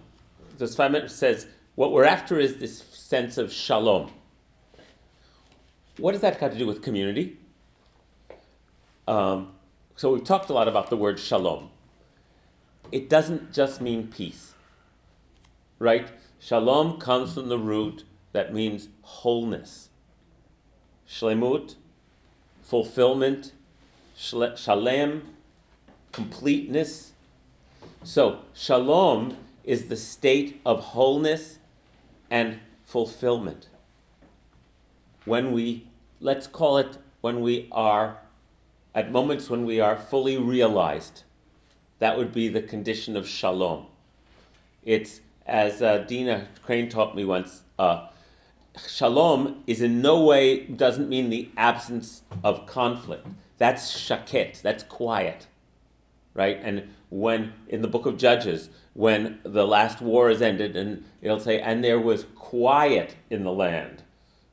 the 0.57 0.65
Sfat 0.65 1.09
says, 1.09 1.47
what 1.75 1.91
we're 1.91 2.05
after 2.05 2.39
is 2.39 2.57
this 2.57 2.77
sense 2.79 3.37
of 3.37 3.51
shalom. 3.51 4.11
What 5.97 6.11
does 6.13 6.21
that 6.21 6.39
got 6.39 6.51
to 6.51 6.57
do 6.57 6.67
with 6.67 6.81
community? 6.81 7.37
Um, 9.07 9.53
so 9.95 10.13
we've 10.13 10.23
talked 10.23 10.49
a 10.49 10.53
lot 10.53 10.67
about 10.67 10.89
the 10.89 10.97
word 10.97 11.19
shalom. 11.19 11.69
It 12.91 13.09
doesn't 13.09 13.53
just 13.53 13.81
mean 13.81 14.07
peace, 14.07 14.53
right? 15.79 16.07
Shalom 16.39 16.99
comes 16.99 17.33
from 17.33 17.49
the 17.49 17.57
root 17.57 18.03
that 18.33 18.53
means 18.53 18.89
wholeness. 19.01 19.89
Shlemut, 21.07 21.75
fulfillment. 22.61 23.53
Shalem, 24.15 25.23
completeness. 26.11 27.11
So, 28.05 28.41
shalom 28.53 29.35
is 29.63 29.87
the 29.87 29.97
state 29.97 30.61
of 30.63 30.79
wholeness 30.79 31.57
and 32.29 32.59
fulfillment. 32.83 33.67
When 35.25 35.51
we, 35.51 35.87
let's 36.19 36.45
call 36.45 36.77
it, 36.77 36.99
when 37.21 37.41
we 37.41 37.67
are, 37.71 38.19
at 38.93 39.11
moments 39.11 39.49
when 39.49 39.65
we 39.65 39.79
are 39.79 39.97
fully 39.97 40.37
realized, 40.37 41.23
that 41.97 42.15
would 42.15 42.31
be 42.31 42.47
the 42.47 42.61
condition 42.61 43.17
of 43.17 43.27
shalom. 43.27 43.87
It's, 44.83 45.21
as 45.47 45.81
uh, 45.81 46.05
Dina 46.07 46.49
Crane 46.61 46.89
taught 46.89 47.15
me 47.15 47.25
once, 47.25 47.63
uh, 47.79 48.09
shalom 48.87 49.63
is 49.65 49.81
in 49.81 50.03
no 50.03 50.23
way, 50.23 50.65
doesn't 50.67 51.09
mean 51.09 51.31
the 51.31 51.49
absence 51.57 52.21
of 52.43 52.67
conflict. 52.67 53.25
That's 53.57 53.97
shaket, 53.97 54.59
that's 54.61 54.83
quiet, 54.83 55.47
right? 56.35 56.59
And 56.61 56.89
when, 57.09 57.53
in 57.67 57.81
the 57.81 57.87
book 57.87 58.05
of 58.05 58.17
Judges, 58.17 58.69
when 58.93 59.39
the 59.43 59.67
last 59.67 60.01
war 60.01 60.29
is 60.29 60.41
ended, 60.41 60.75
and 60.75 61.03
it'll 61.21 61.39
say, 61.39 61.59
and 61.59 61.83
there 61.83 61.99
was 61.99 62.25
quiet 62.35 63.15
in 63.29 63.43
the 63.43 63.51
land 63.51 64.03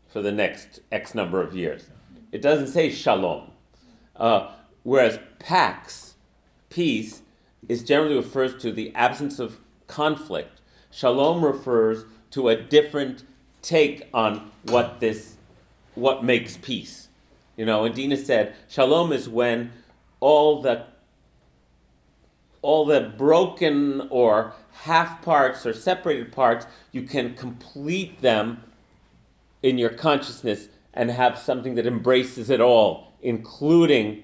for 0.09 0.21
the 0.21 0.33
next 0.33 0.81
X 0.91 1.15
number 1.15 1.43
of 1.43 1.57
years. 1.57 1.89
It 2.33 2.43
doesn't 2.43 2.69
say 2.69 2.91
shalom. 2.91 3.51
Uh, 4.17 4.51
whereas 4.83 5.19
pax, 5.39 6.15
peace, 6.69 7.23
is 7.69 7.83
generally 7.83 8.17
refers 8.17 8.61
to 8.63 8.73
the 8.73 8.95
absence 8.95 9.39
of 9.39 9.61
conflict. 9.87 10.61
Shalom 10.91 11.45
refers 11.45 12.05
to 12.33 12.49
a 12.49 12.57
different 12.57 13.25
take 13.63 14.09
on 14.13 14.51
what 14.65 15.01
this, 15.01 15.37
what 15.95 16.25
makes 16.25 16.57
peace. 16.57 17.09
You 17.57 17.67
know, 17.67 17.85
and 17.85 17.95
Dina 17.95 18.17
said, 18.17 18.55
shalom 18.69 19.13
is 19.13 19.29
when 19.29 19.73
all 20.21 20.63
the 20.63 20.87
all 22.63 22.87
the 22.87 23.01
broken 23.01 24.07
or 24.11 24.55
half 24.73 25.21
parts 25.23 25.67
or 25.67 25.75
separated 25.75 26.33
parts, 26.33 26.67
you 26.93 27.03
can 27.03 27.35
complete 27.35 28.21
them 28.23 28.63
in 29.63 29.79
your 29.79 29.91
consciousness 29.91 30.69
and 30.95 31.11
have 31.11 31.39
something 31.39 31.75
that 31.75 31.87
embraces 31.87 32.51
it 32.51 32.61
all, 32.61 33.13
including 33.21 34.23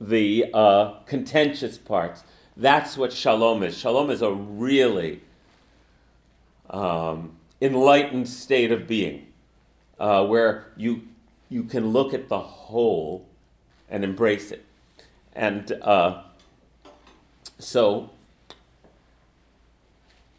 the 0.00 0.46
uh, 0.52 0.92
contentious 1.06 1.78
parts. 1.78 2.24
That's 2.56 2.96
what 2.96 3.12
shalom 3.12 3.62
is. 3.62 3.76
Shalom 3.76 4.10
is 4.10 4.22
a 4.22 4.32
really 4.32 5.20
um, 6.70 7.36
enlightened 7.60 8.28
state 8.28 8.72
of 8.72 8.86
being 8.86 9.26
uh, 9.98 10.24
where 10.26 10.72
you, 10.76 11.02
you 11.48 11.64
can 11.64 11.88
look 11.88 12.14
at 12.14 12.28
the 12.28 12.38
whole 12.38 13.26
and 13.88 14.04
embrace 14.04 14.50
it. 14.50 14.64
And 15.32 15.70
uh, 15.82 16.22
so, 17.58 18.10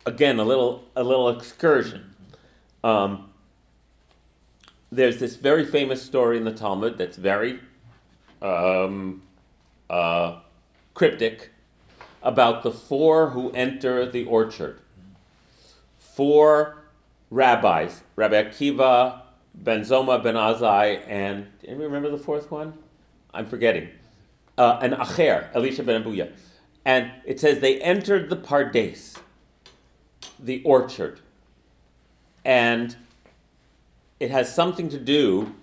again, 0.05 0.39
a 0.39 0.43
little, 0.43 0.83
a 0.95 1.03
little 1.03 1.29
excursion. 1.29 2.13
Um, 2.83 3.29
there's 4.91 5.19
this 5.19 5.35
very 5.35 5.65
famous 5.65 6.01
story 6.01 6.37
in 6.37 6.43
the 6.43 6.53
Talmud 6.53 6.97
that's 6.97 7.17
very 7.17 7.59
um, 8.41 9.21
uh, 9.89 10.39
cryptic 10.93 11.51
about 12.23 12.63
the 12.63 12.71
four 12.71 13.29
who 13.29 13.51
enter 13.51 14.09
the 14.09 14.25
orchard. 14.25 14.79
Four 15.99 16.77
rabbis, 17.29 18.01
Rabbi 18.15 18.43
Akiva, 18.43 19.21
Ben 19.53 19.81
Zoma, 19.81 20.21
Ben 20.21 20.35
Azai, 20.35 21.01
and 21.07 21.45
do 21.61 21.67
anybody 21.67 21.85
remember 21.85 22.09
the 22.09 22.17
fourth 22.17 22.49
one? 22.51 22.73
I'm 23.33 23.45
forgetting. 23.45 23.89
Uh, 24.57 24.79
and 24.81 24.93
Acher, 24.93 25.47
Elisha 25.53 25.83
ben 25.83 26.03
Abuya. 26.03 26.31
And 26.87 27.11
it 27.25 27.37
says 27.37 27.59
they 27.59 27.81
entered 27.81 28.29
the 28.29 28.37
Pardes, 28.37 29.17
the 30.39 30.63
orchard. 30.63 31.19
And 32.45 32.95
it 34.21 34.31
has 34.31 34.55
something 34.55 34.87
to 34.89 34.97
do 34.97 35.53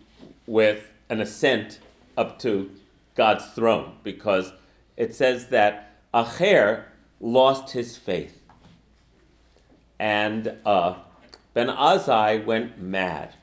with 0.47 0.93
an 1.09 1.23
ascent 1.23 1.79
up 2.19 2.39
to 2.41 2.71
God's 3.15 3.47
throne 3.47 3.95
because 4.03 4.53
it 4.99 5.15
says 5.15 5.49
that 5.49 5.97
Acher 6.13 6.85
lost 7.23 7.73
his 7.73 7.97
faith. 7.97 8.43
And 9.99 10.53
uh, 10.67 10.97
Ben 11.55 11.69
Azai 11.69 12.45
went 12.45 12.79
mad. 12.79 13.35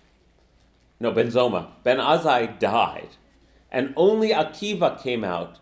No, 1.00 1.12
Ben 1.12 1.30
Zoma. 1.32 1.70
Ben 1.84 1.98
Azai 1.98 2.60
died. 2.60 3.10
And 3.72 3.92
only 3.96 4.30
Akiva 4.30 5.02
came 5.02 5.24
out 5.24 5.58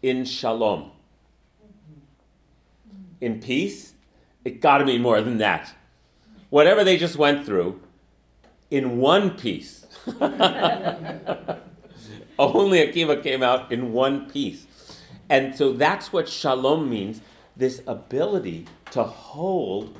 in 0.00 0.24
shalom. 0.24 0.92
In 3.20 3.40
peace? 3.40 3.94
It 4.44 4.60
got 4.60 4.78
to 4.78 4.84
be 4.84 4.98
more 4.98 5.20
than 5.20 5.38
that. 5.38 5.74
Whatever 6.50 6.84
they 6.84 6.96
just 6.96 7.16
went 7.16 7.44
through, 7.44 7.80
in 8.70 8.98
one 8.98 9.30
piece. 9.30 9.86
Only 12.38 12.78
Akiva 12.86 13.22
came 13.22 13.42
out 13.42 13.72
in 13.72 13.92
one 13.92 14.30
piece. 14.30 14.66
And 15.28 15.56
so 15.56 15.72
that's 15.72 16.12
what 16.12 16.28
shalom 16.28 16.88
means 16.88 17.20
this 17.56 17.82
ability 17.86 18.66
to 18.92 19.02
hold 19.02 19.98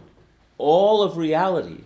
all 0.59 1.03
of 1.03 1.17
reality 1.17 1.81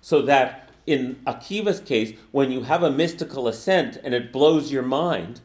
so 0.00 0.22
that 0.22 0.70
in 0.86 1.16
Akiva's 1.26 1.80
case, 1.80 2.16
when 2.32 2.50
you 2.50 2.62
have 2.62 2.82
a 2.82 2.90
mystical 2.90 3.48
ascent 3.48 3.98
and 4.02 4.14
it 4.14 4.32
blows 4.32 4.72
your 4.72 4.82
mind, 4.82 5.40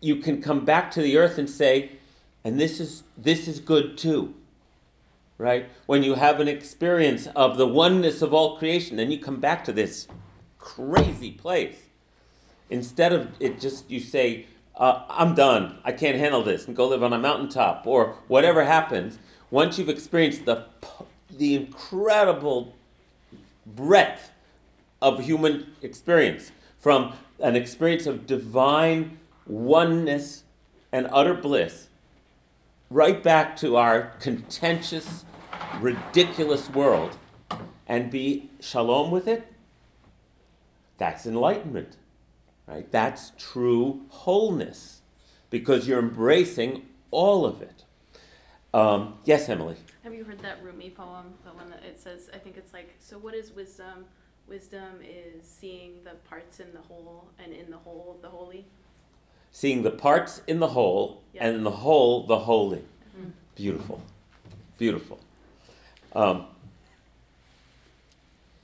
you 0.00 0.16
can 0.16 0.42
come 0.42 0.64
back 0.64 0.90
to 0.90 1.00
the 1.00 1.16
earth 1.16 1.38
and 1.38 1.48
say, 1.48 1.92
and 2.44 2.60
this 2.60 2.80
is 2.80 3.02
this 3.16 3.48
is 3.48 3.60
good 3.60 3.98
too. 3.98 4.34
Right? 5.36 5.68
When 5.86 6.02
you 6.02 6.14
have 6.14 6.40
an 6.40 6.48
experience 6.48 7.28
of 7.36 7.58
the 7.58 7.66
oneness 7.66 8.22
of 8.22 8.34
all 8.34 8.58
creation, 8.58 8.96
then 8.96 9.12
you 9.12 9.18
come 9.18 9.38
back 9.38 9.64
to 9.64 9.72
this 9.72 10.08
crazy 10.58 11.30
place. 11.30 11.76
Instead 12.70 13.12
of 13.12 13.28
it 13.38 13.60
just 13.60 13.88
you 13.88 14.00
say, 14.00 14.46
uh, 14.76 15.04
I'm 15.08 15.34
done, 15.34 15.78
I 15.84 15.92
can't 15.92 16.16
handle 16.16 16.42
this, 16.42 16.66
and 16.66 16.76
go 16.76 16.88
live 16.88 17.02
on 17.02 17.12
a 17.12 17.18
mountaintop, 17.18 17.86
or 17.86 18.16
whatever 18.28 18.64
happens, 18.64 19.18
once 19.50 19.78
you've 19.78 19.88
experienced 19.88 20.44
the, 20.44 20.66
the 21.36 21.54
incredible 21.54 22.74
breadth 23.66 24.30
of 25.00 25.24
human 25.24 25.72
experience, 25.82 26.52
from 26.78 27.12
an 27.40 27.56
experience 27.56 28.06
of 28.06 28.26
divine 28.26 29.18
oneness 29.46 30.44
and 30.92 31.08
utter 31.12 31.34
bliss, 31.34 31.87
right 32.90 33.22
back 33.22 33.56
to 33.58 33.76
our 33.76 34.12
contentious, 34.20 35.24
ridiculous 35.80 36.70
world, 36.70 37.16
and 37.86 38.10
be 38.10 38.50
shalom 38.60 39.10
with 39.10 39.28
it, 39.28 39.46
that's 40.96 41.26
enlightenment, 41.26 41.96
right? 42.66 42.90
That's 42.90 43.32
true 43.38 44.02
wholeness, 44.08 45.02
because 45.50 45.86
you're 45.86 45.98
embracing 45.98 46.86
all 47.10 47.46
of 47.46 47.62
it. 47.62 47.84
Um, 48.74 49.18
yes, 49.24 49.48
Emily. 49.48 49.76
Have 50.02 50.14
you 50.14 50.24
heard 50.24 50.40
that 50.40 50.62
Rumi 50.62 50.90
poem? 50.90 51.34
The 51.44 51.52
one 51.52 51.70
that 51.70 51.84
it 51.84 52.00
says, 52.00 52.30
I 52.34 52.38
think 52.38 52.56
it's 52.56 52.72
like, 52.72 52.94
so 52.98 53.18
what 53.18 53.34
is 53.34 53.52
wisdom? 53.52 54.04
Wisdom 54.46 55.00
is 55.02 55.46
seeing 55.46 56.02
the 56.04 56.14
parts 56.28 56.60
in 56.60 56.72
the 56.72 56.80
whole, 56.80 57.28
and 57.38 57.52
in 57.52 57.70
the 57.70 57.76
whole, 57.76 58.18
the 58.22 58.28
holy. 58.28 58.66
Seeing 59.50 59.82
the 59.82 59.90
parts 59.90 60.42
in 60.46 60.60
the 60.60 60.68
whole, 60.68 61.22
Yeah. 61.32 61.46
and 61.46 61.56
in 61.56 61.64
the 61.64 61.70
whole, 61.70 62.26
the 62.26 62.38
holy. 62.38 62.84
Beautiful. 63.54 64.00
Beautiful. 64.78 65.18
Um, 66.14 66.46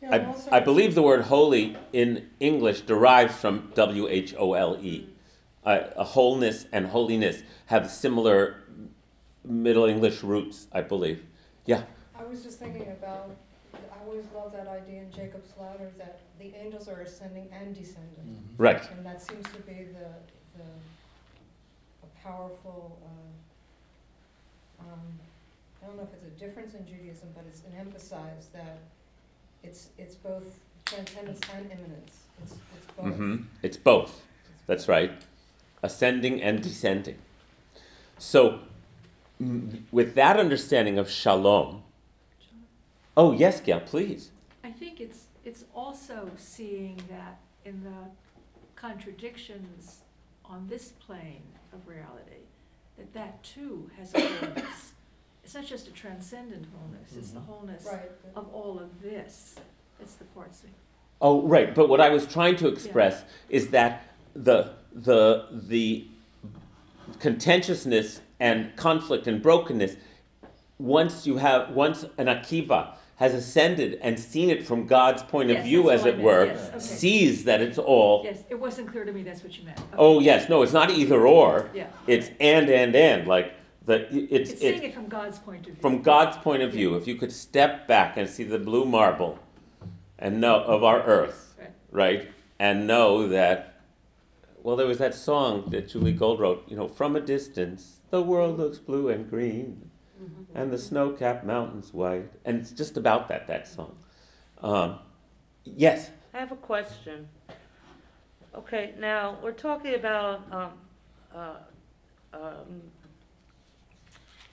You 0.00 0.08
I, 0.10 0.34
I 0.52 0.60
believe 0.60 0.94
the 0.94 1.02
word 1.02 1.22
holy 1.22 1.76
in 1.92 2.28
English 2.38 2.82
derives 2.82 3.34
from 3.34 3.72
W 3.74 4.06
H 4.08 4.34
O 4.38 4.52
L 4.52 4.76
E. 4.80 5.08
Uh, 5.64 6.04
wholeness 6.04 6.66
and 6.72 6.86
holiness 6.86 7.42
have 7.66 7.90
similar 7.90 8.62
Middle 9.44 9.86
English 9.86 10.22
roots, 10.22 10.66
I 10.72 10.82
believe. 10.82 11.24
Yeah. 11.64 11.82
I 12.14 12.22
was 12.24 12.42
just 12.42 12.58
thinking 12.58 12.82
about, 12.82 13.30
I 13.74 14.04
always 14.06 14.24
love 14.34 14.52
that 14.52 14.68
idea 14.68 15.00
in 15.02 15.10
Jacob's 15.10 15.52
ladder 15.58 15.90
that 15.98 16.20
the 16.38 16.54
angels 16.54 16.86
are 16.88 17.00
ascending 17.00 17.48
and 17.50 17.74
descending. 17.74 18.44
Right. 18.58 18.82
And 18.90 19.04
that 19.06 19.22
seems 19.22 19.44
to 19.54 19.58
be 19.60 19.84
the, 19.84 20.08
the, 20.56 22.06
a 22.06 22.22
powerful, 22.22 22.98
uh, 23.04 24.82
um, 24.84 25.00
I 25.82 25.86
don't 25.86 25.96
know 25.96 26.02
if 26.02 26.12
it's 26.14 26.24
a 26.24 26.44
difference 26.44 26.74
in 26.74 26.86
Judaism, 26.86 27.28
but 27.34 27.44
it's 27.48 27.60
an 27.60 27.74
emphasize 27.78 28.48
that 28.52 28.78
it's, 29.62 29.88
it's 29.98 30.14
both 30.14 30.58
transcendence 30.84 31.40
and 31.54 31.66
immanence. 31.70 32.20
It's, 32.42 32.52
it's 32.52 32.86
both. 32.96 33.14
hmm 33.14 33.36
It's 33.62 33.76
both. 33.76 34.22
That's 34.66 34.88
right. 34.88 35.12
Ascending 35.82 36.42
and 36.42 36.62
descending. 36.62 37.16
So, 38.18 38.60
mm, 39.42 39.82
with 39.92 40.14
that 40.14 40.38
understanding 40.38 40.98
of 40.98 41.10
shalom. 41.10 41.82
Oh, 43.16 43.32
yes, 43.32 43.60
Gail, 43.60 43.80
please. 43.80 44.30
I 44.64 44.70
think 44.70 45.00
it's, 45.00 45.24
it's 45.44 45.64
also 45.74 46.30
seeing 46.36 47.00
that 47.08 47.38
in 47.64 47.84
the 47.84 48.10
contradictions 48.76 49.98
on 50.44 50.66
this 50.68 50.88
plane 50.88 51.42
of 51.72 51.86
reality, 51.86 52.44
that 52.96 53.12
that 53.14 53.42
too 53.42 53.90
has 53.98 54.14
a 54.14 54.20
wholeness. 54.20 54.92
It's 55.42 55.54
not 55.54 55.66
just 55.66 55.88
a 55.88 55.90
transcendent 55.90 56.66
wholeness, 56.74 57.12
it's 57.16 57.30
the 57.30 57.40
mm-hmm. 57.40 57.50
wholeness 57.52 57.86
Right. 57.90 58.10
of 58.34 58.48
all 58.52 58.78
of 58.78 59.02
this. 59.02 59.56
It's 60.00 60.14
the 60.14 60.24
parts 60.26 60.60
that 60.60 60.70
Oh, 61.20 61.42
right. 61.42 61.74
But 61.74 61.88
what 61.88 62.00
I 62.00 62.10
was 62.10 62.26
trying 62.26 62.56
to 62.56 62.68
express 62.68 63.24
is 63.48 63.68
that 63.68 64.14
the 64.34 64.72
the 64.92 65.46
the 65.52 66.06
contentiousness 67.18 68.20
and 68.40 68.74
conflict 68.76 69.26
and 69.26 69.42
brokenness. 69.42 69.96
Once 70.78 71.26
you 71.26 71.36
have 71.36 71.70
once 71.70 72.04
an 72.18 72.26
akiva 72.26 72.94
has 73.16 73.32
ascended 73.34 73.98
and 74.02 74.18
seen 74.18 74.50
it 74.50 74.66
from 74.66 74.86
God's 74.86 75.22
point 75.22 75.50
of 75.50 75.58
Yes, 75.58 75.66
view, 75.66 75.82
that's 75.84 76.00
as 76.00 76.04
what 76.04 76.06
I 76.06 76.10
it 76.10 76.16
meant, 76.16 76.24
were, 76.24 76.46
yes, 76.46 76.68
okay. 76.70 76.78
sees 76.80 77.44
that 77.44 77.60
it's 77.62 77.78
all. 77.78 78.22
Yes, 78.24 78.42
it 78.50 78.58
wasn't 78.58 78.90
clear 78.90 79.04
to 79.04 79.12
me 79.12 79.22
that's 79.22 79.42
what 79.44 79.56
you 79.56 79.64
meant. 79.64 79.78
Okay. 79.78 79.88
Oh 79.96 80.18
yes, 80.20 80.48
no, 80.48 80.62
it's 80.62 80.72
not 80.72 80.90
either 80.90 81.26
or. 81.26 81.70
Yeah. 81.74 81.86
It's 82.08 82.30
and 82.40 82.68
and 82.68 82.94
and 82.96 83.28
like 83.28 83.52
the 83.84 84.08
it's 84.12 84.50
It's 84.50 84.60
seeing 84.60 84.82
it 84.82 84.94
from 84.94 85.06
God's 85.08 85.38
point 85.38 85.60
of 85.66 85.74
view. 85.74 85.82
from 85.82 86.02
God's 86.02 86.36
point 86.38 86.62
of 86.62 86.72
view. 86.72 86.96
If 86.96 87.06
you 87.06 87.14
could 87.14 87.30
step 87.32 87.86
back 87.86 88.16
and 88.16 88.28
see 88.28 88.42
the 88.44 88.58
blue 88.58 88.84
marble, 88.84 89.38
and 90.18 90.40
know 90.40 90.56
of 90.64 90.82
our 90.82 91.02
earth, 91.02 91.54
Right. 91.58 91.70
right, 91.92 92.28
and 92.58 92.86
know 92.86 93.28
that. 93.28 93.70
Well, 94.62 94.76
there 94.76 94.86
was 94.86 94.96
that 94.98 95.14
song 95.14 95.68
that 95.70 95.88
Julie 95.90 96.12
Gold 96.12 96.40
wrote. 96.40 96.64
You 96.66 96.76
know, 96.76 96.88
from 96.88 97.14
a 97.14 97.20
distance, 97.20 98.00
the 98.10 98.22
world 98.22 98.56
looks 98.58 98.78
blue 98.78 99.08
and 99.10 99.28
green, 99.28 99.90
and 100.54 100.72
the 100.72 100.78
snow-capped 100.78 101.44
mountains 101.44 101.92
white, 101.92 102.30
and 102.44 102.60
it's 102.60 102.70
just 102.70 102.96
about 102.96 103.28
that. 103.28 103.46
That 103.46 103.66
song. 103.66 103.96
Um, 104.62 104.98
yes. 105.64 106.10
I 106.32 106.38
have 106.38 106.52
a 106.52 106.56
question. 106.56 107.28
Okay, 108.54 108.94
now, 108.98 109.36
we're 109.42 109.52
talking 109.52 109.94
about, 109.94 110.40
um, 110.52 110.70
uh, 111.34 111.54
um, 112.32 112.82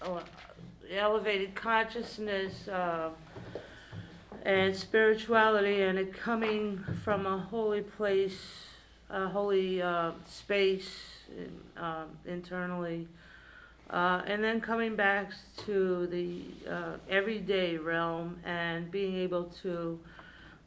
uh, 0.01 0.20
elevated 0.91 1.53
consciousness, 1.53 2.68
uh, 2.68 3.09
and 4.43 4.76
spirituality, 4.76 5.84
and 5.84 5.99
it 5.99 6.14
coming 6.14 6.84
from 7.03 7.28
a 7.28 7.38
holy 7.38 7.82
place, 7.82 8.66
a 9.09 9.28
holy, 9.28 9.82
uh, 9.82 10.12
space, 10.28 10.89
um, 11.78 12.18
internally, 12.26 13.07
uh, 13.92 14.22
and 14.26 14.44
then 14.44 14.62
coming 14.62 14.96
back 14.96 15.32
to 15.66 16.08
the, 16.08 16.42
uh, 16.70 16.98
everyday 17.10 17.78
realm 17.78 18.39
and 18.46 18.89
being 18.89 19.16
able 19.16 19.46
to, 19.46 20.00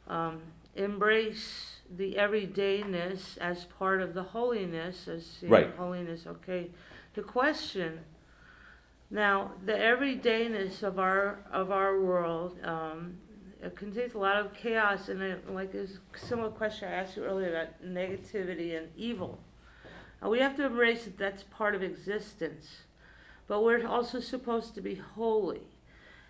um, 0.07 0.41
embrace 0.75 1.79
the 1.97 2.15
everydayness 2.15 3.37
as 3.39 3.65
part 3.65 4.01
of 4.01 4.13
the 4.13 4.23
holiness, 4.23 5.07
as 5.07 5.25
seeing 5.25 5.51
Right. 5.51 5.73
holiness. 5.75 6.27
Okay, 6.27 6.71
the 7.13 7.21
question 7.21 7.99
now, 9.09 9.51
the 9.63 9.73
everydayness 9.73 10.81
of 10.83 10.99
our 10.99 11.39
of 11.51 11.71
our 11.71 12.01
world 12.01 12.57
um, 12.63 13.17
it 13.61 13.75
contains 13.75 14.13
a 14.13 14.17
lot 14.17 14.37
of 14.37 14.53
chaos, 14.53 15.09
and 15.09 15.21
it, 15.21 15.49
like 15.51 15.71
this 15.71 15.99
similar 16.15 16.49
question 16.49 16.89
I 16.89 16.93
asked 16.93 17.15
you 17.17 17.23
earlier 17.23 17.49
about 17.49 17.83
negativity 17.83 18.77
and 18.77 18.89
evil. 18.95 19.39
And 20.21 20.29
we 20.31 20.39
have 20.39 20.55
to 20.57 20.65
embrace 20.65 21.05
that 21.05 21.17
that's 21.17 21.43
part 21.43 21.75
of 21.75 21.83
existence, 21.83 22.83
but 23.47 23.63
we're 23.63 23.85
also 23.87 24.19
supposed 24.19 24.75
to 24.75 24.81
be 24.81 24.95
holy. 24.95 25.61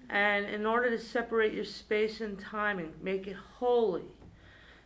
And 0.09 0.45
in 0.45 0.65
order 0.65 0.89
to 0.89 0.99
separate 0.99 1.53
your 1.53 1.65
space 1.65 2.21
and 2.21 2.37
time 2.37 2.79
and 2.79 2.91
make 3.01 3.27
it 3.27 3.37
holy, 3.57 4.03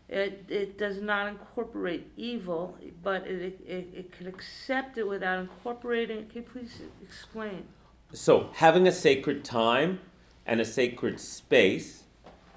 it, 0.08 0.46
it 0.48 0.78
does 0.78 1.02
not 1.02 1.28
incorporate 1.28 2.12
evil, 2.18 2.78
but 3.04 3.28
it, 3.28 3.60
it, 3.68 3.88
it 3.94 4.12
can 4.18 4.28
accept 4.28 4.98
it 4.98 5.08
without 5.08 5.40
incorporating 5.40 6.20
it. 6.20 6.30
Can 6.30 6.44
you 6.44 6.48
please 6.50 6.82
explain? 7.02 7.66
So 8.14 8.50
having 8.54 8.88
a 8.88 8.92
sacred 8.92 9.44
time 9.44 10.00
and 10.46 10.60
a 10.60 10.66
sacred 10.66 11.20
space 11.20 12.04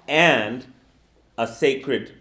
and 0.07 0.65
a 1.37 1.47
sacred 1.47 2.13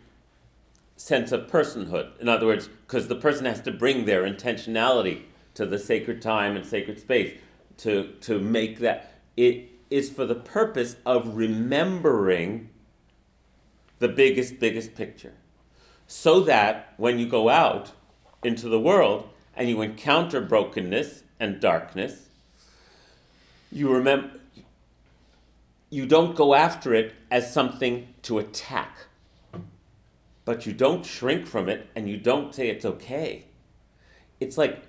sense 0.96 1.32
of 1.32 1.50
personhood. 1.50 2.18
In 2.20 2.28
other 2.28 2.46
words, 2.46 2.68
because 2.68 3.08
the 3.08 3.16
person 3.16 3.46
has 3.46 3.60
to 3.62 3.72
bring 3.72 4.04
their 4.04 4.22
intentionality 4.22 5.22
to 5.54 5.66
the 5.66 5.78
sacred 5.78 6.22
time 6.22 6.56
and 6.56 6.64
sacred 6.64 6.98
space 6.98 7.38
to, 7.78 8.12
to 8.20 8.38
make 8.38 8.78
that. 8.80 9.12
It 9.36 9.70
is 9.90 10.10
for 10.10 10.24
the 10.24 10.34
purpose 10.34 10.96
of 11.04 11.36
remembering 11.36 12.70
the 13.98 14.08
biggest, 14.08 14.58
biggest 14.58 14.94
picture. 14.94 15.34
So 16.06 16.40
that 16.40 16.94
when 16.96 17.18
you 17.18 17.26
go 17.26 17.48
out 17.48 17.92
into 18.42 18.68
the 18.68 18.80
world 18.80 19.28
and 19.54 19.68
you 19.68 19.80
encounter 19.80 20.40
brokenness 20.40 21.22
and 21.38 21.60
darkness, 21.60 22.28
you 23.70 23.92
remember 23.92 24.38
you 25.92 26.06
don't 26.06 26.34
go 26.34 26.54
after 26.54 26.94
it 26.94 27.14
as 27.30 27.52
something 27.52 28.08
to 28.22 28.38
attack 28.38 28.96
but 30.44 30.66
you 30.66 30.72
don't 30.72 31.04
shrink 31.04 31.46
from 31.46 31.68
it 31.68 31.88
and 31.94 32.08
you 32.08 32.16
don't 32.16 32.54
say 32.54 32.68
it's 32.68 32.84
okay 32.84 33.44
it's 34.40 34.58
like 34.58 34.82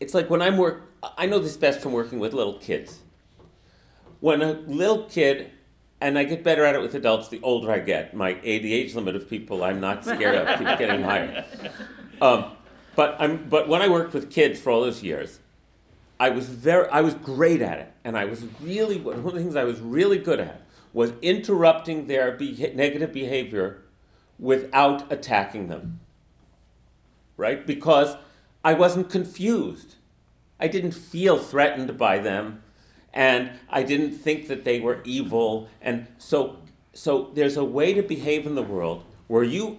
it's 0.00 0.14
like 0.14 0.30
when 0.30 0.42
i'm 0.42 0.56
work 0.56 0.92
i 1.16 1.26
know 1.26 1.38
this 1.38 1.56
best 1.56 1.80
from 1.80 1.92
working 1.92 2.18
with 2.18 2.32
little 2.32 2.58
kids 2.58 3.00
when 4.20 4.42
a 4.42 4.52
little 4.52 5.04
kid 5.04 5.50
and 6.00 6.18
i 6.18 6.24
get 6.24 6.42
better 6.42 6.64
at 6.64 6.74
it 6.74 6.80
with 6.80 6.94
adults 6.94 7.28
the 7.28 7.40
older 7.42 7.70
i 7.70 7.78
get 7.78 8.14
my 8.14 8.34
adh 8.34 8.94
limit 8.94 9.16
of 9.16 9.28
people 9.28 9.64
i'm 9.64 9.80
not 9.80 10.04
scared 10.04 10.34
of 10.34 10.58
keeps 10.58 10.78
getting 10.78 11.02
higher 11.02 11.44
um, 12.20 12.44
but 12.94 13.16
i'm 13.18 13.48
but 13.48 13.68
when 13.68 13.82
i 13.82 13.88
worked 13.88 14.14
with 14.14 14.30
kids 14.30 14.60
for 14.60 14.70
all 14.70 14.80
those 14.80 15.02
years 15.02 15.40
I 16.18 16.30
was 16.30 16.48
very, 16.48 16.88
I 16.88 17.02
was 17.02 17.14
great 17.14 17.60
at 17.60 17.78
it, 17.78 17.92
and 18.04 18.16
I 18.16 18.24
was 18.24 18.44
really 18.60 18.98
one 18.98 19.16
of 19.16 19.24
the 19.24 19.32
things 19.32 19.56
I 19.56 19.64
was 19.64 19.80
really 19.80 20.18
good 20.18 20.40
at 20.40 20.62
was 20.92 21.12
interrupting 21.20 22.06
their 22.06 22.32
beha- 22.32 22.74
negative 22.74 23.12
behavior 23.12 23.82
without 24.38 25.12
attacking 25.12 25.68
them. 25.68 26.00
Right? 27.36 27.66
Because 27.66 28.16
I 28.66 28.74
wasn't 28.74 29.08
confused. 29.08 29.94
I 30.58 30.66
didn't 30.66 30.90
feel 30.90 31.38
threatened 31.38 31.96
by 31.96 32.18
them, 32.18 32.64
and 33.14 33.52
I 33.70 33.84
didn't 33.84 34.14
think 34.14 34.48
that 34.48 34.64
they 34.64 34.80
were 34.80 35.02
evil. 35.04 35.68
And 35.80 36.08
so, 36.18 36.56
so 36.92 37.30
there's 37.32 37.56
a 37.56 37.62
way 37.62 37.94
to 37.94 38.02
behave 38.02 38.44
in 38.44 38.56
the 38.56 38.64
world 38.64 39.04
where 39.28 39.44
you 39.44 39.78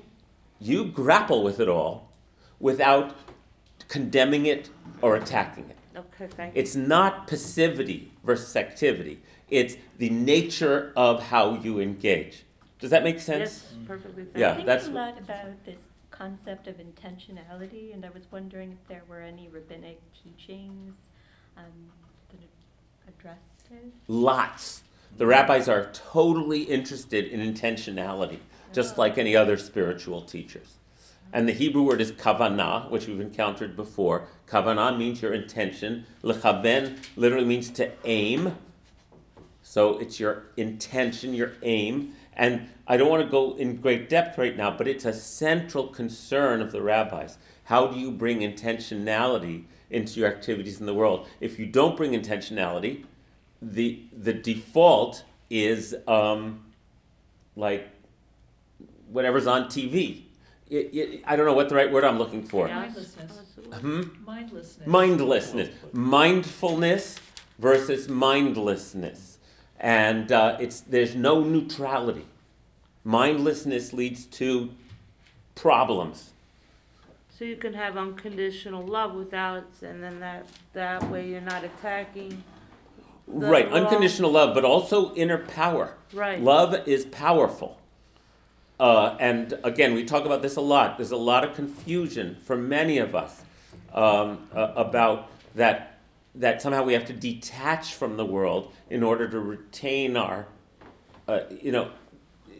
you 0.61 0.85
grapple 0.85 1.43
with 1.43 1.59
it 1.59 1.67
all 1.67 2.13
without 2.61 3.13
condemning 3.89 4.45
it 4.45 4.69
or 5.01 5.17
attacking 5.17 5.69
it. 5.69 5.77
Okay, 5.97 6.27
thank 6.27 6.55
you. 6.55 6.61
It's 6.61 6.75
not 6.77 7.27
passivity 7.27 8.13
versus 8.23 8.55
activity. 8.55 9.21
It's 9.49 9.75
the 9.97 10.09
nature 10.11 10.93
of 10.95 11.23
how 11.23 11.55
you 11.55 11.81
engage. 11.81 12.45
Does 12.79 12.91
that 12.91 13.03
make 13.03 13.19
sense? 13.19 13.49
Yes, 13.49 13.73
perfectly. 13.85 14.23
Thank 14.23 14.37
Yeah, 14.37 14.63
that's- 14.63 14.87
a 14.87 14.91
lot 14.91 15.19
about 15.19 15.65
this 15.65 15.81
concept 16.17 16.67
of 16.67 16.75
intentionality, 16.77 17.93
and 17.93 18.05
I 18.05 18.09
was 18.09 18.23
wondering 18.31 18.71
if 18.71 18.87
there 18.87 19.03
were 19.07 19.21
any 19.21 19.47
rabbinic 19.49 19.99
teachings 20.23 20.95
um, 21.57 21.91
that 22.29 22.39
addressed 23.07 23.67
it. 23.71 23.91
Lots. 24.07 24.83
The 25.17 25.25
rabbis 25.25 25.67
are 25.69 25.89
totally 25.93 26.63
interested 26.63 27.25
in 27.25 27.39
intentionality, 27.39 28.39
just 28.73 28.97
like 28.97 29.17
any 29.17 29.35
other 29.35 29.57
spiritual 29.57 30.21
teachers. 30.21 30.77
And 31.33 31.47
the 31.47 31.53
Hebrew 31.53 31.83
word 31.83 32.01
is 32.01 32.11
kavanah, 32.11 32.89
which 32.89 33.07
we've 33.07 33.19
encountered 33.19 33.75
before. 33.75 34.27
Kavanah 34.47 34.97
means 34.97 35.21
your 35.21 35.33
intention. 35.33 36.05
Lechaven 36.23 36.97
literally 37.15 37.45
means 37.45 37.69
to 37.71 37.91
aim. 38.05 38.55
So 39.61 39.97
it's 39.97 40.19
your 40.19 40.43
intention, 40.55 41.33
your 41.33 41.53
aim. 41.63 42.13
And 42.37 42.69
I 42.87 42.95
don't 42.97 43.09
want 43.09 43.23
to 43.25 43.29
go 43.29 43.55
in 43.57 43.77
great 43.77 44.07
depth 44.09 44.37
right 44.37 44.55
now, 44.55 44.71
but 44.71 44.87
it's 44.87 45.03
a 45.05 45.11
central 45.13 45.87
concern 45.87 46.61
of 46.61 46.71
the 46.71 46.81
rabbis. 46.81 47.37
How 47.65 47.87
do 47.87 47.99
you 47.99 48.11
bring 48.11 48.39
intentionality 48.39 49.65
into 49.89 50.19
your 50.19 50.29
activities 50.29 50.79
in 50.79 50.85
the 50.85 50.93
world? 50.93 51.27
If 51.41 51.59
you 51.59 51.65
don't 51.65 51.97
bring 51.97 52.11
intentionality, 52.11 53.03
the 53.61 54.03
the 54.15 54.33
default 54.33 55.23
is 55.49 55.95
um, 56.07 56.63
like 57.55 57.89
whatever's 59.09 59.47
on 59.47 59.65
TV. 59.65 60.23
It- 60.69 60.93
it- 60.93 61.23
I 61.25 61.35
don't 61.35 61.45
know 61.45 61.53
what 61.53 61.69
the 61.69 61.75
right 61.75 61.91
word 61.91 62.03
I'm 62.03 62.17
looking 62.19 62.43
for. 62.43 62.67
Mindlessness. 62.67 63.31
Hmm? 63.81 64.01
Mindlessness. 64.25 64.87
Mindlessness, 64.87 65.69
mindfulness 65.93 67.19
versus 67.57 68.07
mindlessness, 68.07 69.36
and 69.79 70.31
uh, 70.31 70.57
it's 70.59 70.81
there's 70.81 71.15
no 71.15 71.43
neutrality. 71.43 72.25
Mindlessness 73.03 73.93
leads 73.93 74.25
to 74.25 74.69
problems. 75.55 76.31
So 77.37 77.45
you 77.45 77.55
can 77.55 77.73
have 77.73 77.97
unconditional 77.97 78.85
love 78.85 79.13
without, 79.13 79.67
and 79.81 80.03
then 80.03 80.19
that 80.19 80.47
that 80.73 81.07
way 81.09 81.29
you're 81.29 81.41
not 81.41 81.63
attacking. 81.63 82.43
Right, 83.27 83.69
wrong- 83.69 83.83
unconditional 83.83 84.31
love, 84.31 84.55
but 84.55 84.63
also 84.63 85.13
inner 85.13 85.37
power. 85.37 85.93
Right. 86.13 86.41
Love 86.41 86.87
is 86.87 87.05
powerful. 87.05 87.79
Uh, 88.79 89.17
and 89.19 89.53
again, 89.63 89.93
we 89.93 90.05
talk 90.05 90.25
about 90.25 90.41
this 90.41 90.55
a 90.55 90.61
lot. 90.61 90.97
There's 90.97 91.11
a 91.11 91.17
lot 91.17 91.43
of 91.43 91.55
confusion 91.55 92.37
for 92.43 92.55
many 92.55 92.99
of 92.99 93.15
us 93.15 93.41
um, 93.93 94.47
uh, 94.53 94.73
about 94.75 95.29
that. 95.55 95.96
That 96.37 96.61
somehow 96.61 96.83
we 96.83 96.93
have 96.93 97.05
to 97.05 97.13
detach 97.13 97.93
from 97.93 98.15
the 98.15 98.25
world 98.25 98.71
in 98.89 99.03
order 99.03 99.27
to 99.27 99.39
retain 99.39 100.15
our, 100.15 100.45
uh, 101.27 101.39
you 101.61 101.71
know, 101.71 101.89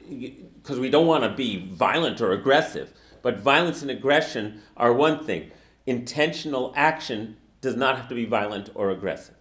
because 0.10 0.80
we 0.80 0.90
don't 0.90 1.06
want 1.06 1.24
to 1.24 1.30
be 1.30 1.66
violent 1.66 2.20
or 2.22 2.32
aggressive. 2.32 2.92
But 3.22 3.38
violence 3.40 3.82
and 3.82 3.92
aggression 3.92 4.62
are 4.76 4.94
one 4.94 5.24
thing. 5.26 5.52
Intentional 5.86 6.74
action 6.76 7.38
does 7.62 7.76
not 7.76 7.98
have 7.98 8.10
to 8.10 8.16
be 8.16 8.26
violent 8.26 8.70
or 8.74 8.90
aggressive. 8.90 9.36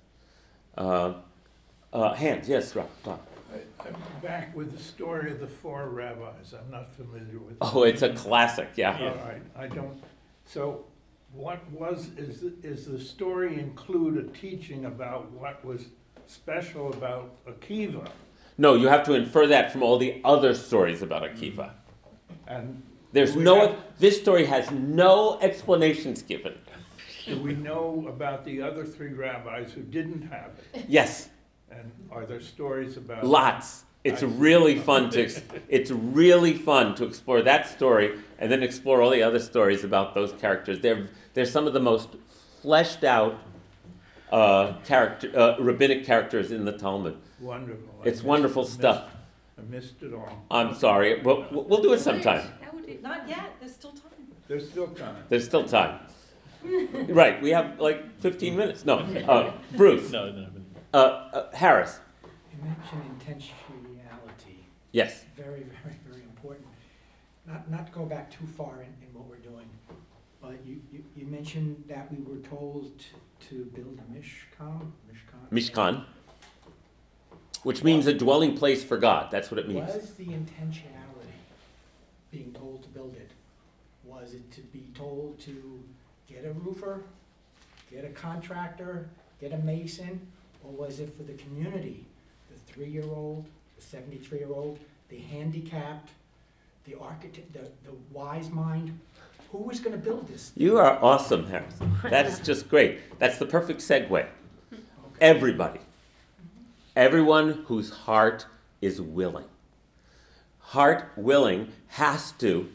Uh, 0.76 1.14
uh, 1.92 2.14
hands, 2.14 2.48
yes, 2.48 2.74
Rob. 2.76 2.88
Rob. 3.04 3.20
I- 3.54 3.88
I'm 3.88 3.94
back 4.20 4.54
with 4.56 4.76
the 4.76 4.82
story 4.82 5.30
of 5.30 5.40
the 5.40 5.46
four 5.46 5.88
rabbis. 5.88 6.52
I'm 6.52 6.70
not 6.70 6.94
familiar 6.94 7.38
with. 7.38 7.56
Oh, 7.60 7.84
it's 7.84 8.02
a 8.02 8.12
classic, 8.12 8.70
yeah. 8.74 8.98
All 8.98 9.26
right, 9.26 9.42
I 9.56 9.66
don't, 9.68 10.02
so 10.44 10.84
what 11.32 11.60
was, 11.70 12.08
is, 12.16 12.44
is 12.62 12.86
the 12.86 12.98
story 12.98 13.58
include 13.58 14.16
a 14.18 14.38
teaching 14.38 14.86
about 14.86 15.30
what 15.32 15.64
was 15.64 15.86
special 16.26 16.92
about 16.92 17.44
Akiva? 17.46 18.08
No, 18.58 18.74
you 18.74 18.88
have 18.88 19.04
to 19.04 19.14
infer 19.14 19.46
that 19.48 19.70
from 19.72 19.82
all 19.82 19.98
the 19.98 20.20
other 20.24 20.54
stories 20.54 21.02
about 21.02 21.22
mm-hmm. 21.22 21.60
Akiva. 21.60 21.70
And 22.46 22.82
There's 23.12 23.34
we 23.36 23.44
no, 23.44 23.68
have- 23.68 23.76
this 23.98 24.18
story 24.18 24.46
has 24.46 24.70
no 24.70 25.38
explanations 25.40 26.22
given. 26.22 26.54
do 27.26 27.38
we 27.40 27.54
know 27.54 28.06
about 28.08 28.44
the 28.44 28.62
other 28.62 28.84
three 28.84 29.12
rabbis 29.12 29.72
who 29.72 29.82
didn't 29.82 30.22
have 30.22 30.52
it? 30.74 30.84
Yes, 30.88 31.28
And 31.70 31.90
are 32.10 32.24
there 32.24 32.40
stories 32.40 32.96
about? 32.96 33.24
lots. 33.26 33.84
It's 34.06 34.22
I- 34.22 34.26
really 34.26 34.78
fun 34.78 35.10
to, 35.10 35.22
ex- 35.24 35.42
it's 35.68 35.90
really 35.90 36.54
fun 36.54 36.94
to 36.96 37.04
explore 37.04 37.42
that 37.42 37.68
story 37.68 38.18
and 38.38 38.50
then 38.50 38.62
explore 38.62 39.02
all 39.02 39.10
the 39.10 39.22
other 39.22 39.40
stories 39.40 39.82
about 39.84 40.14
those 40.14 40.32
characters. 40.32 40.80
They're, 40.80 41.08
they're 41.34 41.46
some 41.46 41.66
of 41.66 41.72
the 41.72 41.80
most 41.80 42.08
fleshed 42.62 43.02
out 43.04 43.38
uh, 44.30 44.74
character, 44.84 45.30
uh, 45.38 45.56
rabbinic 45.58 46.04
characters 46.04 46.52
in 46.52 46.64
the 46.64 46.72
Talmud. 46.72 47.16
Wonderful. 47.40 47.82
It's 48.04 48.16
missed- 48.18 48.24
wonderful 48.24 48.62
missed- 48.62 48.74
stuff. 48.74 49.10
I 49.58 49.62
missed 49.70 50.02
it 50.02 50.12
all. 50.12 50.44
I'm 50.50 50.74
sorry, 50.74 51.18
but 51.20 51.50
we'll 51.50 51.64
we'll 51.64 51.80
do 51.82 51.94
it 51.94 52.00
sometime. 52.00 52.46
Be, 52.86 52.98
not 53.02 53.26
yet, 53.26 53.54
there's 53.58 53.72
still 53.72 53.92
time. 53.92 54.26
There's 54.48 54.68
still 54.70 54.86
time. 54.88 55.16
There's 55.28 55.44
still 55.44 55.64
time. 55.64 55.98
Right, 57.08 57.40
we 57.40 57.50
have 57.50 57.78
like 57.80 58.18
15 58.20 58.54
minutes. 58.56 58.84
No, 58.84 58.98
uh, 58.98 59.52
Bruce. 59.76 60.10
No, 60.10 60.30
no, 60.32 60.46
Uh, 60.92 60.96
uh, 60.96 61.52
Harris. 61.54 62.00
You 62.52 62.58
mentioned 62.64 63.20
intentionality, 63.20 63.65
Yes. 64.96 65.24
very, 65.36 65.60
very, 65.60 65.94
very 66.08 66.22
important. 66.22 66.66
Not, 67.46 67.70
not 67.70 67.86
to 67.86 67.92
go 67.92 68.06
back 68.06 68.30
too 68.30 68.46
far 68.46 68.80
in, 68.80 68.88
in 69.06 69.12
what 69.12 69.28
we're 69.28 69.36
doing, 69.36 69.68
but 70.40 70.54
you, 70.64 70.80
you, 70.90 71.04
you 71.14 71.26
mentioned 71.26 71.84
that 71.86 72.10
we 72.10 72.24
were 72.24 72.40
told 72.48 72.90
to, 72.98 73.48
to 73.48 73.64
build 73.74 73.98
a 73.98 74.18
mishkan, 74.18 74.90
mishkan? 75.12 75.52
Mishkan, 75.52 76.04
which 77.62 77.84
means 77.84 78.06
a 78.06 78.14
dwelling 78.14 78.56
place 78.56 78.82
for 78.82 78.96
God. 78.96 79.30
That's 79.30 79.50
what 79.50 79.60
it 79.60 79.68
means. 79.68 79.86
Was 79.86 80.14
the 80.14 80.28
intentionality 80.28 81.36
being 82.30 82.54
told 82.54 82.82
to 82.84 82.88
build 82.88 83.16
it? 83.16 83.32
Was 84.02 84.32
it 84.32 84.50
to 84.52 84.62
be 84.62 84.86
told 84.94 85.38
to 85.40 85.78
get 86.26 86.46
a 86.46 86.52
roofer, 86.52 87.02
get 87.90 88.06
a 88.06 88.08
contractor, 88.08 89.10
get 89.42 89.52
a 89.52 89.58
mason? 89.58 90.26
Or 90.64 90.72
was 90.72 91.00
it 91.00 91.14
for 91.14 91.22
the 91.22 91.34
community, 91.34 92.06
the 92.50 92.72
three-year-old, 92.72 93.46
the 93.76 93.82
seventy-three-year-old, 93.82 94.78
the 95.08 95.18
handicapped, 95.18 96.10
the 96.84 96.94
architect, 96.98 97.52
the, 97.52 97.70
the 97.84 97.96
wise 98.10 98.50
mind? 98.50 98.98
Who 99.52 99.58
was 99.58 99.80
gonna 99.80 99.96
build 99.96 100.28
this? 100.28 100.52
You 100.56 100.78
are 100.78 101.02
awesome, 101.02 101.46
Harris. 101.46 101.74
That 102.10 102.26
is 102.26 102.40
just 102.40 102.68
great. 102.68 103.18
That's 103.18 103.38
the 103.38 103.46
perfect 103.46 103.80
segue. 103.80 104.26
Everybody. 105.20 105.80
Everyone 106.94 107.64
whose 107.66 107.90
heart 107.90 108.46
is 108.80 109.00
willing. 109.00 109.44
Heart 110.60 111.10
willing 111.16 111.72
has 111.88 112.32
to, 112.32 112.68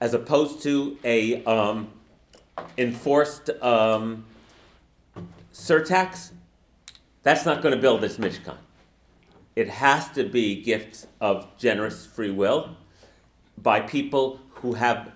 as 0.00 0.14
opposed 0.14 0.62
to 0.62 0.98
a 1.04 1.42
um, 1.44 1.90
enforced 2.78 3.50
um, 3.62 4.24
surtax, 5.52 6.30
that's 7.22 7.44
not 7.44 7.62
going 7.62 7.74
to 7.74 7.80
build 7.80 8.00
this 8.00 8.18
Mishkan. 8.18 8.56
It 9.56 9.68
has 9.68 10.08
to 10.10 10.24
be 10.24 10.62
gifts 10.62 11.06
of 11.20 11.46
generous 11.58 12.06
free 12.06 12.30
will 12.30 12.76
by 13.58 13.80
people 13.80 14.40
who 14.56 14.74
have 14.74 15.12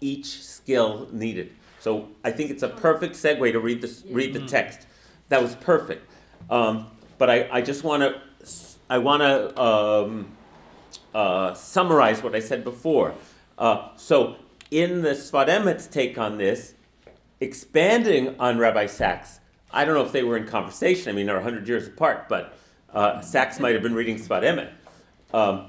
each 0.00 0.42
skill 0.42 1.08
needed. 1.12 1.52
So 1.80 2.08
I 2.24 2.30
think 2.30 2.50
it's 2.50 2.62
a 2.62 2.68
perfect 2.68 3.14
segue 3.14 3.52
to 3.52 3.60
read 3.60 3.82
this, 3.82 4.04
read 4.08 4.32
the 4.32 4.46
text. 4.46 4.86
That 5.28 5.42
was 5.42 5.54
perfect. 5.56 6.10
Um, 6.48 6.86
but 7.18 7.28
I, 7.28 7.48
I 7.50 7.60
just 7.60 7.84
want 7.84 8.02
to 8.02 8.20
I 8.88 8.98
want 8.98 9.22
to 9.22 9.62
um, 9.62 10.28
uh, 11.14 11.54
summarize 11.54 12.22
what 12.22 12.34
I 12.34 12.40
said 12.40 12.64
before. 12.64 13.14
Uh, 13.56 13.88
so 13.96 14.36
in 14.70 15.02
the 15.02 15.10
Sfat 15.10 15.90
take 15.90 16.18
on 16.18 16.38
this, 16.38 16.74
expanding 17.40 18.38
on 18.38 18.58
Rabbi 18.58 18.86
Sacks, 18.86 19.40
I 19.72 19.84
don't 19.84 19.94
know 19.94 20.04
if 20.04 20.12
they 20.12 20.22
were 20.22 20.36
in 20.36 20.46
conversation. 20.46 21.08
I 21.08 21.12
mean, 21.12 21.26
they're 21.26 21.36
100 21.36 21.66
years 21.66 21.88
apart, 21.88 22.28
but 22.28 22.56
uh, 22.94 23.20
Sacks 23.20 23.58
might 23.58 23.74
have 23.74 23.82
been 23.82 23.94
reading 23.94 24.16
Sfat 24.16 24.42
Emet. 24.42 24.70
Um, 25.34 25.66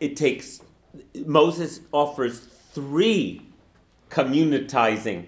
it 0.00 0.16
takes 0.16 0.60
Moses 1.26 1.80
offers 1.92 2.40
three 2.40 3.42
communitizing 4.10 5.26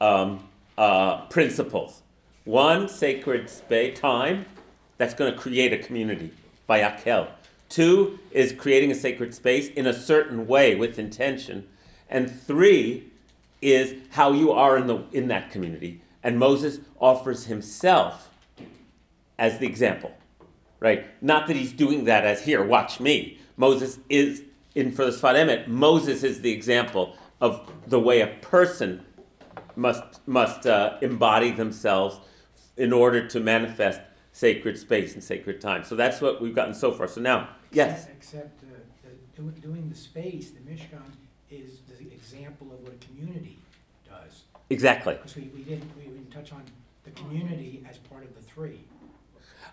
um, 0.00 0.46
uh, 0.76 1.22
principles. 1.26 2.02
One, 2.44 2.88
sacred 2.88 3.48
space, 3.48 3.98
time, 3.98 4.46
that's 4.96 5.14
going 5.14 5.32
to 5.32 5.38
create 5.38 5.72
a 5.72 5.78
community, 5.78 6.32
vayakel. 6.68 7.28
Two 7.68 8.18
is 8.30 8.52
creating 8.52 8.90
a 8.90 8.94
sacred 8.94 9.34
space 9.34 9.68
in 9.68 9.86
a 9.86 9.92
certain 9.92 10.46
way 10.46 10.74
with 10.74 10.98
intention. 10.98 11.68
And 12.08 12.30
three 12.30 13.04
is 13.60 13.94
how 14.10 14.32
you 14.32 14.52
are 14.52 14.78
in, 14.78 14.86
the, 14.86 15.04
in 15.12 15.28
that 15.28 15.50
community. 15.50 16.00
And 16.28 16.38
Moses 16.38 16.80
offers 17.00 17.46
himself 17.46 18.28
as 19.38 19.58
the 19.60 19.66
example. 19.66 20.12
right? 20.78 21.06
Not 21.22 21.46
that 21.46 21.56
he's 21.56 21.72
doing 21.72 22.04
that 22.04 22.26
as 22.26 22.44
here, 22.44 22.62
watch 22.62 23.00
me. 23.00 23.38
Moses 23.56 23.98
is, 24.10 24.42
in 24.74 24.92
for 24.92 25.06
the 25.06 25.10
Sfat 25.10 25.36
Emet, 25.36 25.68
Moses 25.68 26.22
is 26.22 26.42
the 26.42 26.52
example 26.52 27.16
of 27.40 27.72
the 27.86 27.98
way 27.98 28.20
a 28.20 28.26
person 28.42 29.06
must, 29.74 30.20
must 30.28 30.66
uh, 30.66 30.98
embody 31.00 31.50
themselves 31.50 32.20
in 32.76 32.92
order 32.92 33.26
to 33.26 33.40
manifest 33.40 34.02
sacred 34.32 34.76
space 34.76 35.14
and 35.14 35.24
sacred 35.24 35.62
time. 35.62 35.82
So 35.82 35.96
that's 35.96 36.20
what 36.20 36.42
we've 36.42 36.54
gotten 36.54 36.74
so 36.74 36.92
far. 36.92 37.08
So 37.08 37.22
now, 37.22 37.48
yes. 37.72 38.06
Except, 38.14 38.62
uh, 38.64 38.66
the- 39.34 39.60
doing 39.62 39.88
the 39.88 39.96
space, 39.96 40.50
the 40.50 40.60
Mishkan 40.70 41.10
is 41.50 41.78
the 41.98 42.12
example 42.12 42.66
of 42.70 42.82
what 42.82 42.92
a 42.92 43.06
community 43.06 43.56
does. 44.06 44.42
Exactly. 44.70 45.14
Because 45.14 45.36
we, 45.36 45.50
we 45.54 45.62
didn't, 45.62 45.90
we 45.96 46.04
didn't 46.04 46.30
touch 46.30 46.52
on 46.52 46.62
the 47.04 47.10
community 47.12 47.82
as 47.88 47.98
part 47.98 48.24
of 48.24 48.34
the 48.34 48.42
three. 48.42 48.80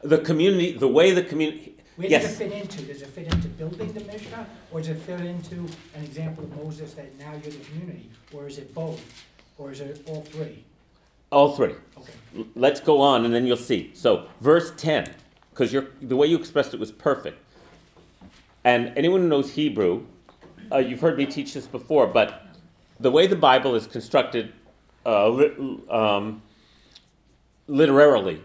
The 0.03 0.19
community, 0.19 0.73
the 0.77 0.87
way 0.87 1.11
the 1.11 1.23
community, 1.23 1.75
Where 1.95 2.09
does 2.09 2.25
it 2.25 2.35
fit 2.35 2.51
into? 2.51 2.81
Does 2.83 3.01
it 3.01 3.07
fit 3.07 3.27
into 3.33 3.47
building 3.49 3.91
the 3.93 4.01
Mishkan? 4.01 4.45
Or 4.71 4.79
does 4.79 4.89
it 4.89 4.99
fit 4.99 5.21
into 5.21 5.55
an 5.95 6.03
example 6.03 6.43
of 6.43 6.55
Moses 6.63 6.93
that 6.93 7.17
now 7.17 7.31
you're 7.31 7.51
the 7.51 7.65
community? 7.65 8.09
Or 8.33 8.47
is 8.47 8.57
it 8.57 8.73
both? 8.73 9.01
Or 9.57 9.71
is 9.71 9.81
it 9.81 10.03
all 10.07 10.21
three? 10.21 10.63
all 11.31 11.53
three. 11.55 11.73
Okay. 11.97 12.13
L- 12.37 12.45
Let's 12.55 12.79
go 12.79 13.01
on 13.01 13.25
and 13.25 13.33
then 13.33 13.45
you'll 13.45 13.57
see. 13.57 13.91
So, 13.93 14.27
verse 14.41 14.71
10, 14.77 15.13
because 15.49 15.75
the 16.01 16.15
way 16.15 16.27
you 16.27 16.37
expressed 16.37 16.73
it 16.73 16.79
was 16.79 16.91
perfect. 16.91 17.39
And 18.63 18.93
anyone 18.95 19.21
who 19.21 19.27
knows 19.27 19.51
Hebrew, 19.51 20.05
uh, 20.71 20.77
you've 20.77 21.01
heard 21.01 21.17
me 21.17 21.25
teach 21.25 21.53
this 21.53 21.67
before, 21.67 22.07
but 22.07 22.43
the 22.99 23.11
way 23.11 23.27
the 23.27 23.35
Bible 23.35 23.75
is 23.75 23.85
constructed 23.85 24.53
uh, 25.05 25.29
li- 25.29 25.79
um, 25.89 26.41
literarily 27.67 28.41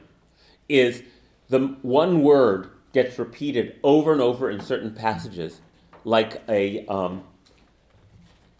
is 0.68 1.02
the 1.48 1.58
one 1.82 2.22
word 2.22 2.70
gets 2.92 3.18
repeated 3.18 3.76
over 3.82 4.12
and 4.12 4.20
over 4.20 4.50
in 4.50 4.60
certain 4.60 4.94
passages, 4.94 5.60
like 6.04 6.42
a, 6.48 6.86
um, 6.86 7.22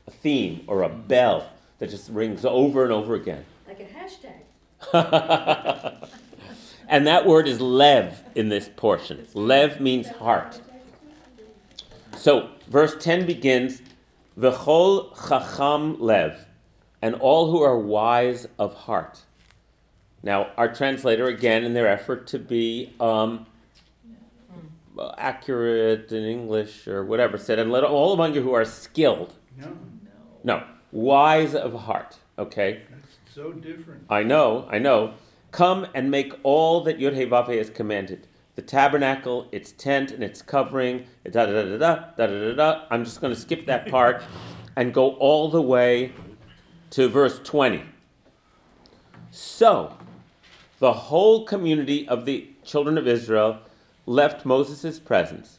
a 0.07 0.11
theme 0.11 0.62
or 0.66 0.82
a 0.82 0.88
bell 0.88 1.51
that 1.78 1.90
just 1.90 2.11
rings 2.11 2.44
over 2.44 2.84
and 2.84 2.92
over 2.92 3.14
again. 3.14 3.44
Like 3.66 3.80
a 3.80 3.84
hashtag. 3.84 4.36
and 6.88 7.07
that 7.07 7.26
word 7.26 7.48
is 7.48 7.61
lev 7.61 8.22
in 8.34 8.48
this 8.48 8.68
portion. 8.76 9.26
Lev 9.34 9.80
means 9.80 10.09
heart. 10.09 10.61
So, 12.16 12.51
verse 12.68 12.96
10 12.98 13.26
begins, 13.26 13.82
V'chol 14.38 15.14
chacham 15.28 16.01
lev, 16.01 16.46
and 17.03 17.14
all 17.16 17.51
who 17.51 17.61
are 17.62 17.78
wise 17.78 18.46
of 18.59 18.74
heart. 18.74 19.20
Now, 20.22 20.48
our 20.57 20.72
translator, 20.72 21.26
again, 21.26 21.64
in 21.64 21.72
their 21.72 21.88
effort 21.88 22.26
to 22.28 22.38
be 22.38 22.92
um, 23.01 23.46
accurate 25.16 26.12
in 26.12 26.24
English 26.24 26.86
or 26.86 27.05
whatever, 27.05 27.38
said, 27.38 27.59
and 27.59 27.72
let 27.72 27.84
all 27.84 28.12
among 28.12 28.34
you 28.34 28.42
who 28.42 28.53
are 28.53 28.64
skilled. 28.64 29.34
No, 29.59 29.76
No, 30.44 30.64
wise 30.92 31.55
of 31.55 31.72
heart, 31.74 32.18
okay? 32.38 32.82
that's 32.90 33.34
so 33.34 33.53
different. 33.53 34.05
I 34.11 34.22
know, 34.22 34.66
I 34.70 34.78
know. 34.78 35.14
Come 35.53 35.86
and 35.94 36.11
make 36.11 36.32
all 36.42 36.82
that 36.84 36.98
Hey 36.98 37.26
Vav 37.26 37.57
has 37.57 37.70
commanded. 37.70 38.26
The 38.55 38.62
tabernacle, 38.62 39.48
its 39.53 39.72
tent, 39.72 40.11
and 40.11 40.22
its 40.22 40.42
covering, 40.42 41.07
da 41.24 41.46
da 41.46 41.53
da 41.53 41.62
da 41.62 41.76
da 41.78 42.26
da 42.26 42.26
da 42.26 42.53
da. 42.55 42.82
I'm 42.90 43.05
just 43.05 43.20
going 43.20 43.34
to 43.34 43.40
skip 43.40 43.66
that 43.66 43.88
part 43.90 44.22
and 44.76 44.92
go 44.92 45.14
all 45.14 45.48
the 45.48 45.62
way 45.62 46.12
to 46.91 47.09
verse 47.09 47.41
20. 47.43 47.84
So, 49.30 49.97
the 50.78 50.93
whole 50.93 51.45
community 51.45 52.07
of 52.09 52.24
the 52.24 52.49
children 52.64 52.99
of 52.99 53.07
Israel 53.07 53.59
left 54.07 54.45
Moses' 54.45 54.99
presence, 54.99 55.59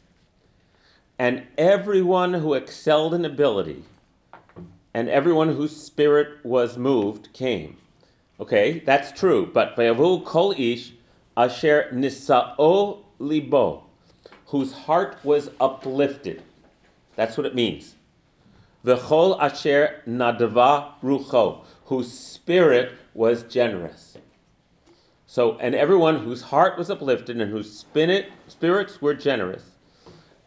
and 1.18 1.46
everyone 1.56 2.34
who 2.34 2.54
excelled 2.54 3.14
in 3.14 3.24
ability 3.24 3.84
and 4.94 5.08
everyone 5.08 5.54
whose 5.54 5.74
spirit 5.74 6.44
was 6.44 6.76
moved 6.76 7.32
came. 7.32 7.76
Okay, 8.38 8.80
that's 8.80 9.18
true. 9.18 9.50
But 9.52 9.76
Vayavu 9.76 10.24
kol 10.24 10.52
ish 10.56 10.92
asher 11.36 11.88
nisa'o 11.92 12.98
libo, 13.18 13.84
whose 14.46 14.72
heart 14.72 15.16
was 15.22 15.50
uplifted. 15.60 16.42
That's 17.16 17.36
what 17.36 17.46
it 17.46 17.54
means. 17.54 17.94
V'chol 18.84 19.40
asher 19.40 20.02
nadava 20.06 20.94
rucho, 21.02 21.64
whose 21.86 22.12
spirit 22.12 22.92
was 23.14 23.42
generous. 23.44 24.16
So, 25.26 25.56
and 25.58 25.74
everyone 25.74 26.18
whose 26.18 26.42
heart 26.42 26.76
was 26.76 26.90
uplifted 26.90 27.40
and 27.40 27.50
whose 27.50 27.72
spirit, 27.72 28.30
spirits 28.48 29.00
were 29.00 29.14
generous, 29.14 29.76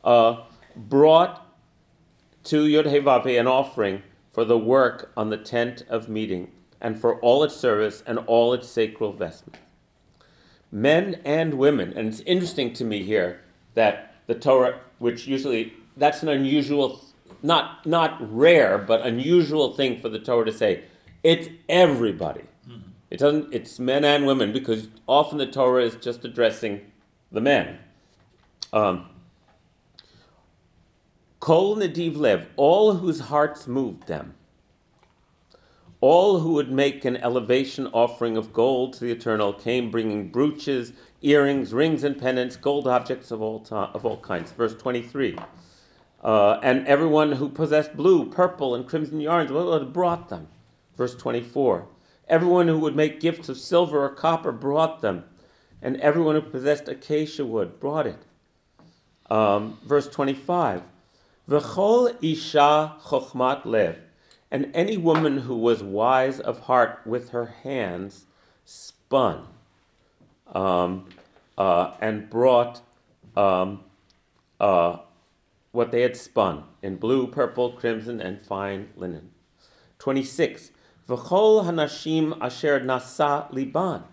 uh, 0.03 0.43
brought 0.75 1.47
to 2.43 2.67
Yod 2.67 2.85
Hey 2.85 3.01
Vav 3.01 3.23
Hey 3.23 3.37
an 3.37 3.47
offering 3.47 4.03
for 4.31 4.45
the 4.45 4.57
work 4.57 5.11
on 5.17 5.29
the 5.29 5.37
tent 5.37 5.83
of 5.89 6.09
meeting 6.09 6.51
and 6.81 6.99
for 6.99 7.19
all 7.21 7.43
its 7.43 7.55
service 7.55 8.03
and 8.05 8.19
all 8.19 8.53
its 8.53 8.67
sacred 8.67 9.13
vestments. 9.15 9.59
Men 10.71 11.21
and 11.23 11.55
women, 11.55 11.93
and 11.95 12.07
it's 12.07 12.19
interesting 12.21 12.73
to 12.73 12.83
me 12.83 13.01
here 13.01 13.41
that 13.75 14.13
the 14.27 14.35
Torah, 14.35 14.79
which 14.99 15.25
usually 15.25 15.73
that's 15.95 16.21
an 16.21 16.29
unusual, 16.29 17.01
not 17.45 17.85
not 17.85 18.17
rare, 18.35 18.77
but 18.77 19.01
unusual 19.01 19.73
thing 19.73 19.99
for 20.01 20.09
the 20.09 20.19
Torah 20.19 20.45
to 20.45 20.51
say, 20.51 20.83
it's 21.23 21.47
everybody. 21.69 22.43
It 23.09 23.19
doesn't. 23.19 23.53
It's 23.53 23.79
men 23.79 24.03
and 24.03 24.25
women 24.25 24.51
because 24.51 24.89
often 25.07 25.37
the 25.37 25.45
Torah 25.45 25.83
is 25.83 25.95
just 25.95 26.25
addressing 26.25 26.81
the 27.31 27.41
men. 27.41 27.77
Um, 28.73 29.07
Kol 31.39 31.77
Nadiv 31.77 32.17
Lev, 32.17 32.49
all 32.55 32.95
whose 32.95 33.19
hearts 33.19 33.67
moved 33.67 34.07
them, 34.07 34.33
all 36.01 36.39
who 36.39 36.53
would 36.53 36.71
make 36.71 37.05
an 37.05 37.17
elevation 37.17 37.87
offering 37.93 38.35
of 38.35 38.51
gold 38.51 38.93
to 38.93 38.99
the 39.01 39.11
Eternal 39.11 39.53
came 39.53 39.91
bringing 39.91 40.29
brooches, 40.29 40.93
earrings, 41.21 41.73
rings, 41.73 42.03
and 42.03 42.19
pendants, 42.19 42.55
gold 42.55 42.87
objects 42.87 43.31
of 43.31 43.41
all, 43.41 43.59
ti- 43.59 43.75
of 43.75 44.05
all 44.05 44.17
kinds. 44.17 44.51
Verse 44.51 44.75
23. 44.75 45.37
Uh, 46.25 46.59
and 46.63 46.87
everyone 46.87 47.33
who 47.33 47.47
possessed 47.47 47.95
blue, 47.95 48.27
purple, 48.27 48.73
and 48.73 48.87
crimson 48.87 49.21
yarns 49.21 49.51
brought 49.51 50.29
them. 50.29 50.47
Verse 50.97 51.13
24. 51.13 51.87
Everyone 52.27 52.67
who 52.67 52.79
would 52.79 52.95
make 52.95 53.19
gifts 53.19 53.47
of 53.47 53.59
silver 53.59 54.03
or 54.03 54.09
copper 54.09 54.51
brought 54.51 55.01
them. 55.01 55.23
And 55.83 55.97
everyone 55.97 56.33
who 56.33 56.41
possessed 56.41 56.87
acacia 56.87 57.45
wood 57.45 57.79
brought 57.79 58.07
it. 58.07 58.17
Um, 59.29 59.77
verse 59.85 60.07
25. 60.07 60.81
V'chol 61.47 62.15
isha 62.23 62.95
chokhmat 63.03 63.65
lev, 63.65 63.99
and 64.49 64.71
any 64.73 64.97
woman 64.97 65.37
who 65.37 65.55
was 65.55 65.83
wise 65.83 66.39
of 66.39 66.61
heart 66.61 67.01
with 67.05 67.29
her 67.29 67.45
hands 67.61 68.25
spun 68.63 69.45
um, 70.55 71.07
uh, 71.55 71.91
and 72.01 72.27
brought 72.31 72.81
um, 73.37 73.83
uh, 74.59 74.97
what 75.75 75.91
they 75.91 76.01
had 76.01 76.15
spun 76.15 76.63
in 76.81 76.95
blue, 76.95 77.27
purple, 77.27 77.71
crimson, 77.71 78.19
and 78.19 78.41
fine 78.41 78.89
linen. 78.95 79.31
26. 79.99 80.71
V'chol 81.07 81.65
hanashim 81.65 82.37
asher 82.41 82.79
nasa 82.79 83.51
liban, 83.53 84.03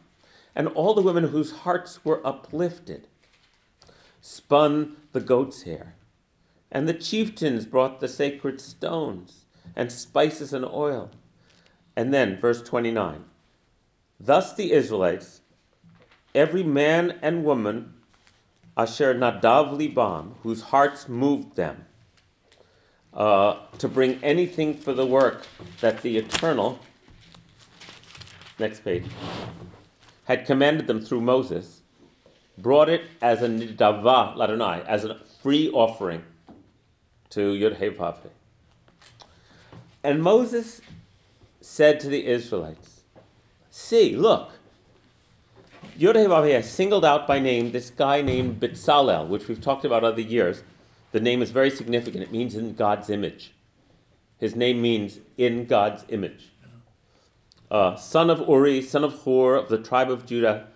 and 0.54 0.68
all 0.68 0.92
the 0.92 1.00
women 1.00 1.28
whose 1.28 1.52
hearts 1.52 2.04
were 2.04 2.26
uplifted 2.26 3.06
spun 4.22 4.96
the 5.12 5.20
goat's 5.20 5.62
hair. 5.62 5.94
And 6.70 6.88
the 6.88 6.94
chieftains 6.94 7.66
brought 7.66 8.00
the 8.00 8.08
sacred 8.08 8.60
stones 8.60 9.44
and 9.76 9.92
spices 9.92 10.54
and 10.54 10.64
oil. 10.64 11.10
And 11.94 12.14
then, 12.14 12.38
verse 12.38 12.62
29 12.62 13.24
Thus 14.18 14.54
the 14.54 14.72
Israelites, 14.72 15.42
every 16.34 16.62
man 16.62 17.18
and 17.20 17.44
woman, 17.44 17.94
asher 18.76 19.14
nadav 19.14 19.76
libam, 19.78 20.34
whose 20.42 20.62
hearts 20.62 21.08
moved 21.08 21.56
them, 21.56 21.84
uh, 23.14 23.56
to 23.78 23.88
bring 23.88 24.22
anything 24.22 24.74
for 24.74 24.92
the 24.92 25.04
work 25.04 25.46
that 25.80 26.02
the 26.02 26.16
Eternal, 26.16 26.78
next 28.58 28.80
page, 28.80 29.04
had 30.24 30.46
commanded 30.46 30.86
them 30.86 31.00
through 31.00 31.20
Moses, 31.20 31.82
brought 32.56 32.88
it 32.88 33.02
as 33.20 33.42
a 33.42 33.48
nidava 33.48 34.36
ladonai, 34.36 34.84
as 34.86 35.04
a 35.04 35.16
free 35.42 35.68
offering 35.70 36.22
to 37.30 37.40
Yud 37.54 38.30
And 40.04 40.22
Moses 40.22 40.80
said 41.60 42.00
to 42.00 42.08
the 42.08 42.26
Israelites, 42.26 43.00
See, 43.70 44.16
look, 44.16 44.52
Has 45.98 46.70
singled 46.70 47.04
out 47.04 47.26
by 47.26 47.38
name 47.38 47.72
this 47.72 47.90
guy 47.90 48.22
named 48.22 48.60
Bitzalel, 48.60 49.28
which 49.28 49.48
we've 49.48 49.60
talked 49.60 49.84
about 49.84 50.04
other 50.04 50.20
years. 50.20 50.62
The 51.10 51.20
name 51.20 51.42
is 51.42 51.50
very 51.50 51.70
significant. 51.70 52.22
It 52.22 52.32
means 52.32 52.54
in 52.54 52.74
God's 52.74 53.10
image. 53.10 53.52
His 54.38 54.56
name 54.56 54.80
means 54.80 55.18
in 55.36 55.66
God's 55.66 56.04
image. 56.08 56.50
Uh, 57.70 57.96
son 57.96 58.30
of 58.30 58.48
Uri, 58.48 58.80
son 58.80 59.04
of 59.04 59.22
Hur, 59.22 59.56
of 59.56 59.68
the 59.68 59.78
tribe 59.78 60.10
of 60.10 60.24
Judah. 60.24 60.52
And 60.54 60.66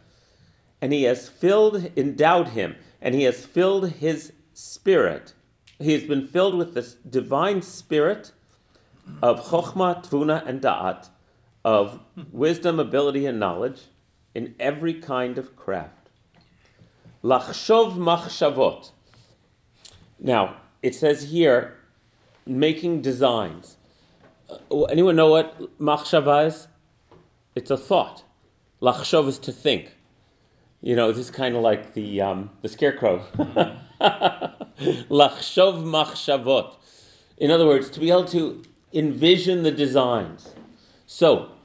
and 0.83 0.93
he 0.93 1.05
has 1.05 1.29
filled, 1.29 1.91
endowed 1.97 2.49
him, 2.49 2.77
and 3.01 3.15
he 3.15 3.23
has 3.25 3.45
filled 3.45 3.91
his 3.91 4.33
spirit. 4.53 5.33
He 5.79 5.93
has 5.93 6.05
been 6.05 6.27
filled 6.27 6.55
with 6.55 6.75
this 6.75 6.95
divine 6.95 7.63
spirit 7.63 8.33
of 9.23 9.49
chokhmah, 9.49 10.07
tvuna, 10.07 10.47
and 10.47 10.61
da'at, 10.61 11.09
of 11.65 12.01
wisdom, 12.31 12.79
ability, 12.79 13.27
and 13.27 13.41
knowledge 13.41 13.83
in 14.37 14.55
every 14.61 14.93
kind 14.93 15.39
of 15.39 15.57
craft. 15.57 16.11
Lachshov 17.25 17.97
machshavot. 17.97 18.91
Now, 20.19 20.59
it 20.83 20.95
says 20.95 21.31
here, 21.31 21.79
making 22.45 23.01
designs. 23.01 23.79
Uh, 24.71 24.83
anyone 24.85 25.17
know 25.17 25.31
what 25.31 25.79
machshava 25.81 26.49
is? 26.49 26.69
It's 27.55 27.71
a 27.71 27.79
thought. 27.79 28.25
Lachshov 28.83 29.27
is 29.27 29.39
to 29.39 29.53
think. 29.53 29.97
You 30.83 30.95
know, 30.95 31.13
this 31.13 31.29
is 31.29 31.31
kind 31.31 31.57
of 31.57 31.63
like 31.63 31.95
the 31.95 32.21
um, 32.21 32.51
the 32.61 32.69
scarecrow. 32.69 33.25
Lachshov 35.19 35.83
machshavot. 35.83 36.75
In 37.39 37.51
other 37.51 37.67
words, 37.67 37.89
to 37.89 38.01
be 38.01 38.11
able 38.11 38.27
to 38.27 38.63
envision 38.93 39.63
the 39.63 39.73
designs. 39.73 40.55
So, 41.07 41.56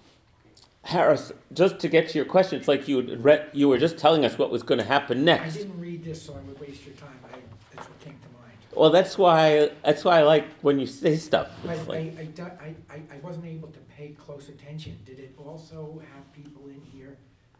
Harris, 0.91 1.31
just 1.53 1.79
to 1.79 1.87
get 1.87 2.09
to 2.09 2.17
your 2.17 2.25
question, 2.25 2.59
it's 2.59 2.67
like 2.67 2.87
you 2.87 3.15
read, 3.15 3.49
you 3.53 3.69
were 3.69 3.77
just 3.77 3.97
telling 3.97 4.25
us 4.25 4.37
what 4.37 4.51
was 4.51 4.61
going 4.61 4.77
to 4.77 4.83
happen 4.83 5.23
next. 5.23 5.55
I 5.55 5.59
didn't 5.59 5.79
read 5.79 6.03
this, 6.03 6.21
so 6.21 6.33
I 6.33 6.41
would 6.41 6.59
waste 6.59 6.85
your 6.85 6.95
time. 6.95 7.17
I, 7.25 7.37
that's 7.73 7.87
what 7.87 7.99
came 8.01 8.13
to 8.13 8.29
mind. 8.41 8.57
Well, 8.75 8.89
that's 8.89 9.17
why 9.17 9.71
that's 9.83 10.03
why 10.03 10.19
I 10.19 10.23
like 10.23 10.45
when 10.61 10.79
you 10.79 10.85
say 10.85 11.15
stuff. 11.15 11.49
But 11.63 11.77
I, 11.77 11.83
like, 11.83 12.39
I, 12.39 12.43
I, 12.43 12.75
I, 12.89 13.15
I 13.15 13.17
wasn't 13.23 13.45
able 13.45 13.69
to 13.69 13.79
pay 13.79 14.09
close 14.09 14.49
attention. 14.49 14.99
Did 15.05 15.19
it 15.19 15.33
also 15.37 16.01
have 16.13 16.33
people 16.33 16.67
in 16.67 16.81
here 16.93 17.17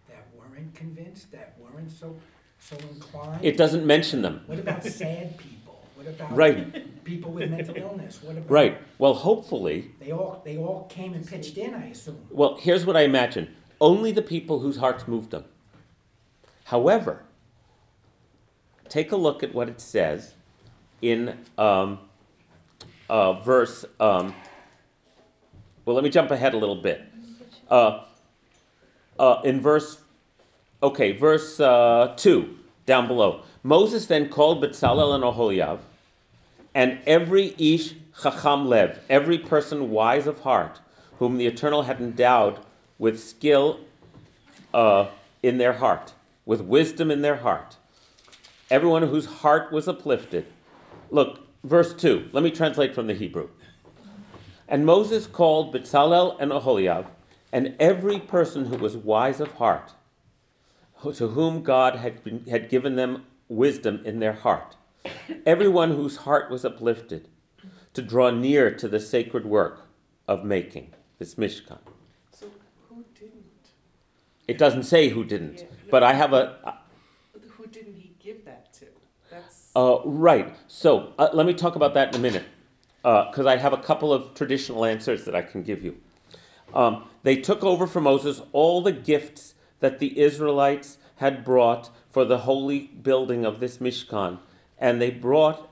that 0.10 0.28
weren't 0.38 0.74
convinced, 0.76 1.32
that 1.32 1.56
weren't 1.58 1.92
so, 1.92 2.18
so 2.60 2.76
inclined? 2.92 3.44
it 3.44 3.56
doesn't 3.56 3.86
mention 3.86 4.22
them. 4.22 4.42
What 4.46 4.60
about 4.60 4.84
sad 4.84 5.38
people? 5.38 5.61
What 6.04 6.16
about 6.16 6.36
Right. 6.36 7.04
people 7.04 7.32
with 7.32 7.50
mental 7.52 7.76
illness? 7.76 8.20
What 8.24 8.38
about? 8.38 8.50
Right. 8.50 8.78
Well, 8.98 9.14
hopefully, 9.14 9.92
They 10.00 10.12
all, 10.12 10.42
they 10.44 10.58
all 10.58 10.86
came 10.90 11.14
and 11.14 11.26
pitched 11.28 11.58
in, 11.58 11.74
I 11.76 11.90
assume. 11.90 12.18
well, 12.32 12.56
here's 12.60 12.86
what 12.86 12.96
I 12.98 13.02
imagine: 13.02 13.54
only 13.80 14.12
the 14.12 14.22
people 14.22 14.60
whose 14.60 14.78
hearts 14.78 15.08
moved 15.08 15.32
them. 15.32 15.46
However, 16.66 17.24
take 18.90 19.12
a 19.12 19.16
look 19.16 19.44
at 19.44 19.54
what 19.54 19.70
it 19.70 19.80
says 19.82 20.34
in 21.02 21.38
um, 21.58 22.00
uh, 23.10 23.34
verse. 23.34 23.86
Um, 24.00 24.34
well, 25.86 25.96
let 25.96 26.04
me 26.04 26.10
jump 26.10 26.32
ahead 26.32 26.54
a 26.54 26.58
little 26.58 26.76
bit. 26.82 27.02
Uh, 27.70 28.06
uh, 29.20 29.42
in 29.44 29.60
verse, 29.62 30.00
okay, 30.82 31.12
verse 31.12 31.60
uh, 31.60 32.14
2, 32.18 32.58
down 32.86 33.08
below. 33.08 33.44
Moses 33.64 34.06
then 34.08 34.30
called 34.30 34.64
Betzalel 34.64 35.14
and 35.16 35.24
Oholiav, 35.24 35.80
and 36.74 37.00
every 37.06 37.56
ish 37.58 37.96
chacham 38.22 38.68
lev, 38.68 39.00
every 39.10 39.38
person 39.38 39.90
wise 39.90 40.28
of 40.28 40.42
heart, 40.42 40.80
whom 41.18 41.38
the 41.38 41.48
Eternal 41.48 41.84
had 41.84 42.00
endowed 42.00 42.60
with 42.98 43.22
skill 43.22 43.80
uh, 44.74 45.08
in 45.44 45.58
their 45.58 45.74
heart, 45.74 46.14
with 46.46 46.62
wisdom 46.62 47.12
in 47.12 47.22
their 47.22 47.38
heart. 47.38 47.78
Everyone 48.70 49.04
whose 49.04 49.26
heart 49.26 49.72
was 49.72 49.88
uplifted. 49.88 50.46
Look, 51.10 51.40
verse 51.64 51.94
2. 51.94 52.30
Let 52.32 52.44
me 52.44 52.52
translate 52.52 52.96
from 52.96 53.08
the 53.08 53.14
Hebrew. 53.14 53.50
And 54.68 54.86
Moses 54.86 55.28
called 55.28 55.74
Betzalel 55.74 56.38
and 56.40 56.52
Oholiab, 56.52 57.08
and 57.52 57.76
every 57.80 58.20
person 58.20 58.66
who 58.66 58.78
was 58.78 58.96
wise 58.96 59.42
of 59.42 59.54
heart, 59.54 59.92
to 61.16 61.28
whom 61.28 61.64
God 61.64 61.98
had, 61.98 62.24
been, 62.24 62.46
had 62.48 62.70
given 62.70 62.96
them 62.96 63.26
wisdom 63.50 64.02
in 64.06 64.20
their 64.20 64.34
heart, 64.34 64.78
everyone 65.46 65.92
whose 65.92 66.18
heart 66.18 66.52
was 66.52 66.66
uplifted, 66.66 67.28
to 67.94 68.02
draw 68.02 68.30
near 68.30 68.72
to 68.74 68.88
the 68.88 69.00
sacred 69.00 69.46
work 69.46 69.88
of 70.28 70.46
making 70.46 70.94
this 71.20 71.36
Mishkan. 71.36 71.80
So 72.32 72.48
who 72.90 73.04
didn't? 73.20 73.46
It 74.48 74.58
doesn't 74.58 74.84
say 74.84 75.10
who 75.10 75.24
didn't, 75.24 75.66
but 75.90 76.04
I 76.04 76.14
have 76.14 76.34
a, 76.34 76.78
Who 77.58 77.68
didn't 77.68 77.96
he 77.96 78.14
give 78.20 78.46
that 78.46 78.74
to? 78.76 78.86
That's, 79.30 79.70
Uh, 79.76 80.00
right. 80.06 80.56
So 80.68 81.14
uh, 81.20 81.30
let 81.34 81.46
me 81.46 81.54
talk 81.54 81.76
about 81.76 81.94
that 81.96 82.10
in 82.10 82.16
a 82.16 82.24
minute, 82.24 82.46
because 83.02 83.46
I 83.46 83.58
have 83.58 83.74
a 83.74 83.78
couple 83.78 84.14
of 84.14 84.34
traditional 84.34 84.86
answers 84.86 85.26
that 85.26 85.36
I 85.36 85.42
can 85.42 85.64
give 85.64 85.84
you. 85.84 85.98
Um, 86.74 87.10
they 87.24 87.36
took 87.36 87.64
over 87.64 87.86
from 87.88 88.04
Moses 88.04 88.42
all 88.54 88.82
the 88.82 88.94
gifts 88.94 89.56
that 89.82 90.00
the 90.00 90.18
Israelites 90.20 90.98
had 91.18 91.44
brought 91.44 91.90
for 92.10 92.24
the 92.24 92.40
holy 92.40 92.80
building 92.80 93.46
of 93.46 93.60
this 93.60 93.78
Mishkan, 93.80 94.40
and 94.82 95.00
they 95.00 95.12
brought 95.12 95.70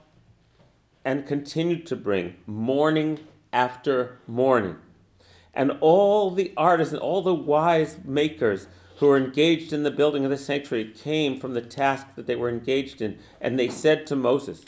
and 1.03 1.25
continued 1.25 1.87
to 1.87 1.95
bring 1.95 2.35
morning 2.45 3.19
after 3.51 4.19
morning. 4.27 4.77
And 5.53 5.71
all 5.81 6.29
the 6.29 6.53
artists 6.55 6.93
and 6.93 7.01
all 7.01 7.23
the 7.23 7.33
wise 7.33 7.97
makers 8.05 8.67
who 8.97 9.07
were 9.07 9.17
engaged 9.17 9.73
in 9.73 9.83
the 9.83 9.91
building 9.91 10.23
of 10.23 10.29
the 10.29 10.37
sanctuary 10.37 10.85
came 10.85 11.39
from 11.39 11.55
the 11.55 11.61
task 11.61 12.15
that 12.15 12.27
they 12.27 12.35
were 12.35 12.49
engaged 12.49 13.01
in. 13.01 13.17
And 13.41 13.57
they 13.57 13.67
said 13.67 14.05
to 14.07 14.15
Moses, 14.15 14.63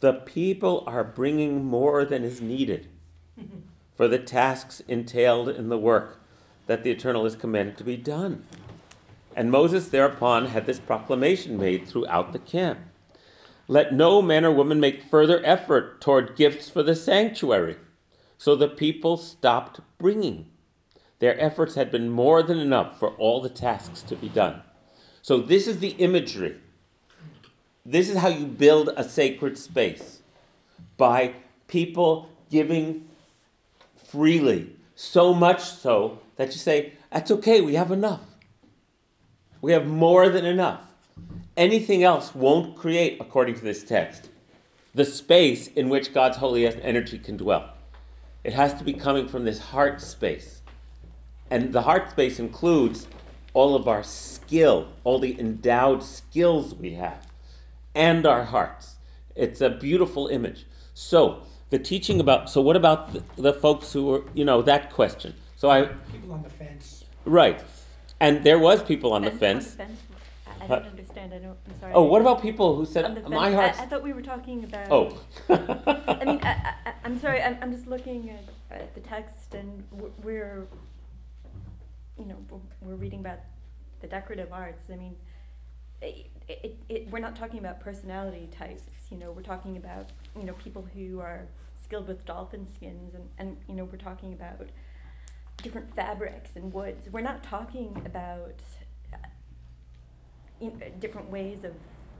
The 0.00 0.14
people 0.14 0.82
are 0.86 1.04
bringing 1.04 1.64
more 1.64 2.04
than 2.04 2.24
is 2.24 2.40
needed 2.40 2.88
for 3.96 4.08
the 4.08 4.18
tasks 4.18 4.82
entailed 4.88 5.48
in 5.48 5.68
the 5.68 5.78
work 5.78 6.20
that 6.66 6.82
the 6.82 6.90
Eternal 6.90 7.24
is 7.24 7.36
commanded 7.36 7.78
to 7.78 7.84
be 7.84 7.96
done. 7.96 8.44
And 9.36 9.52
Moses 9.52 9.88
thereupon 9.88 10.46
had 10.46 10.66
this 10.66 10.80
proclamation 10.80 11.56
made 11.56 11.86
throughout 11.86 12.32
the 12.32 12.40
camp 12.40 12.80
Let 13.70 13.92
no 13.92 14.22
man 14.22 14.46
or 14.46 14.52
woman 14.52 14.80
make 14.80 15.02
further 15.02 15.44
effort 15.44 16.00
toward 16.00 16.36
gifts 16.36 16.70
for 16.70 16.82
the 16.82 16.94
sanctuary. 16.94 17.76
So 18.38 18.56
the 18.56 18.68
people 18.68 19.18
stopped 19.18 19.80
bringing. 19.98 20.46
Their 21.18 21.38
efforts 21.38 21.74
had 21.74 21.90
been 21.90 22.08
more 22.08 22.42
than 22.42 22.58
enough 22.58 22.98
for 22.98 23.10
all 23.16 23.42
the 23.42 23.48
tasks 23.50 24.02
to 24.02 24.16
be 24.16 24.28
done. 24.28 24.62
So, 25.20 25.38
this 25.40 25.66
is 25.66 25.80
the 25.80 25.90
imagery. 25.98 26.56
This 27.84 28.08
is 28.08 28.18
how 28.18 28.28
you 28.28 28.46
build 28.46 28.90
a 28.96 29.04
sacred 29.04 29.58
space 29.58 30.22
by 30.96 31.34
people 31.66 32.30
giving 32.50 33.08
freely, 33.94 34.76
so 34.94 35.34
much 35.34 35.62
so 35.62 36.20
that 36.36 36.52
you 36.52 36.58
say, 36.58 36.94
That's 37.10 37.30
okay, 37.30 37.60
we 37.60 37.74
have 37.74 37.90
enough. 37.90 38.22
We 39.60 39.72
have 39.72 39.86
more 39.86 40.28
than 40.28 40.46
enough. 40.46 40.87
Anything 41.58 42.04
else 42.04 42.36
won't 42.36 42.76
create, 42.76 43.16
according 43.20 43.56
to 43.56 43.62
this 43.62 43.82
text, 43.82 44.28
the 44.94 45.04
space 45.04 45.66
in 45.66 45.88
which 45.88 46.14
God's 46.14 46.36
holy 46.36 46.64
energy 46.68 47.18
can 47.18 47.36
dwell. 47.36 47.70
It 48.44 48.52
has 48.52 48.74
to 48.74 48.84
be 48.84 48.92
coming 48.92 49.26
from 49.26 49.44
this 49.44 49.58
heart 49.58 50.00
space. 50.00 50.62
And 51.50 51.72
the 51.72 51.82
heart 51.82 52.12
space 52.12 52.38
includes 52.38 53.08
all 53.54 53.74
of 53.74 53.88
our 53.88 54.04
skill, 54.04 54.86
all 55.02 55.18
the 55.18 55.36
endowed 55.40 56.04
skills 56.04 56.76
we 56.76 56.92
have, 56.92 57.26
and 57.92 58.24
our 58.24 58.44
hearts. 58.44 58.94
It's 59.34 59.60
a 59.60 59.68
beautiful 59.68 60.28
image. 60.28 60.64
So, 60.94 61.42
the 61.70 61.80
teaching 61.80 62.20
about, 62.20 62.48
so 62.48 62.60
what 62.60 62.76
about 62.76 63.12
the, 63.12 63.24
the 63.36 63.52
folks 63.52 63.92
who 63.92 64.06
were, 64.06 64.22
you 64.32 64.44
know, 64.44 64.62
that 64.62 64.92
question? 64.92 65.34
So 65.56 65.70
I, 65.70 65.86
People 66.12 66.34
on 66.34 66.44
the 66.44 66.50
fence. 66.50 67.04
right. 67.24 67.60
And 68.20 68.44
there 68.44 68.60
was 68.60 68.80
people 68.84 69.12
on 69.12 69.22
the 69.22 69.32
fence. 69.32 69.76
I, 69.78 69.82
I 69.82 69.86
Huh? 69.86 70.07
Don't 70.68 70.86
understand. 70.86 71.34
I 71.34 71.38
don't. 71.38 71.56
I'm 71.68 71.80
sorry. 71.80 71.92
Oh, 71.94 72.02
what 72.04 72.20
about 72.20 72.40
people 72.42 72.74
who 72.74 72.80
On 72.80 72.86
said, 72.86 73.14
the 73.24 73.28
my 73.28 73.46
fence? 73.50 73.54
heart's. 73.56 73.78
I, 73.80 73.82
I 73.82 73.86
thought 73.86 74.02
we 74.02 74.12
were 74.12 74.22
talking 74.22 74.64
about. 74.64 74.90
Oh. 74.90 75.18
I 75.48 76.24
mean, 76.24 76.40
I, 76.44 76.74
I, 76.86 76.92
I'm 77.04 77.18
sorry. 77.20 77.42
I'm, 77.42 77.56
I'm 77.62 77.72
just 77.72 77.86
looking 77.86 78.30
at, 78.30 78.80
at 78.80 78.94
the 78.94 79.00
text, 79.00 79.54
and 79.54 79.84
w- 79.90 80.12
we're, 80.22 80.66
you 82.18 82.24
know, 82.26 82.36
we're- 82.50 82.62
we're 82.82 82.94
reading 82.96 83.20
about 83.20 83.38
the 84.00 84.06
decorative 84.06 84.52
arts. 84.52 84.82
I 84.92 84.96
mean, 84.96 85.16
it, 86.02 86.26
it, 86.48 86.76
it, 86.88 87.10
we're 87.10 87.18
not 87.18 87.34
talking 87.36 87.58
about 87.58 87.80
personality 87.80 88.48
types. 88.56 88.82
You 89.10 89.18
know, 89.18 89.32
we're 89.32 89.42
talking 89.42 89.76
about 89.76 90.10
you 90.38 90.44
know 90.44 90.52
people 90.54 90.86
who 90.94 91.20
are 91.20 91.46
skilled 91.82 92.08
with 92.08 92.24
dolphin 92.26 92.66
skins, 92.74 93.14
and, 93.14 93.28
and 93.38 93.56
you 93.68 93.74
know, 93.74 93.84
we're 93.84 93.96
talking 93.98 94.32
about 94.32 94.68
different 95.62 95.94
fabrics 95.96 96.50
and 96.54 96.72
woods. 96.72 97.08
We're 97.10 97.20
not 97.20 97.42
talking 97.42 98.00
about 98.06 98.60
uh, 100.62 100.68
different 101.00 101.30
ways 101.30 101.64
of 101.64 101.72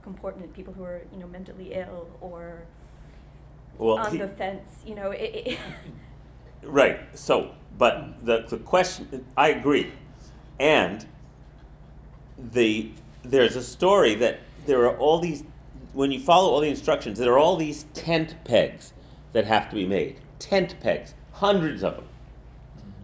comportment. 0.03 0.53
People 0.53 0.73
who 0.73 0.83
are 0.83 1.01
you 1.11 1.19
know 1.19 1.27
mentally 1.27 1.73
ill 1.73 2.07
or 2.21 2.63
Well, 3.77 3.99
on 3.99 4.11
he- 4.11 4.17
the 4.17 4.27
fence. 4.27 4.67
You 4.85 4.95
know, 4.95 5.11
it, 5.11 5.31
it, 5.45 5.59
Right. 6.63 6.99
So, 7.17 7.51
but 7.77 8.25
the, 8.25 8.45
the 8.47 8.57
question, 8.57 9.25
I 9.37 9.49
agree. 9.49 9.91
And 10.59 11.05
the 12.37 12.91
there's 13.23 13.55
a 13.55 13.63
story 13.63 14.15
that 14.15 14.39
there 14.65 14.83
are 14.85 14.97
all 14.97 15.19
these 15.19 15.43
when 15.93 16.11
you 16.11 16.19
follow 16.19 16.49
all 16.51 16.59
the 16.61 16.69
instructions, 16.69 17.17
there 17.17 17.33
are 17.33 17.39
all 17.39 17.55
these 17.55 17.83
tent 17.93 18.35
pegs 18.43 18.93
that 19.33 19.45
have 19.45 19.69
to 19.69 19.75
be 19.75 19.85
made. 19.85 20.19
Tent 20.37 20.75
pegs, 20.79 21.13
hundreds 21.33 21.83
of 21.83 21.95
them. 21.95 22.05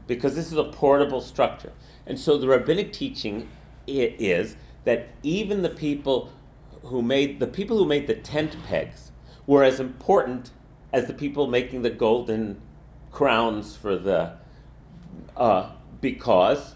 Because 0.08 0.36
this 0.36 0.52
is 0.52 0.58
a 0.58 0.64
portable 0.66 1.22
structure. 1.22 1.72
And 2.06 2.20
so 2.20 2.38
the 2.38 2.48
rabbinic 2.48 2.94
teaching 2.94 3.50
is 3.88 4.56
that 4.86 5.10
even 5.24 5.62
the 5.62 5.70
people 5.70 6.32
who 6.84 7.02
made 7.02 7.40
the 7.40 7.48
people 7.48 7.78
who 7.78 7.86
made 7.86 8.08
the 8.08 8.14
tent 8.16 8.56
pegs 8.66 9.12
were 9.46 9.64
as 9.64 9.80
important 9.80 10.52
as 10.94 11.08
the 11.08 11.14
people 11.14 11.48
making 11.48 11.82
the 11.82 11.90
golden 11.90 12.62
crowns 13.12 13.76
for 13.76 13.96
the 13.98 14.34
uh, 15.36 15.70
because 16.02 16.76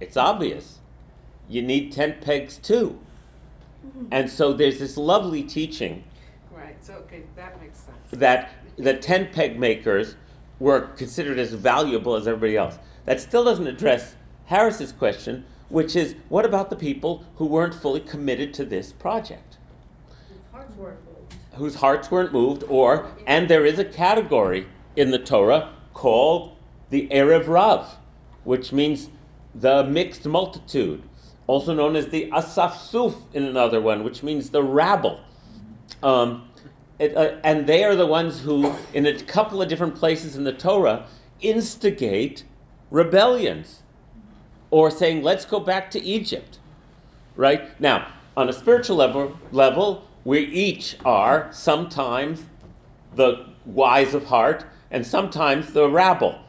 it's 0.00 0.16
obvious 0.16 0.80
you 1.48 1.62
need 1.62 1.92
tent 1.92 2.20
pegs 2.20 2.56
too 2.58 2.98
and 4.10 4.30
so 4.30 4.52
there's 4.52 4.78
this 4.78 4.96
lovely 4.96 5.42
teaching 5.42 6.04
Right, 6.50 6.76
so, 6.84 6.94
okay, 6.94 7.22
that 7.36 7.60
makes 7.60 7.78
sense. 7.78 7.96
that 8.12 8.50
the 8.76 8.94
tent 8.94 9.32
peg 9.32 9.58
makers 9.58 10.16
were 10.58 10.80
considered 10.96 11.38
as 11.38 11.52
valuable 11.52 12.14
as 12.14 12.26
everybody 12.26 12.56
else. 12.56 12.78
That 13.04 13.20
still 13.20 13.44
doesn't 13.44 13.66
address 13.66 14.14
Harris's 14.46 14.92
question, 14.92 15.44
which 15.74 15.96
is 15.96 16.14
what 16.28 16.44
about 16.44 16.70
the 16.70 16.76
people 16.76 17.24
who 17.34 17.46
weren't 17.46 17.74
fully 17.74 17.98
committed 17.98 18.54
to 18.54 18.64
this 18.64 18.92
project, 18.92 19.58
Hearts 20.52 20.76
weren't 20.76 21.04
moved. 21.04 21.34
whose 21.54 21.74
hearts 21.74 22.10
weren't 22.12 22.32
moved, 22.32 22.62
or 22.68 23.10
and 23.26 23.48
there 23.48 23.66
is 23.66 23.78
a 23.80 23.84
category 23.84 24.68
in 24.94 25.10
the 25.10 25.18
Torah 25.18 25.74
called 25.92 26.56
the 26.90 27.08
Erev 27.08 27.48
Rav, 27.48 27.96
which 28.44 28.72
means 28.72 29.10
the 29.52 29.82
mixed 29.82 30.24
multitude, 30.24 31.02
also 31.48 31.74
known 31.74 31.96
as 31.96 32.08
the 32.08 32.30
Asaf 32.32 32.80
Suf 32.80 33.14
in 33.34 33.42
another 33.42 33.80
one, 33.80 34.04
which 34.04 34.22
means 34.22 34.50
the 34.50 34.62
rabble. 34.62 35.20
Um, 36.04 36.48
it, 37.00 37.16
uh, 37.16 37.40
and 37.42 37.66
they 37.66 37.82
are 37.82 37.96
the 37.96 38.06
ones 38.06 38.42
who, 38.42 38.74
in 38.92 39.06
a 39.06 39.18
couple 39.20 39.60
of 39.60 39.68
different 39.68 39.96
places 39.96 40.36
in 40.36 40.44
the 40.44 40.52
Torah, 40.52 41.06
instigate 41.40 42.44
rebellions 42.92 43.82
or 44.74 44.90
saying, 44.90 45.22
let's 45.22 45.44
go 45.44 45.60
back 45.60 45.88
to 45.88 46.02
Egypt. 46.02 46.58
Right? 47.36 47.80
Now, 47.80 48.08
on 48.36 48.48
a 48.48 48.52
spiritual 48.52 48.96
level, 48.96 49.38
level, 49.52 50.02
we 50.24 50.40
each 50.40 50.96
are 51.04 51.48
sometimes 51.52 52.42
the 53.14 53.46
wise 53.64 54.14
of 54.14 54.24
heart 54.24 54.66
and 54.90 55.06
sometimes 55.06 55.74
the 55.74 55.88
rabble. 55.88 56.40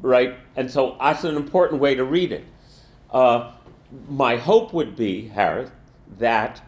Right? 0.00 0.36
And 0.56 0.70
so 0.70 0.96
that's 0.98 1.24
an 1.24 1.36
important 1.36 1.78
way 1.78 1.94
to 1.94 2.04
read 2.04 2.32
it. 2.32 2.46
Uh, 3.10 3.52
my 4.08 4.36
hope 4.36 4.72
would 4.72 4.96
be, 4.96 5.28
Harris, 5.28 5.70
that 6.18 6.62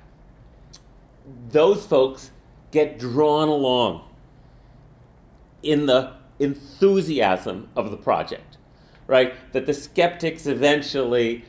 those 1.49 1.87
folks 1.87 2.31
get 2.73 2.99
drawn 2.99 3.49
along 3.49 4.05
in 5.63 5.87
the 5.87 6.13
enthusiasm 6.39 7.71
of 7.75 7.91
the 7.91 7.97
project, 7.97 8.50
right? 9.11 9.35
That 9.53 9.67
the 9.67 9.75
skeptics 9.75 10.47
eventually 10.47 11.45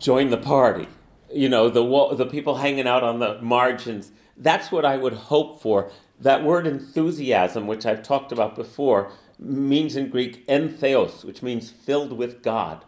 join 0.00 0.30
the 0.30 0.36
party. 0.36 0.88
You 1.32 1.48
know, 1.48 1.68
the 1.70 2.16
the 2.16 2.26
people 2.26 2.56
hanging 2.56 2.88
out 2.88 3.04
on 3.04 3.20
the 3.20 3.40
margins. 3.40 4.10
That's 4.36 4.72
what 4.72 4.84
I 4.84 4.96
would 4.96 5.12
hope 5.12 5.62
for. 5.62 5.92
That 6.18 6.42
word 6.42 6.66
enthusiasm, 6.66 7.68
which 7.68 7.86
I've 7.86 8.02
talked 8.02 8.32
about 8.32 8.56
before, 8.56 9.12
means 9.38 9.94
in 9.94 10.10
Greek 10.10 10.44
entheos, 10.48 11.24
which 11.24 11.40
means 11.40 11.70
filled 11.70 12.12
with 12.12 12.42
God. 12.42 12.84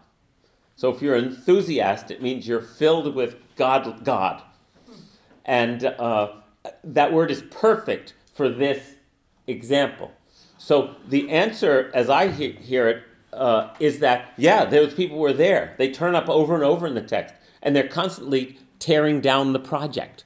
So 0.75 0.93
if 0.93 1.01
you're 1.01 1.17
enthusiast, 1.17 2.11
it 2.11 2.21
means 2.21 2.49
you're 2.49 2.61
filled 2.61 3.15
with 3.15 3.37
God. 3.55 4.05
God. 4.05 4.43
And 5.45 5.85
uh, 5.85 6.33
that 6.83 7.13
word 7.13 7.31
is 7.31 7.43
perfect 7.43 8.15
for 8.35 8.49
this 8.49 8.97
example. 9.47 10.11
So 10.59 10.97
the 11.07 11.31
answer, 11.31 11.93
as 11.95 12.11
I 12.11 12.33
he- 12.33 12.53
hear 12.53 12.89
it, 12.89 13.05
uh, 13.37 13.75
is 13.81 14.01
that, 14.01 14.33
yeah, 14.37 14.65
those 14.65 14.95
people 14.95 15.19
were 15.19 15.33
there. 15.33 15.75
They 15.79 15.91
turn 15.91 16.15
up 16.15 16.29
over 16.29 16.55
and 16.55 16.65
over 16.65 16.87
in 16.87 16.95
the 16.95 17.03
text, 17.03 17.35
and 17.63 17.75
they're 17.77 17.89
constantly 17.89 18.59
tearing 18.79 19.21
down 19.21 19.53
the 19.53 19.59
project 19.59 20.25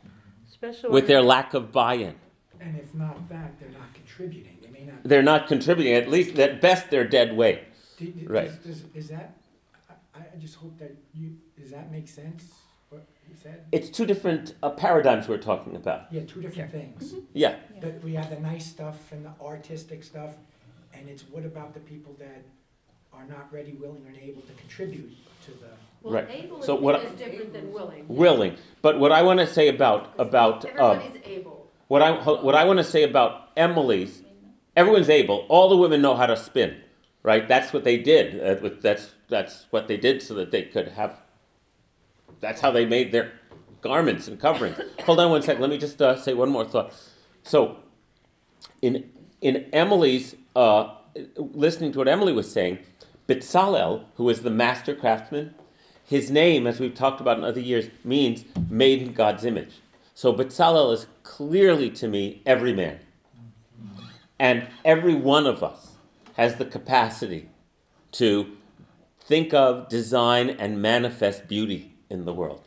Especially 0.48 0.90
with 0.90 1.06
their 1.06 1.22
lack 1.22 1.54
of 1.54 1.72
buy 1.72 1.94
in. 1.94 2.14
And 2.60 2.76
if 2.76 2.94
not 2.94 3.28
that, 3.28 3.58
they're 3.58 3.70
not 3.70 3.92
contributing, 3.94 4.58
they 4.62 4.68
may 4.70 4.84
not. 4.84 4.96
They're 5.04 5.22
not 5.22 5.48
contributing, 5.48 5.94
at 5.94 6.10
least 6.10 6.38
at 6.38 6.60
best, 6.60 6.90
they're 6.90 7.06
dead 7.08 7.36
weight. 7.36 7.60
Do- 7.96 8.06
do- 8.06 8.26
Right. 8.28 8.48
Does, 8.64 8.80
does, 8.80 8.84
is 8.94 9.08
that, 9.08 9.36
I, 10.14 10.18
I 10.20 10.38
just 10.38 10.56
hope 10.56 10.78
that 10.78 10.94
you, 11.14 11.36
does 11.58 11.70
that 11.70 11.90
make 11.90 12.08
sense, 12.08 12.44
what 12.90 13.06
you 13.28 13.34
said? 13.40 13.64
It's 13.72 13.88
two 13.88 14.04
different 14.06 14.54
uh, 14.62 14.70
paradigms 14.70 15.28
we're 15.28 15.38
talking 15.38 15.74
about. 15.76 16.12
Yeah, 16.12 16.22
two 16.26 16.42
different 16.42 16.70
things. 16.72 17.14
Yeah, 17.32 17.56
But 17.80 18.02
we 18.02 18.14
have 18.14 18.28
the 18.30 18.40
nice 18.40 18.66
stuff 18.66 19.12
and 19.12 19.24
the 19.24 19.32
artistic 19.42 20.02
stuff, 20.04 20.32
and 20.92 21.08
it's 21.08 21.22
what 21.30 21.44
about 21.46 21.72
the 21.72 21.80
people 21.80 22.14
that 22.18 22.42
are 23.12 23.24
not 23.26 23.52
ready, 23.52 23.72
willing, 23.72 24.04
and 24.06 24.16
able 24.16 24.42
to 24.42 24.52
contribute 24.54 25.10
to 25.44 25.50
the, 25.52 25.66
Well, 26.02 26.14
Right. 26.14 26.28
able 26.30 26.62
So 26.62 26.76
is, 26.76 26.80
what 26.82 26.96
I- 26.96 27.00
is 27.00 27.12
different 27.12 27.52
than 27.52 27.72
willing. 27.72 28.04
willing. 28.08 28.56
But 28.80 28.98
what 28.98 29.12
I 29.12 29.22
want 29.22 29.40
to 29.40 29.46
say 29.46 29.68
about 29.68 30.08
about 30.18 30.64
uh, 30.64 30.68
Everybody's 30.92 31.22
able. 31.26 31.70
What 31.88 32.02
I 32.02 32.12
what 32.12 32.54
I 32.54 32.64
want 32.64 32.78
to 32.78 32.84
say 32.84 33.02
about 33.02 33.48
Emily's, 33.56 34.22
everyone's 34.76 35.10
able. 35.10 35.44
All 35.48 35.68
the 35.68 35.76
women 35.76 36.00
know 36.00 36.14
how 36.14 36.26
to 36.26 36.36
spin, 36.36 36.76
right? 37.22 37.46
That's 37.46 37.72
what 37.74 37.84
they 37.84 37.98
did. 37.98 38.40
Uh, 38.40 38.60
with- 38.62 38.80
that's 38.80 39.10
that's 39.28 39.66
what 39.70 39.88
they 39.88 39.96
did 39.98 40.22
so 40.22 40.32
that 40.34 40.50
they 40.50 40.62
could 40.62 40.88
have. 40.88 41.20
That's 42.40 42.62
how 42.62 42.70
they 42.70 42.86
made 42.86 43.12
their 43.12 43.32
garments 43.82 44.26
and 44.28 44.40
coverings. 44.40 44.78
Hold 45.04 45.20
on 45.20 45.30
one 45.30 45.42
second. 45.42 45.60
Let 45.60 45.68
me 45.70 45.76
just 45.78 46.00
uh, 46.00 46.16
say 46.16 46.32
one 46.32 46.48
more 46.48 46.64
thought. 46.64 46.94
So, 47.42 47.76
in 48.80 49.10
in 49.42 49.66
Emily's 49.72 50.34
uh, 50.56 50.94
listening 51.36 51.92
to 51.92 51.98
what 51.98 52.08
Emily 52.08 52.32
was 52.32 52.50
saying, 52.50 52.78
Bitzalel, 53.30 54.06
who 54.16 54.28
is 54.28 54.42
the 54.42 54.50
master 54.50 54.92
craftsman, 54.92 55.54
his 56.04 56.32
name, 56.32 56.66
as 56.66 56.80
we've 56.80 56.96
talked 56.96 57.20
about 57.20 57.38
in 57.38 57.44
other 57.44 57.60
years, 57.60 57.86
means 58.02 58.44
made 58.68 59.00
in 59.00 59.12
God's 59.12 59.44
image. 59.44 59.74
So 60.14 60.32
Bitzalel 60.32 60.92
is 60.92 61.06
clearly 61.22 61.90
to 61.90 62.08
me 62.08 62.42
every 62.44 62.72
man. 62.72 62.98
And 64.36 64.66
every 64.84 65.14
one 65.14 65.46
of 65.46 65.62
us 65.62 65.92
has 66.36 66.56
the 66.56 66.64
capacity 66.64 67.50
to 68.12 68.56
think 69.20 69.54
of, 69.54 69.88
design, 69.88 70.50
and 70.50 70.82
manifest 70.82 71.46
beauty 71.46 71.94
in 72.08 72.24
the 72.24 72.34
world. 72.34 72.66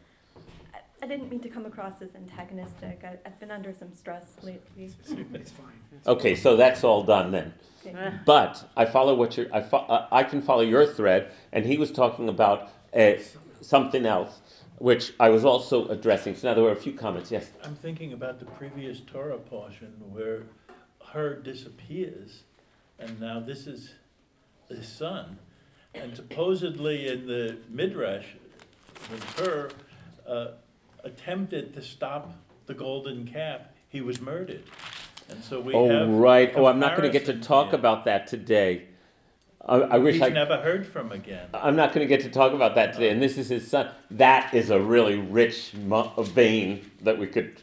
I- 1.03 1.05
I 1.05 1.07
didn't 1.07 1.29
mean 1.29 1.41
to 1.41 1.49
come 1.49 1.65
across 1.65 2.01
as 2.01 2.15
antagonistic. 2.15 3.03
I, 3.03 3.17
I've 3.25 3.37
been 3.39 3.51
under 3.51 3.73
some 3.73 3.93
stress 3.93 4.37
lately. 4.41 4.89
it's 5.33 5.51
fine. 5.51 5.73
Okay, 6.07 6.33
so 6.35 6.55
that's 6.55 6.83
all 6.83 7.03
done 7.03 7.31
then. 7.31 7.53
Okay. 7.85 8.13
But 8.25 8.69
I 8.77 8.85
follow 8.85 9.13
what 9.13 9.35
you're, 9.35 9.53
I, 9.53 9.61
fo- 9.61 9.77
uh, 9.79 10.07
I 10.11 10.23
can 10.23 10.41
follow 10.41 10.61
your 10.61 10.85
thread, 10.85 11.31
and 11.51 11.65
he 11.65 11.77
was 11.77 11.91
talking 11.91 12.29
about 12.29 12.69
uh, 12.95 13.13
something 13.59 14.05
else, 14.05 14.39
which 14.77 15.13
I 15.19 15.27
was 15.29 15.43
also 15.43 15.89
addressing. 15.89 16.35
So 16.35 16.47
now 16.47 16.53
there 16.53 16.63
were 16.63 16.71
a 16.71 16.75
few 16.77 16.93
comments. 16.93 17.31
Yes. 17.31 17.51
I'm 17.63 17.75
thinking 17.75 18.13
about 18.13 18.39
the 18.39 18.45
previous 18.45 19.01
Torah 19.01 19.37
portion 19.37 19.93
where 20.09 20.43
Hur 21.11 21.35
disappears, 21.41 22.43
and 22.97 23.19
now 23.19 23.41
this 23.41 23.67
is 23.67 23.93
the 24.69 24.81
son. 24.81 25.37
And 25.93 26.15
supposedly 26.15 27.07
in 27.09 27.27
the 27.27 27.57
Midrash, 27.69 28.25
when 29.09 29.21
Hur 29.37 29.69
uh, 30.25 30.47
attempted 31.03 31.73
to 31.73 31.81
stop 31.81 32.33
the 32.65 32.73
golden 32.73 33.27
calf, 33.27 33.61
he 33.89 34.01
was 34.01 34.21
murdered. 34.21 34.63
And 35.29 35.43
so 35.43 35.59
we 35.59 35.73
oh, 35.73 35.87
have. 35.89 36.09
Oh, 36.09 36.17
right. 36.17 36.51
Oh, 36.55 36.65
I'm 36.65 36.79
not 36.79 36.97
going 36.97 37.07
to 37.07 37.11
get 37.11 37.25
to 37.25 37.33
comparison 37.33 37.47
talk 37.47 37.65
here. 37.67 37.75
about 37.79 38.05
that 38.05 38.27
today. 38.27 38.85
I, 39.65 39.75
I 39.77 39.97
wish 39.97 40.15
He's 40.15 40.23
I. 40.23 40.29
never 40.29 40.57
heard 40.57 40.85
from 40.85 41.11
again. 41.13 41.47
I'm 41.53 41.77
not 41.77 41.93
going 41.93 42.05
to 42.05 42.09
get 42.09 42.23
to 42.23 42.29
talk 42.29 42.51
about 42.53 42.75
that 42.75 42.93
today. 42.93 43.09
And 43.09 43.21
this 43.21 43.37
is 43.37 43.47
his 43.47 43.65
son. 43.69 43.89
That 44.11 44.53
is 44.53 44.69
a 44.69 44.79
really 44.79 45.17
rich 45.17 45.73
mo- 45.73 46.11
vein 46.19 46.91
that 47.01 47.17
we 47.17 47.27
could. 47.27 47.61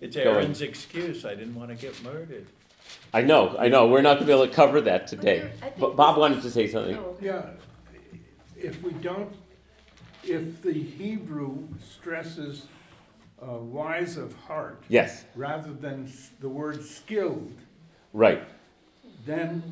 It's 0.00 0.16
Go 0.16 0.22
ahead. 0.22 0.34
Aaron's 0.34 0.62
excuse, 0.62 1.24
I 1.26 1.34
didn't 1.34 1.54
want 1.54 1.68
to 1.68 1.76
get 1.76 2.02
murdered. 2.02 2.46
I 3.12 3.20
know, 3.22 3.54
I 3.58 3.68
know. 3.68 3.86
We're 3.86 4.00
not 4.00 4.14
going 4.14 4.20
to 4.20 4.26
be 4.26 4.32
able 4.32 4.48
to 4.48 4.54
cover 4.54 4.80
that 4.80 5.02
But 5.02 5.08
today. 5.08 5.38
there- 5.40 5.52
I 5.60 5.64
think 5.66 5.78
But 5.78 5.96
Bob 5.96 6.16
wanted 6.18 6.42
to 6.42 6.50
say 6.50 6.66
something. 6.68 6.96
Oh, 6.96 7.16
Yeah. 7.20 7.42
If 8.56 8.82
we 8.82 8.92
don't, 8.92 9.32
if 10.24 10.62
the 10.62 10.72
Hebrew 10.72 11.68
stresses 11.84 12.66
uh, 13.42 13.58
wise 13.58 14.16
of 14.16 14.34
heart 14.34 14.82
Yes, 14.88 15.24
rather 15.34 15.72
than 15.72 16.10
the 16.40 16.48
word 16.48 16.84
skilled, 16.84 17.52
right. 18.12 18.42
then 19.26 19.62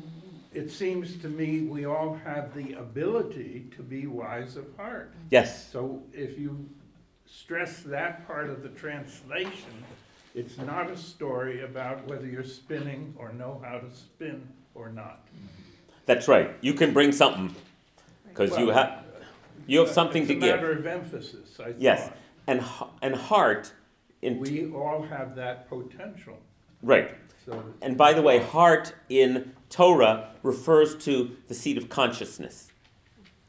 it 0.53 0.69
seems 0.71 1.17
to 1.17 1.29
me 1.29 1.61
we 1.61 1.85
all 1.85 2.15
have 2.25 2.53
the 2.53 2.73
ability 2.73 3.67
to 3.75 3.81
be 3.83 4.07
wise 4.07 4.57
of 4.57 4.65
heart. 4.75 5.13
Yes. 5.29 5.71
So 5.71 6.03
if 6.13 6.37
you 6.37 6.69
stress 7.25 7.79
that 7.83 8.27
part 8.27 8.49
of 8.49 8.61
the 8.61 8.69
translation, 8.69 9.85
it's 10.35 10.57
not 10.57 10.89
a 10.89 10.97
story 10.97 11.61
about 11.63 12.05
whether 12.07 12.25
you're 12.25 12.43
spinning 12.43 13.13
or 13.17 13.31
know 13.33 13.61
how 13.63 13.77
to 13.79 13.89
spin 13.95 14.47
or 14.75 14.89
not. 14.89 15.25
That's 16.05 16.27
right. 16.27 16.55
You 16.61 16.73
can 16.73 16.93
bring 16.93 17.11
something 17.13 17.55
because 18.27 18.57
you 18.57 18.69
have 18.69 19.05
you 19.67 19.79
have 19.79 19.89
something 19.89 20.27
to 20.27 20.33
It's 20.33 20.43
a 20.43 20.47
matter 20.47 20.75
give. 20.75 20.85
of 20.85 20.87
emphasis, 20.87 21.59
I 21.59 21.71
thought. 21.71 21.75
And 22.47 22.63
and 23.01 23.15
heart. 23.15 23.73
In, 24.21 24.39
We 24.39 24.71
all 24.71 25.01
have 25.03 25.35
that 25.35 25.67
potential, 25.67 26.37
right. 26.83 27.15
so. 27.43 27.63
And 27.81 27.97
by 27.97 28.13
the 28.13 28.21
way, 28.21 28.37
heart 28.37 28.93
in 29.09 29.53
Torah 29.69 30.29
refers 30.43 30.95
to 31.05 31.35
the 31.47 31.55
seat 31.55 31.75
of 31.77 31.89
consciousness. 31.89 32.71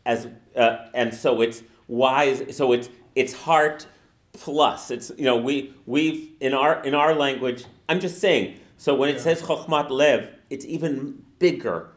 As 0.06 0.28
uh, 0.56 0.76
and 0.94 1.12
so 1.14 1.42
it's 1.42 1.62
wise. 1.88 2.56
So 2.56 2.72
it's 2.72 2.88
it's 3.14 3.32
heart 3.34 3.86
plus. 4.32 4.90
It's 4.90 5.12
you 5.18 5.24
know 5.24 5.36
we 5.36 5.74
we've 5.86 6.32
in 6.40 6.54
our 6.54 6.82
in 6.84 6.94
our 6.94 7.14
language. 7.14 7.64
I'm 7.88 8.00
just 8.00 8.18
saying. 8.18 8.58
So 8.78 8.94
when 8.94 9.08
it 9.10 9.16
Yeah. 9.16 9.22
says 9.22 9.42
chokhmat 9.42 9.90
lev, 9.90 10.28
it's 10.50 10.64
even 10.64 11.22
bigger 11.38 11.88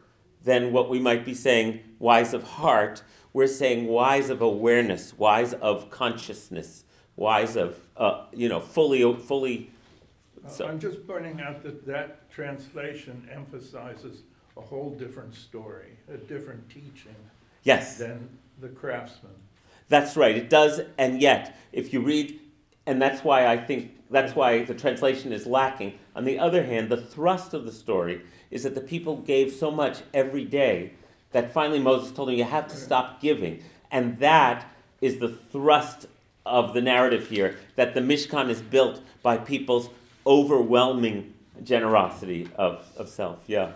than 0.44 0.72
what 0.72 0.88
we 0.88 0.98
might 1.00 1.24
be 1.24 1.34
saying 1.34 1.80
wise 1.98 2.32
of 2.34 2.42
heart. 2.42 3.02
We're 3.32 3.46
saying 3.48 3.86
wise 3.86 4.30
of 4.30 4.40
awareness, 4.40 5.16
wise 5.18 5.52
of 5.54 5.90
consciousness, 5.90 6.84
wise 7.16 7.56
of 7.56 7.76
uh, 7.96 8.24
you 8.32 8.48
know 8.48 8.60
fully 8.60 9.02
fully. 9.20 9.70
So- 10.48 10.66
I'm 10.68 10.78
just 10.78 11.06
pointing 11.06 11.40
out 11.40 11.62
that 11.64 11.86
that 11.86 12.30
translation 12.30 13.28
emphasizes 13.32 14.22
a 14.56 14.60
whole 14.60 14.90
different 14.90 15.34
story, 15.34 15.98
a 16.12 16.16
different 16.16 16.68
teaching 16.70 17.16
Yes. 17.64 17.98
than 17.98 18.28
the 18.60 18.68
craftsman. 18.68 19.32
That's 19.88 20.16
right, 20.16 20.36
it 20.36 20.48
does, 20.48 20.80
and 20.98 21.20
yet, 21.20 21.56
if 21.72 21.92
you 21.92 22.00
read, 22.00 22.38
and 22.86 23.02
that's 23.02 23.24
why 23.24 23.46
I 23.46 23.56
think, 23.56 23.92
that's 24.08 24.34
why 24.36 24.64
the 24.64 24.74
translation 24.74 25.32
is 25.32 25.46
lacking. 25.46 25.98
On 26.14 26.24
the 26.24 26.38
other 26.38 26.64
hand, 26.64 26.90
the 26.90 26.96
thrust 26.96 27.54
of 27.54 27.64
the 27.64 27.72
story 27.72 28.22
is 28.50 28.62
that 28.62 28.74
the 28.74 28.80
people 28.80 29.16
gave 29.16 29.52
so 29.52 29.70
much 29.70 29.98
every 30.14 30.44
day 30.44 30.92
that 31.32 31.52
finally 31.52 31.80
Moses 31.80 32.12
told 32.12 32.28
them, 32.28 32.36
You 32.36 32.44
have 32.44 32.68
to 32.68 32.76
stop 32.76 33.20
giving. 33.20 33.62
And 33.90 34.18
that 34.20 34.72
is 35.00 35.18
the 35.18 35.28
thrust 35.28 36.06
of 36.46 36.72
the 36.74 36.80
narrative 36.80 37.28
here 37.28 37.56
that 37.74 37.94
the 37.94 38.00
Mishkan 38.00 38.48
is 38.48 38.62
built 38.62 39.00
by 39.22 39.36
people's 39.36 39.90
overwhelming 40.26 41.34
generosity 41.64 42.48
of, 42.56 42.86
of 42.96 43.08
self. 43.08 43.42
Yeah. 43.46 43.72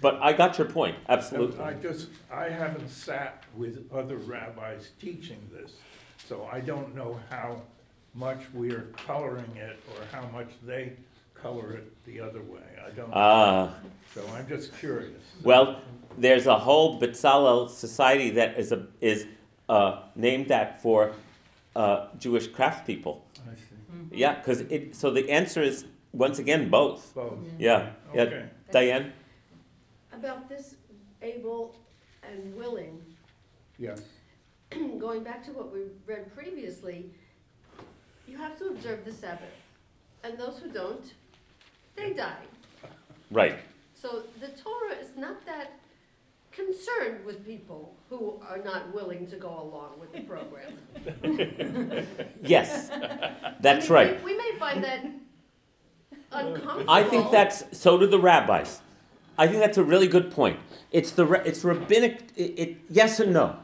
But 0.00 0.18
I 0.20 0.32
got 0.32 0.58
your 0.58 0.66
point, 0.66 0.96
absolutely. 1.08 1.58
And 1.58 1.64
I 1.64 1.74
just, 1.74 2.08
I 2.30 2.48
haven't 2.48 2.88
sat 2.90 3.44
with 3.56 3.88
other 3.92 4.16
rabbis 4.16 4.90
teaching 5.00 5.38
this, 5.52 5.74
so 6.26 6.48
I 6.52 6.58
don't 6.60 6.94
know 6.94 7.20
how 7.30 7.62
much 8.14 8.40
we 8.52 8.72
are 8.72 8.88
coloring 9.06 9.56
it 9.56 9.78
or 9.94 10.04
how 10.10 10.26
much 10.28 10.48
they 10.64 10.94
color 11.34 11.74
it 11.74 12.04
the 12.04 12.18
other 12.18 12.42
way. 12.42 12.62
I 12.84 12.90
don't, 12.90 13.10
Ah. 13.12 13.74
so 14.12 14.26
I'm 14.34 14.48
just 14.48 14.76
curious. 14.78 15.22
Well, 15.44 15.80
there's 16.18 16.46
a 16.46 16.58
whole 16.58 16.98
Betzalel 17.00 17.68
society 17.68 18.30
that 18.30 18.58
is 18.58 18.72
a, 18.72 18.86
is 19.00 19.26
uh, 19.68 20.00
named 20.16 20.48
that 20.48 20.82
for 20.82 21.12
uh, 21.76 22.08
Jewish 22.18 22.48
craftspeople. 22.48 23.20
I 23.46 23.54
see. 23.54 24.16
Yeah, 24.16 24.34
because 24.36 24.60
it. 24.60 24.96
So 24.96 25.10
the 25.10 25.30
answer 25.30 25.62
is 25.62 25.84
once 26.12 26.38
again 26.38 26.70
both. 26.70 27.14
Both. 27.14 27.38
Yeah, 27.58 27.90
yeah. 28.14 28.22
Okay. 28.22 28.44
Diane. 28.70 29.12
About 30.12 30.48
this 30.48 30.76
able 31.22 31.76
and 32.22 32.54
willing, 32.56 33.00
Yes. 33.78 34.00
going 34.98 35.22
back 35.22 35.44
to 35.44 35.52
what 35.52 35.72
we 35.72 35.80
read 36.06 36.34
previously, 36.34 37.10
you 38.26 38.36
have 38.38 38.56
to 38.58 38.68
observe 38.68 39.04
the 39.04 39.12
Sabbath. 39.12 39.56
And 40.24 40.38
those 40.38 40.58
who 40.58 40.70
don't, 40.70 41.12
they 41.94 42.12
die. 42.12 42.42
Right. 43.30 43.58
So 43.94 44.22
the 44.40 44.48
Torah 44.48 44.94
is 45.00 45.16
not 45.16 45.44
that 45.46 45.72
concerned 46.56 47.24
with 47.24 47.44
people 47.44 47.94
who 48.08 48.40
are 48.48 48.58
not 48.58 48.92
willing 48.94 49.26
to 49.28 49.36
go 49.36 49.48
along 49.48 50.00
with 50.00 50.12
the 50.12 50.22
program. 50.22 50.72
Yes, 52.42 52.90
I 52.90 53.54
that's 53.60 53.88
mean, 53.88 53.94
right. 53.94 54.24
We 54.24 54.32
we 54.32 54.38
may 54.38 54.52
find 54.58 54.82
that 54.84 55.04
uncomfortable. 56.32 56.90
I 56.90 57.02
think 57.02 57.30
that's 57.30 57.64
so 57.76 57.98
do 57.98 58.06
the 58.06 58.18
rabbis. 58.18 58.80
I 59.38 59.46
think 59.46 59.58
that's 59.58 59.78
a 59.78 59.84
really 59.84 60.06
good 60.06 60.30
point. 60.30 60.58
It's 60.92 61.10
the 61.10 61.26
ra- 61.26 61.42
it's 61.44 61.64
rabbinic. 61.64 62.14
It, 62.36 62.58
it 62.62 62.76
yes 62.88 63.20
and 63.20 63.32
no. 63.32 63.56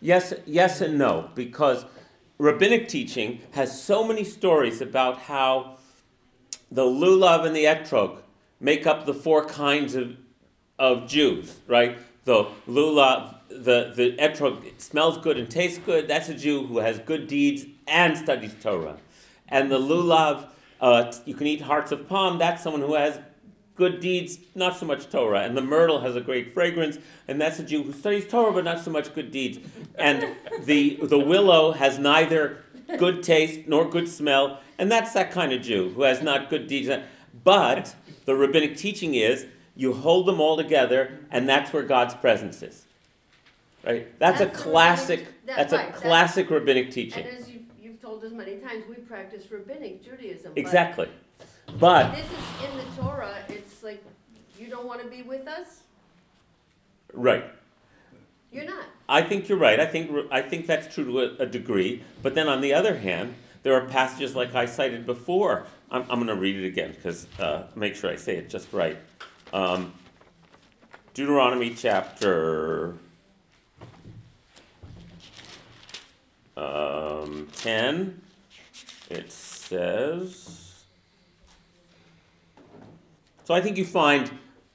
yes, 0.00 0.32
yes 0.46 0.80
and 0.80 0.96
no 0.96 1.30
because 1.34 1.84
rabbinic 2.38 2.88
teaching 2.88 3.40
has 3.52 3.82
so 3.82 4.04
many 4.04 4.24
stories 4.24 4.80
about 4.80 5.18
how 5.22 5.76
the 6.70 6.84
lulav 6.84 7.44
and 7.44 7.54
the 7.54 7.64
etrog 7.64 8.20
make 8.60 8.86
up 8.86 9.06
the 9.06 9.14
four 9.14 9.44
kinds 9.44 9.94
of 9.94 10.16
of 10.78 11.08
Jews, 11.08 11.56
right? 11.66 11.98
The 12.24 12.44
lulav, 12.68 13.36
the 13.48 13.92
the 13.94 14.16
etrog 14.18 14.80
smells 14.80 15.18
good 15.18 15.38
and 15.38 15.50
tastes 15.50 15.78
good. 15.78 16.08
That's 16.08 16.28
a 16.28 16.34
Jew 16.34 16.66
who 16.66 16.78
has 16.78 16.98
good 16.98 17.26
deeds 17.26 17.66
and 17.86 18.16
studies 18.16 18.54
Torah. 18.60 18.98
And 19.48 19.70
the 19.70 19.78
lulav, 19.78 20.48
uh, 20.80 21.12
you 21.24 21.34
can 21.34 21.46
eat 21.46 21.62
hearts 21.62 21.90
of 21.90 22.08
palm. 22.08 22.38
That's 22.38 22.62
someone 22.62 22.82
who 22.82 22.94
has 22.94 23.18
good 23.74 24.00
deeds, 24.00 24.38
not 24.54 24.76
so 24.76 24.84
much 24.84 25.08
Torah. 25.08 25.40
And 25.40 25.56
the 25.56 25.62
myrtle 25.62 26.00
has 26.00 26.16
a 26.16 26.20
great 26.20 26.52
fragrance, 26.52 26.98
and 27.26 27.40
that's 27.40 27.58
a 27.58 27.62
Jew 27.62 27.84
who 27.84 27.92
studies 27.92 28.28
Torah 28.28 28.52
but 28.52 28.64
not 28.64 28.80
so 28.80 28.90
much 28.90 29.14
good 29.14 29.30
deeds. 29.30 29.58
And 29.94 30.34
the 30.64 30.98
the 31.02 31.18
willow 31.18 31.72
has 31.72 31.98
neither 31.98 32.64
good 32.98 33.22
taste 33.22 33.66
nor 33.66 33.88
good 33.88 34.08
smell, 34.08 34.60
and 34.78 34.90
that's 34.90 35.12
that 35.14 35.30
kind 35.30 35.52
of 35.52 35.62
Jew 35.62 35.90
who 35.90 36.02
has 36.02 36.20
not 36.22 36.50
good 36.50 36.66
deeds. 36.66 36.90
But 37.42 37.94
the 38.26 38.34
rabbinic 38.34 38.76
teaching 38.76 39.14
is 39.14 39.46
you 39.78 39.92
hold 39.94 40.26
them 40.26 40.40
all 40.40 40.56
together, 40.56 41.20
and 41.30 41.48
that's 41.48 41.72
where 41.72 41.84
God's 41.84 42.12
presence 42.12 42.62
is. 42.62 42.84
Right? 43.86 44.18
That's, 44.18 44.40
That's 44.40 44.58
a 44.58 44.62
classic. 44.62 45.20
rabbinic- 45.20 45.46
that- 45.46 45.56
that's 45.56 45.72
right, 45.72 45.88
a 45.88 45.92
classic 45.92 46.50
rabbinic 46.50 46.90
teaching. 46.90 47.24
And 47.24 47.38
as 47.38 47.48
you've, 47.48 47.62
you've 47.80 48.02
told 48.02 48.24
us 48.24 48.32
many 48.32 48.56
times, 48.56 48.84
we 48.88 48.96
practice 48.96 49.50
rabbinic 49.52 50.04
Judaism. 50.04 50.50
but 50.52 50.58
Exactly. 50.58 51.08
But 51.78 52.10
This 52.10 52.26
is 52.26 52.70
in 52.70 52.76
the 52.76 53.02
Torah, 53.02 53.36
it's 53.48 53.84
like, 53.84 54.02
you 54.58 54.66
don't 54.68 54.84
wanna 54.84 55.06
be 55.06 55.22
with 55.22 55.46
us? 55.46 55.82
right. 57.14 57.44
You're 58.50 58.64
not. 58.64 58.86
I 59.08 59.22
think 59.22 59.48
you're 59.48 59.58
right. 59.58 59.78
I 59.78 59.84
think 59.84 60.10
I 60.30 60.40
think 60.40 60.66
that's 60.66 60.92
true 60.94 61.04
to 61.04 61.20
a, 61.20 61.42
a 61.42 61.46
degree. 61.46 62.02
But 62.22 62.34
then 62.34 62.48
on 62.48 62.62
the 62.62 62.72
other 62.72 62.96
hand, 62.96 63.34
there 63.62 63.74
are 63.74 63.82
passages 63.86 64.34
like 64.34 64.54
I 64.54 64.64
cited 64.64 65.04
before. 65.04 65.66
I'm, 65.90 66.02
I'm 66.08 66.16
going 66.24 66.28
to 66.28 66.34
read 66.34 66.56
it 66.56 66.66
again 66.66 66.92
because 66.92 67.26
uh, 67.38 67.64
make 67.74 67.94
sure 67.94 68.10
I 68.10 68.16
say 68.16 68.36
it 68.36 68.48
just 68.48 68.72
right. 68.72 68.96
Um, 69.52 69.92
Deuteronomy 71.14 71.74
chapter 71.74 72.94
um, 76.56 77.48
ten. 77.56 78.20
It 79.10 79.32
says. 79.32 80.84
So 83.44 83.54
I 83.54 83.62
think 83.62 83.78
you 83.78 83.86
find, 83.86 84.30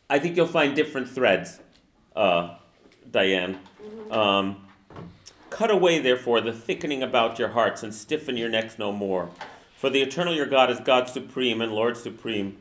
I 0.09 0.17
think 0.17 0.35
you'll 0.35 0.47
find 0.47 0.75
different 0.75 1.07
threads, 1.07 1.59
uh, 2.15 2.55
Diane. 3.11 3.59
Um, 4.09 4.65
Cut 5.51 5.69
away, 5.69 5.99
therefore, 5.99 6.41
the 6.41 6.51
thickening 6.51 7.03
about 7.03 7.37
your 7.37 7.49
hearts, 7.49 7.83
and 7.83 7.93
stiffen 7.93 8.37
your 8.37 8.49
necks 8.49 8.79
no 8.79 8.91
more. 8.91 9.29
For 9.77 9.91
the 9.91 10.01
eternal 10.01 10.33
your 10.33 10.47
God 10.47 10.71
is 10.71 10.79
God 10.79 11.07
supreme 11.07 11.61
and 11.61 11.71
Lord 11.71 11.95
supreme, 11.95 12.57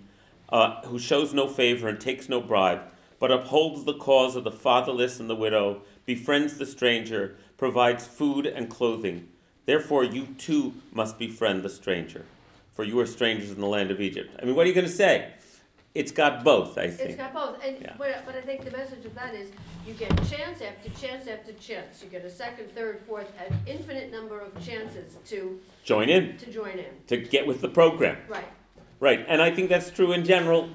uh, 0.52 0.82
who 0.86 0.98
shows 0.98 1.32
no 1.34 1.48
favor 1.48 1.88
and 1.88 2.00
takes 2.00 2.28
no 2.28 2.40
bribe, 2.40 2.82
but 3.18 3.32
upholds 3.32 3.84
the 3.84 3.94
cause 3.94 4.36
of 4.36 4.44
the 4.44 4.52
fatherless 4.52 5.18
and 5.18 5.28
the 5.30 5.34
widow, 5.34 5.80
befriends 6.06 6.58
the 6.58 6.66
stranger, 6.66 7.34
provides 7.56 8.06
food 8.06 8.46
and 8.46 8.68
clothing. 8.68 9.28
Therefore, 9.66 10.04
you 10.04 10.26
too 10.38 10.74
must 10.92 11.18
befriend 11.18 11.62
the 11.62 11.68
stranger, 11.70 12.24
for 12.72 12.84
you 12.84 12.98
are 13.00 13.06
strangers 13.06 13.50
in 13.50 13.60
the 13.60 13.66
land 13.66 13.90
of 13.90 14.00
Egypt. 14.00 14.30
I 14.40 14.44
mean, 14.44 14.54
what 14.54 14.64
are 14.66 14.68
you 14.68 14.74
going 14.74 14.86
to 14.86 14.92
say? 14.92 15.32
It's 15.94 16.10
got 16.10 16.42
both, 16.42 16.78
I 16.78 16.88
think. 16.88 17.10
It's 17.10 17.18
got 17.18 17.34
both, 17.34 17.62
and, 17.62 17.76
Yeah. 17.80 17.94
but, 17.98 18.22
but 18.24 18.34
I 18.34 18.40
think 18.40 18.64
the 18.64 18.70
message 18.70 19.04
of 19.04 19.14
that 19.14 19.34
is, 19.34 19.50
you 19.86 19.92
get 19.94 20.08
chance 20.28 20.62
after 20.62 20.88
chance 20.98 21.28
after 21.28 21.52
chance, 21.54 22.02
you 22.02 22.08
get 22.08 22.24
a 22.24 22.30
second, 22.30 22.70
third, 22.74 22.98
fourth, 23.06 23.30
an 23.46 23.56
infinite 23.66 24.10
number 24.10 24.40
of 24.40 24.52
chances 24.64 25.18
to, 25.26 25.60
Join 25.84 26.08
in 26.08 26.36
to 26.38 26.50
join 26.50 26.78
in, 26.78 26.86
to 27.08 27.18
get 27.18 27.46
with 27.46 27.60
the 27.60 27.68
program. 27.68 28.16
right, 28.28 28.48
Right, 29.02 29.24
and 29.26 29.42
I 29.42 29.50
think 29.50 29.68
that's 29.68 29.90
true 29.90 30.12
in 30.12 30.24
general, 30.24 30.68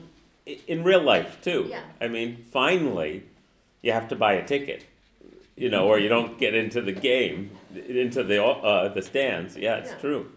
i- 0.46 0.60
in 0.68 0.84
real 0.84 1.02
life 1.02 1.38
too. 1.42 1.68
Yeah. 1.70 1.80
I 2.02 2.10
mean, 2.10 2.44
finally, 2.52 3.24
you 3.82 3.94
have 3.94 4.10
to 4.10 4.18
buy 4.18 4.34
a 4.34 4.46
ticket, 4.46 4.84
you 5.56 5.70
know, 5.70 5.88
or 5.88 5.98
you 5.98 6.10
don't 6.10 6.38
get 6.38 6.54
into 6.54 6.82
the 6.82 6.92
game, 6.92 7.52
into 7.74 8.24
the 8.24 8.44
uh, 8.44 8.90
the 8.90 9.02
stands. 9.02 9.56
Yeah, 9.56 9.78
it's 9.78 9.92
Yeah. 9.92 10.00
true. 10.00 10.32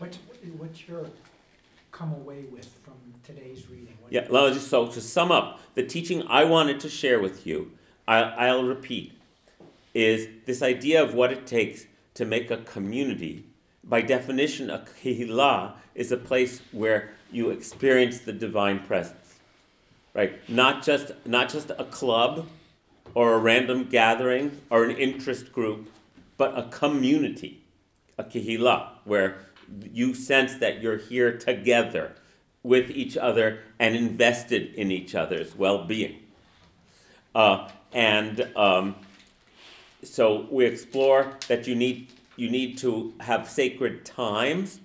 What's, 0.00 0.18
what's 0.56 0.88
your 0.88 1.06
come 1.92 2.12
away 2.12 2.40
with 2.50 2.66
from 2.84 2.94
today's 3.24 3.68
reading? 3.70 3.96
What- 4.00 4.12
Yeah. 4.12 4.26
Well, 4.28 4.52
just 4.52 4.66
so 4.66 4.88
to 4.88 5.00
sum 5.00 5.30
up, 5.30 5.60
the 5.76 5.84
teaching 5.84 6.24
I 6.26 6.42
wanted 6.42 6.80
to 6.80 6.88
share 6.88 7.20
with 7.20 7.46
you, 7.46 7.70
I, 8.08 8.18
I'll 8.48 8.64
repeat, 8.64 9.12
is 9.94 10.26
this 10.44 10.60
idea 10.60 11.00
of 11.04 11.14
what 11.14 11.30
it 11.30 11.46
takes 11.46 11.86
to 12.14 12.24
make 12.24 12.50
a 12.50 12.56
community. 12.56 13.44
By 13.84 14.00
definition, 14.00 14.70
a 14.70 14.80
kehillah 15.00 15.74
is 15.94 16.10
a 16.10 16.16
place 16.16 16.62
where 16.72 17.10
you 17.30 17.50
experience 17.50 18.20
the 18.20 18.32
divine 18.32 18.80
presence, 18.80 19.36
right? 20.14 20.38
Not 20.48 20.82
just 20.82 21.12
not 21.26 21.48
just 21.48 21.70
a 21.70 21.84
club, 21.84 22.46
or 23.14 23.34
a 23.34 23.38
random 23.38 23.84
gathering, 23.84 24.60
or 24.70 24.84
an 24.84 24.96
interest 24.96 25.52
group, 25.52 25.90
but 26.36 26.56
a 26.56 26.62
community, 26.64 27.62
a 28.16 28.24
kehillah, 28.24 28.88
where 29.04 29.38
you 29.92 30.14
sense 30.14 30.56
that 30.56 30.80
you're 30.80 30.98
here 30.98 31.36
together 31.36 32.12
with 32.62 32.90
each 32.90 33.16
other 33.16 33.60
and 33.78 33.94
invested 33.94 34.74
in 34.74 34.90
each 34.90 35.14
other's 35.14 35.54
well-being. 35.56 36.16
Uh, 37.34 37.68
and 37.92 38.48
um, 38.56 38.94
so 40.02 40.46
we 40.50 40.64
explore 40.66 41.36
that 41.48 41.66
you 41.66 41.74
need 41.74 42.08
you 42.36 42.48
need 42.48 42.78
to 42.78 43.12
have 43.18 43.48
sacred 43.48 44.04
times 44.04 44.78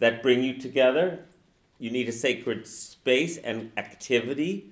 that 0.00 0.20
bring 0.20 0.42
you 0.42 0.58
together. 0.58 1.24
You 1.80 1.90
need 1.90 2.08
a 2.08 2.12
sacred 2.12 2.66
space 2.66 3.38
and 3.38 3.72
activity 3.76 4.66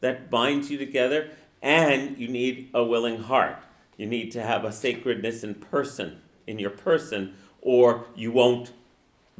that 0.00 0.30
binds 0.30 0.70
you 0.70 0.78
together, 0.78 1.30
and 1.62 2.16
you 2.18 2.28
need 2.28 2.70
a 2.72 2.82
willing 2.82 3.22
heart. 3.22 3.62
You 3.96 4.06
need 4.06 4.32
to 4.32 4.42
have 4.42 4.64
a 4.64 4.72
sacredness 4.72 5.44
in 5.44 5.54
person, 5.54 6.20
in 6.46 6.58
your 6.58 6.70
person, 6.70 7.34
or 7.60 8.06
you 8.14 8.32
won't 8.32 8.72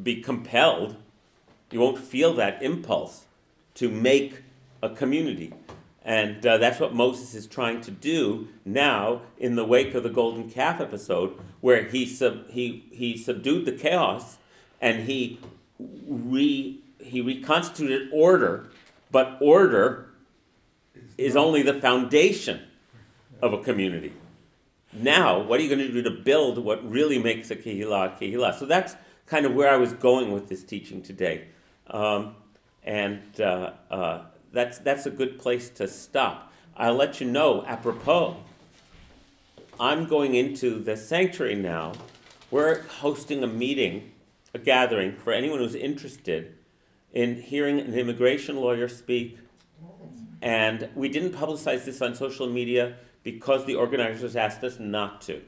be 0.03 0.21
compelled, 0.21 0.97
you 1.71 1.81
won't 1.81 1.99
feel 1.99 2.35
that 2.35 2.63
impulse 2.63 3.25
to 3.75 3.89
make 3.89 4.43
a 4.83 4.91
community. 4.91 5.55
And 6.05 6.47
uh, 6.47 6.59
that's 6.59 6.79
what 6.79 6.95
Moses 6.95 7.35
is 7.35 7.47
trying 7.47 7.81
to 7.81 7.91
do 7.91 8.49
now 8.65 9.23
in 9.39 9.57
the 9.57 9.65
wake 9.65 9.95
of 9.95 10.03
the 10.03 10.11
golden 10.11 10.51
calf 10.51 10.81
episode, 10.81 11.37
where 11.61 11.85
he, 11.85 12.07
sub- 12.07 12.51
he, 12.51 12.85
he 12.93 13.17
subdued 13.17 13.65
the 13.65 13.73
chaos 13.73 14.37
and 14.81 15.09
he, 15.09 15.41
re- 15.79 16.81
he 17.07 17.21
reconstituted 17.21 18.09
order, 18.13 18.69
but 19.11 19.39
order 19.41 20.11
is 21.17 21.37
only 21.37 21.63
the 21.63 21.75
foundation 21.75 22.61
of 23.41 23.53
a 23.53 23.59
community. 23.59 24.13
Now, 24.93 25.41
what 25.43 25.61
are 25.61 25.63
you 25.63 25.69
going 25.69 25.87
to 25.87 25.93
do 25.93 26.03
to 26.03 26.11
build 26.11 26.59
what 26.59 26.89
really 26.89 27.19
makes 27.19 27.51
a 27.51 27.57
kehillah 27.57 28.15
a 28.15 28.17
kehillah? 28.19 28.59
So 28.59 28.67
that's 28.67 28.97
kind 29.27 29.45
of 29.45 29.55
where 29.55 29.71
I 29.71 29.77
was 29.77 29.93
going 29.93 30.33
with 30.33 30.49
this 30.49 30.63
teaching 30.63 31.03
today. 31.03 31.49
Um, 31.89 32.35
and 32.83 33.41
uh, 33.41 33.73
uh, 33.91 34.23
that's, 34.53 34.79
that's 34.79 35.07
a 35.07 35.11
good 35.11 35.39
place 35.39 35.69
to 35.71 35.89
stop. 35.89 36.53
I'll 36.77 36.95
let 36.95 37.21
you 37.21 37.27
know, 37.27 37.65
apropos, 37.67 38.37
I'm 39.79 40.07
going 40.07 40.35
into 40.35 40.83
the 40.83 40.97
sanctuary 40.97 41.57
now. 41.57 41.93
We're 42.51 42.83
hosting 42.83 43.43
a 43.43 43.47
meeting, 43.47 44.13
a 44.55 44.59
gathering 44.59 45.15
for 45.17 45.33
anyone 45.33 45.59
who's 45.59 45.75
interested 45.75 46.56
in 47.17 47.41
hearing 47.41 47.81
an 47.81 47.95
immigration 47.95 48.57
lawyer 48.57 48.89
speak. 48.89 49.39
And 50.43 50.91
we 50.95 51.09
didn't 51.09 51.33
publicize 51.33 51.87
this 51.87 52.03
on 52.03 52.15
social 52.15 52.47
media 52.47 52.97
because 53.23 53.65
the 53.65 53.75
organizers 53.75 54.37
asked 54.37 54.63
us 54.63 54.79
not 54.79 55.23
to. 55.23 55.41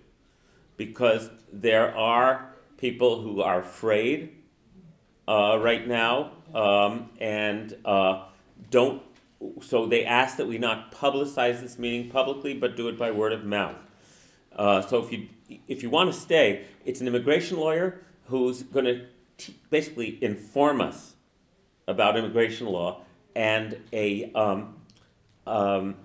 Because 0.78 1.28
there 1.52 1.94
are 1.94 2.54
people 2.78 3.20
who 3.20 3.42
are 3.42 3.60
afraid 3.60 4.30
uh, 5.28 5.58
right 5.60 5.86
now 5.86 6.30
um, 6.54 7.10
and 7.20 7.76
uh, 7.84 8.22
don't, 8.70 9.02
so 9.60 9.84
they 9.84 10.06
ask 10.06 10.38
that 10.38 10.46
we 10.46 10.56
not 10.56 10.90
publicize 10.90 11.60
this 11.60 11.78
meeting 11.78 12.08
publicly 12.08 12.54
but 12.54 12.78
do 12.78 12.88
it 12.88 12.98
by 12.98 13.10
word 13.10 13.34
of 13.34 13.44
mouth. 13.44 13.76
Uh, 14.56 14.80
so 14.80 15.04
if 15.04 15.12
you, 15.12 15.28
if 15.68 15.82
you 15.82 15.90
want 15.90 16.10
to 16.10 16.18
stay, 16.18 16.64
it's 16.86 17.02
an 17.02 17.06
immigration 17.06 17.58
lawyer 17.58 18.00
who's 18.28 18.62
going 18.62 18.86
to 18.86 19.52
basically 19.68 20.18
inform 20.24 20.80
us 20.80 21.16
about 21.88 22.16
immigration 22.16 22.66
law 22.68 23.00
and 23.34 23.76
a, 23.92 24.30
um, 24.34 24.76
um, 25.46 25.96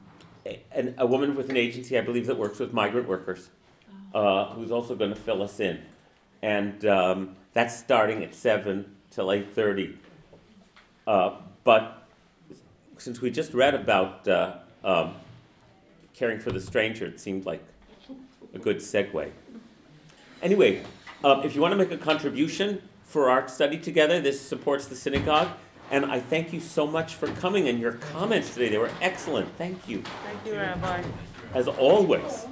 a, 0.46 0.62
an- 0.72 0.96
a 0.98 1.06
woman 1.06 1.36
with 1.36 1.50
an 1.50 1.58
agency, 1.58 1.98
I 1.98 2.02
believe, 2.02 2.26
that 2.28 2.38
works 2.38 2.60
with 2.60 2.74
migrant 2.74 3.08
workers, 3.08 3.50
uh, 4.16 4.46
who's 4.54 4.72
also 4.72 4.96
going 4.96 5.14
to 5.14 5.20
fill 5.20 5.44
us 5.44 5.60
in. 5.60 5.82
And 6.42 6.86
um, 6.86 7.36
that's 7.54 7.78
starting 7.78 8.24
at 8.24 8.34
7 8.34 8.86
till 9.12 9.28
8.30. 9.28 9.96
Uh, 11.06 11.36
but 11.64 12.08
since 12.98 13.22
we 13.22 13.30
just 13.30 13.54
read 13.54 13.76
about 13.76 14.28
uh, 14.28 14.56
um, 14.84 15.14
caring 16.14 16.40
for 16.40 16.52
the 16.52 16.62
stranger, 16.62 17.06
it 17.06 17.20
seemed 17.20 17.46
like 17.46 17.64
a 18.54 18.60
good 18.60 18.78
segue. 18.78 19.32
Anyway, 20.42 20.84
uh, 21.24 21.42
if 21.44 21.56
you 21.56 21.62
want 21.62 21.72
to 21.72 21.78
make 21.78 21.92
a 21.92 21.98
contribution 21.98 22.82
for 23.06 23.30
our 23.30 23.48
study 23.48 23.78
together, 23.78 24.20
this 24.20 24.40
supports 24.40 24.86
the 24.88 24.96
synagogue. 24.96 25.50
And 25.94 26.08
I 26.08 26.20
thank 26.20 26.52
you 26.52 26.60
so 26.60 26.88
much 26.88 27.14
for 27.14 27.28
coming 27.28 27.68
and 27.68 27.80
your 27.80 27.92
comments 27.92 28.56
today. 28.56 28.70
They 28.70 28.80
were 28.80 28.90
excellent. 29.00 29.48
Thank 29.60 29.88
you, 29.88 30.02
Thank 30.02 30.44
you, 30.44 30.56
Rabbi. 30.56 31.04
as 31.54 31.68
always. 31.68 32.48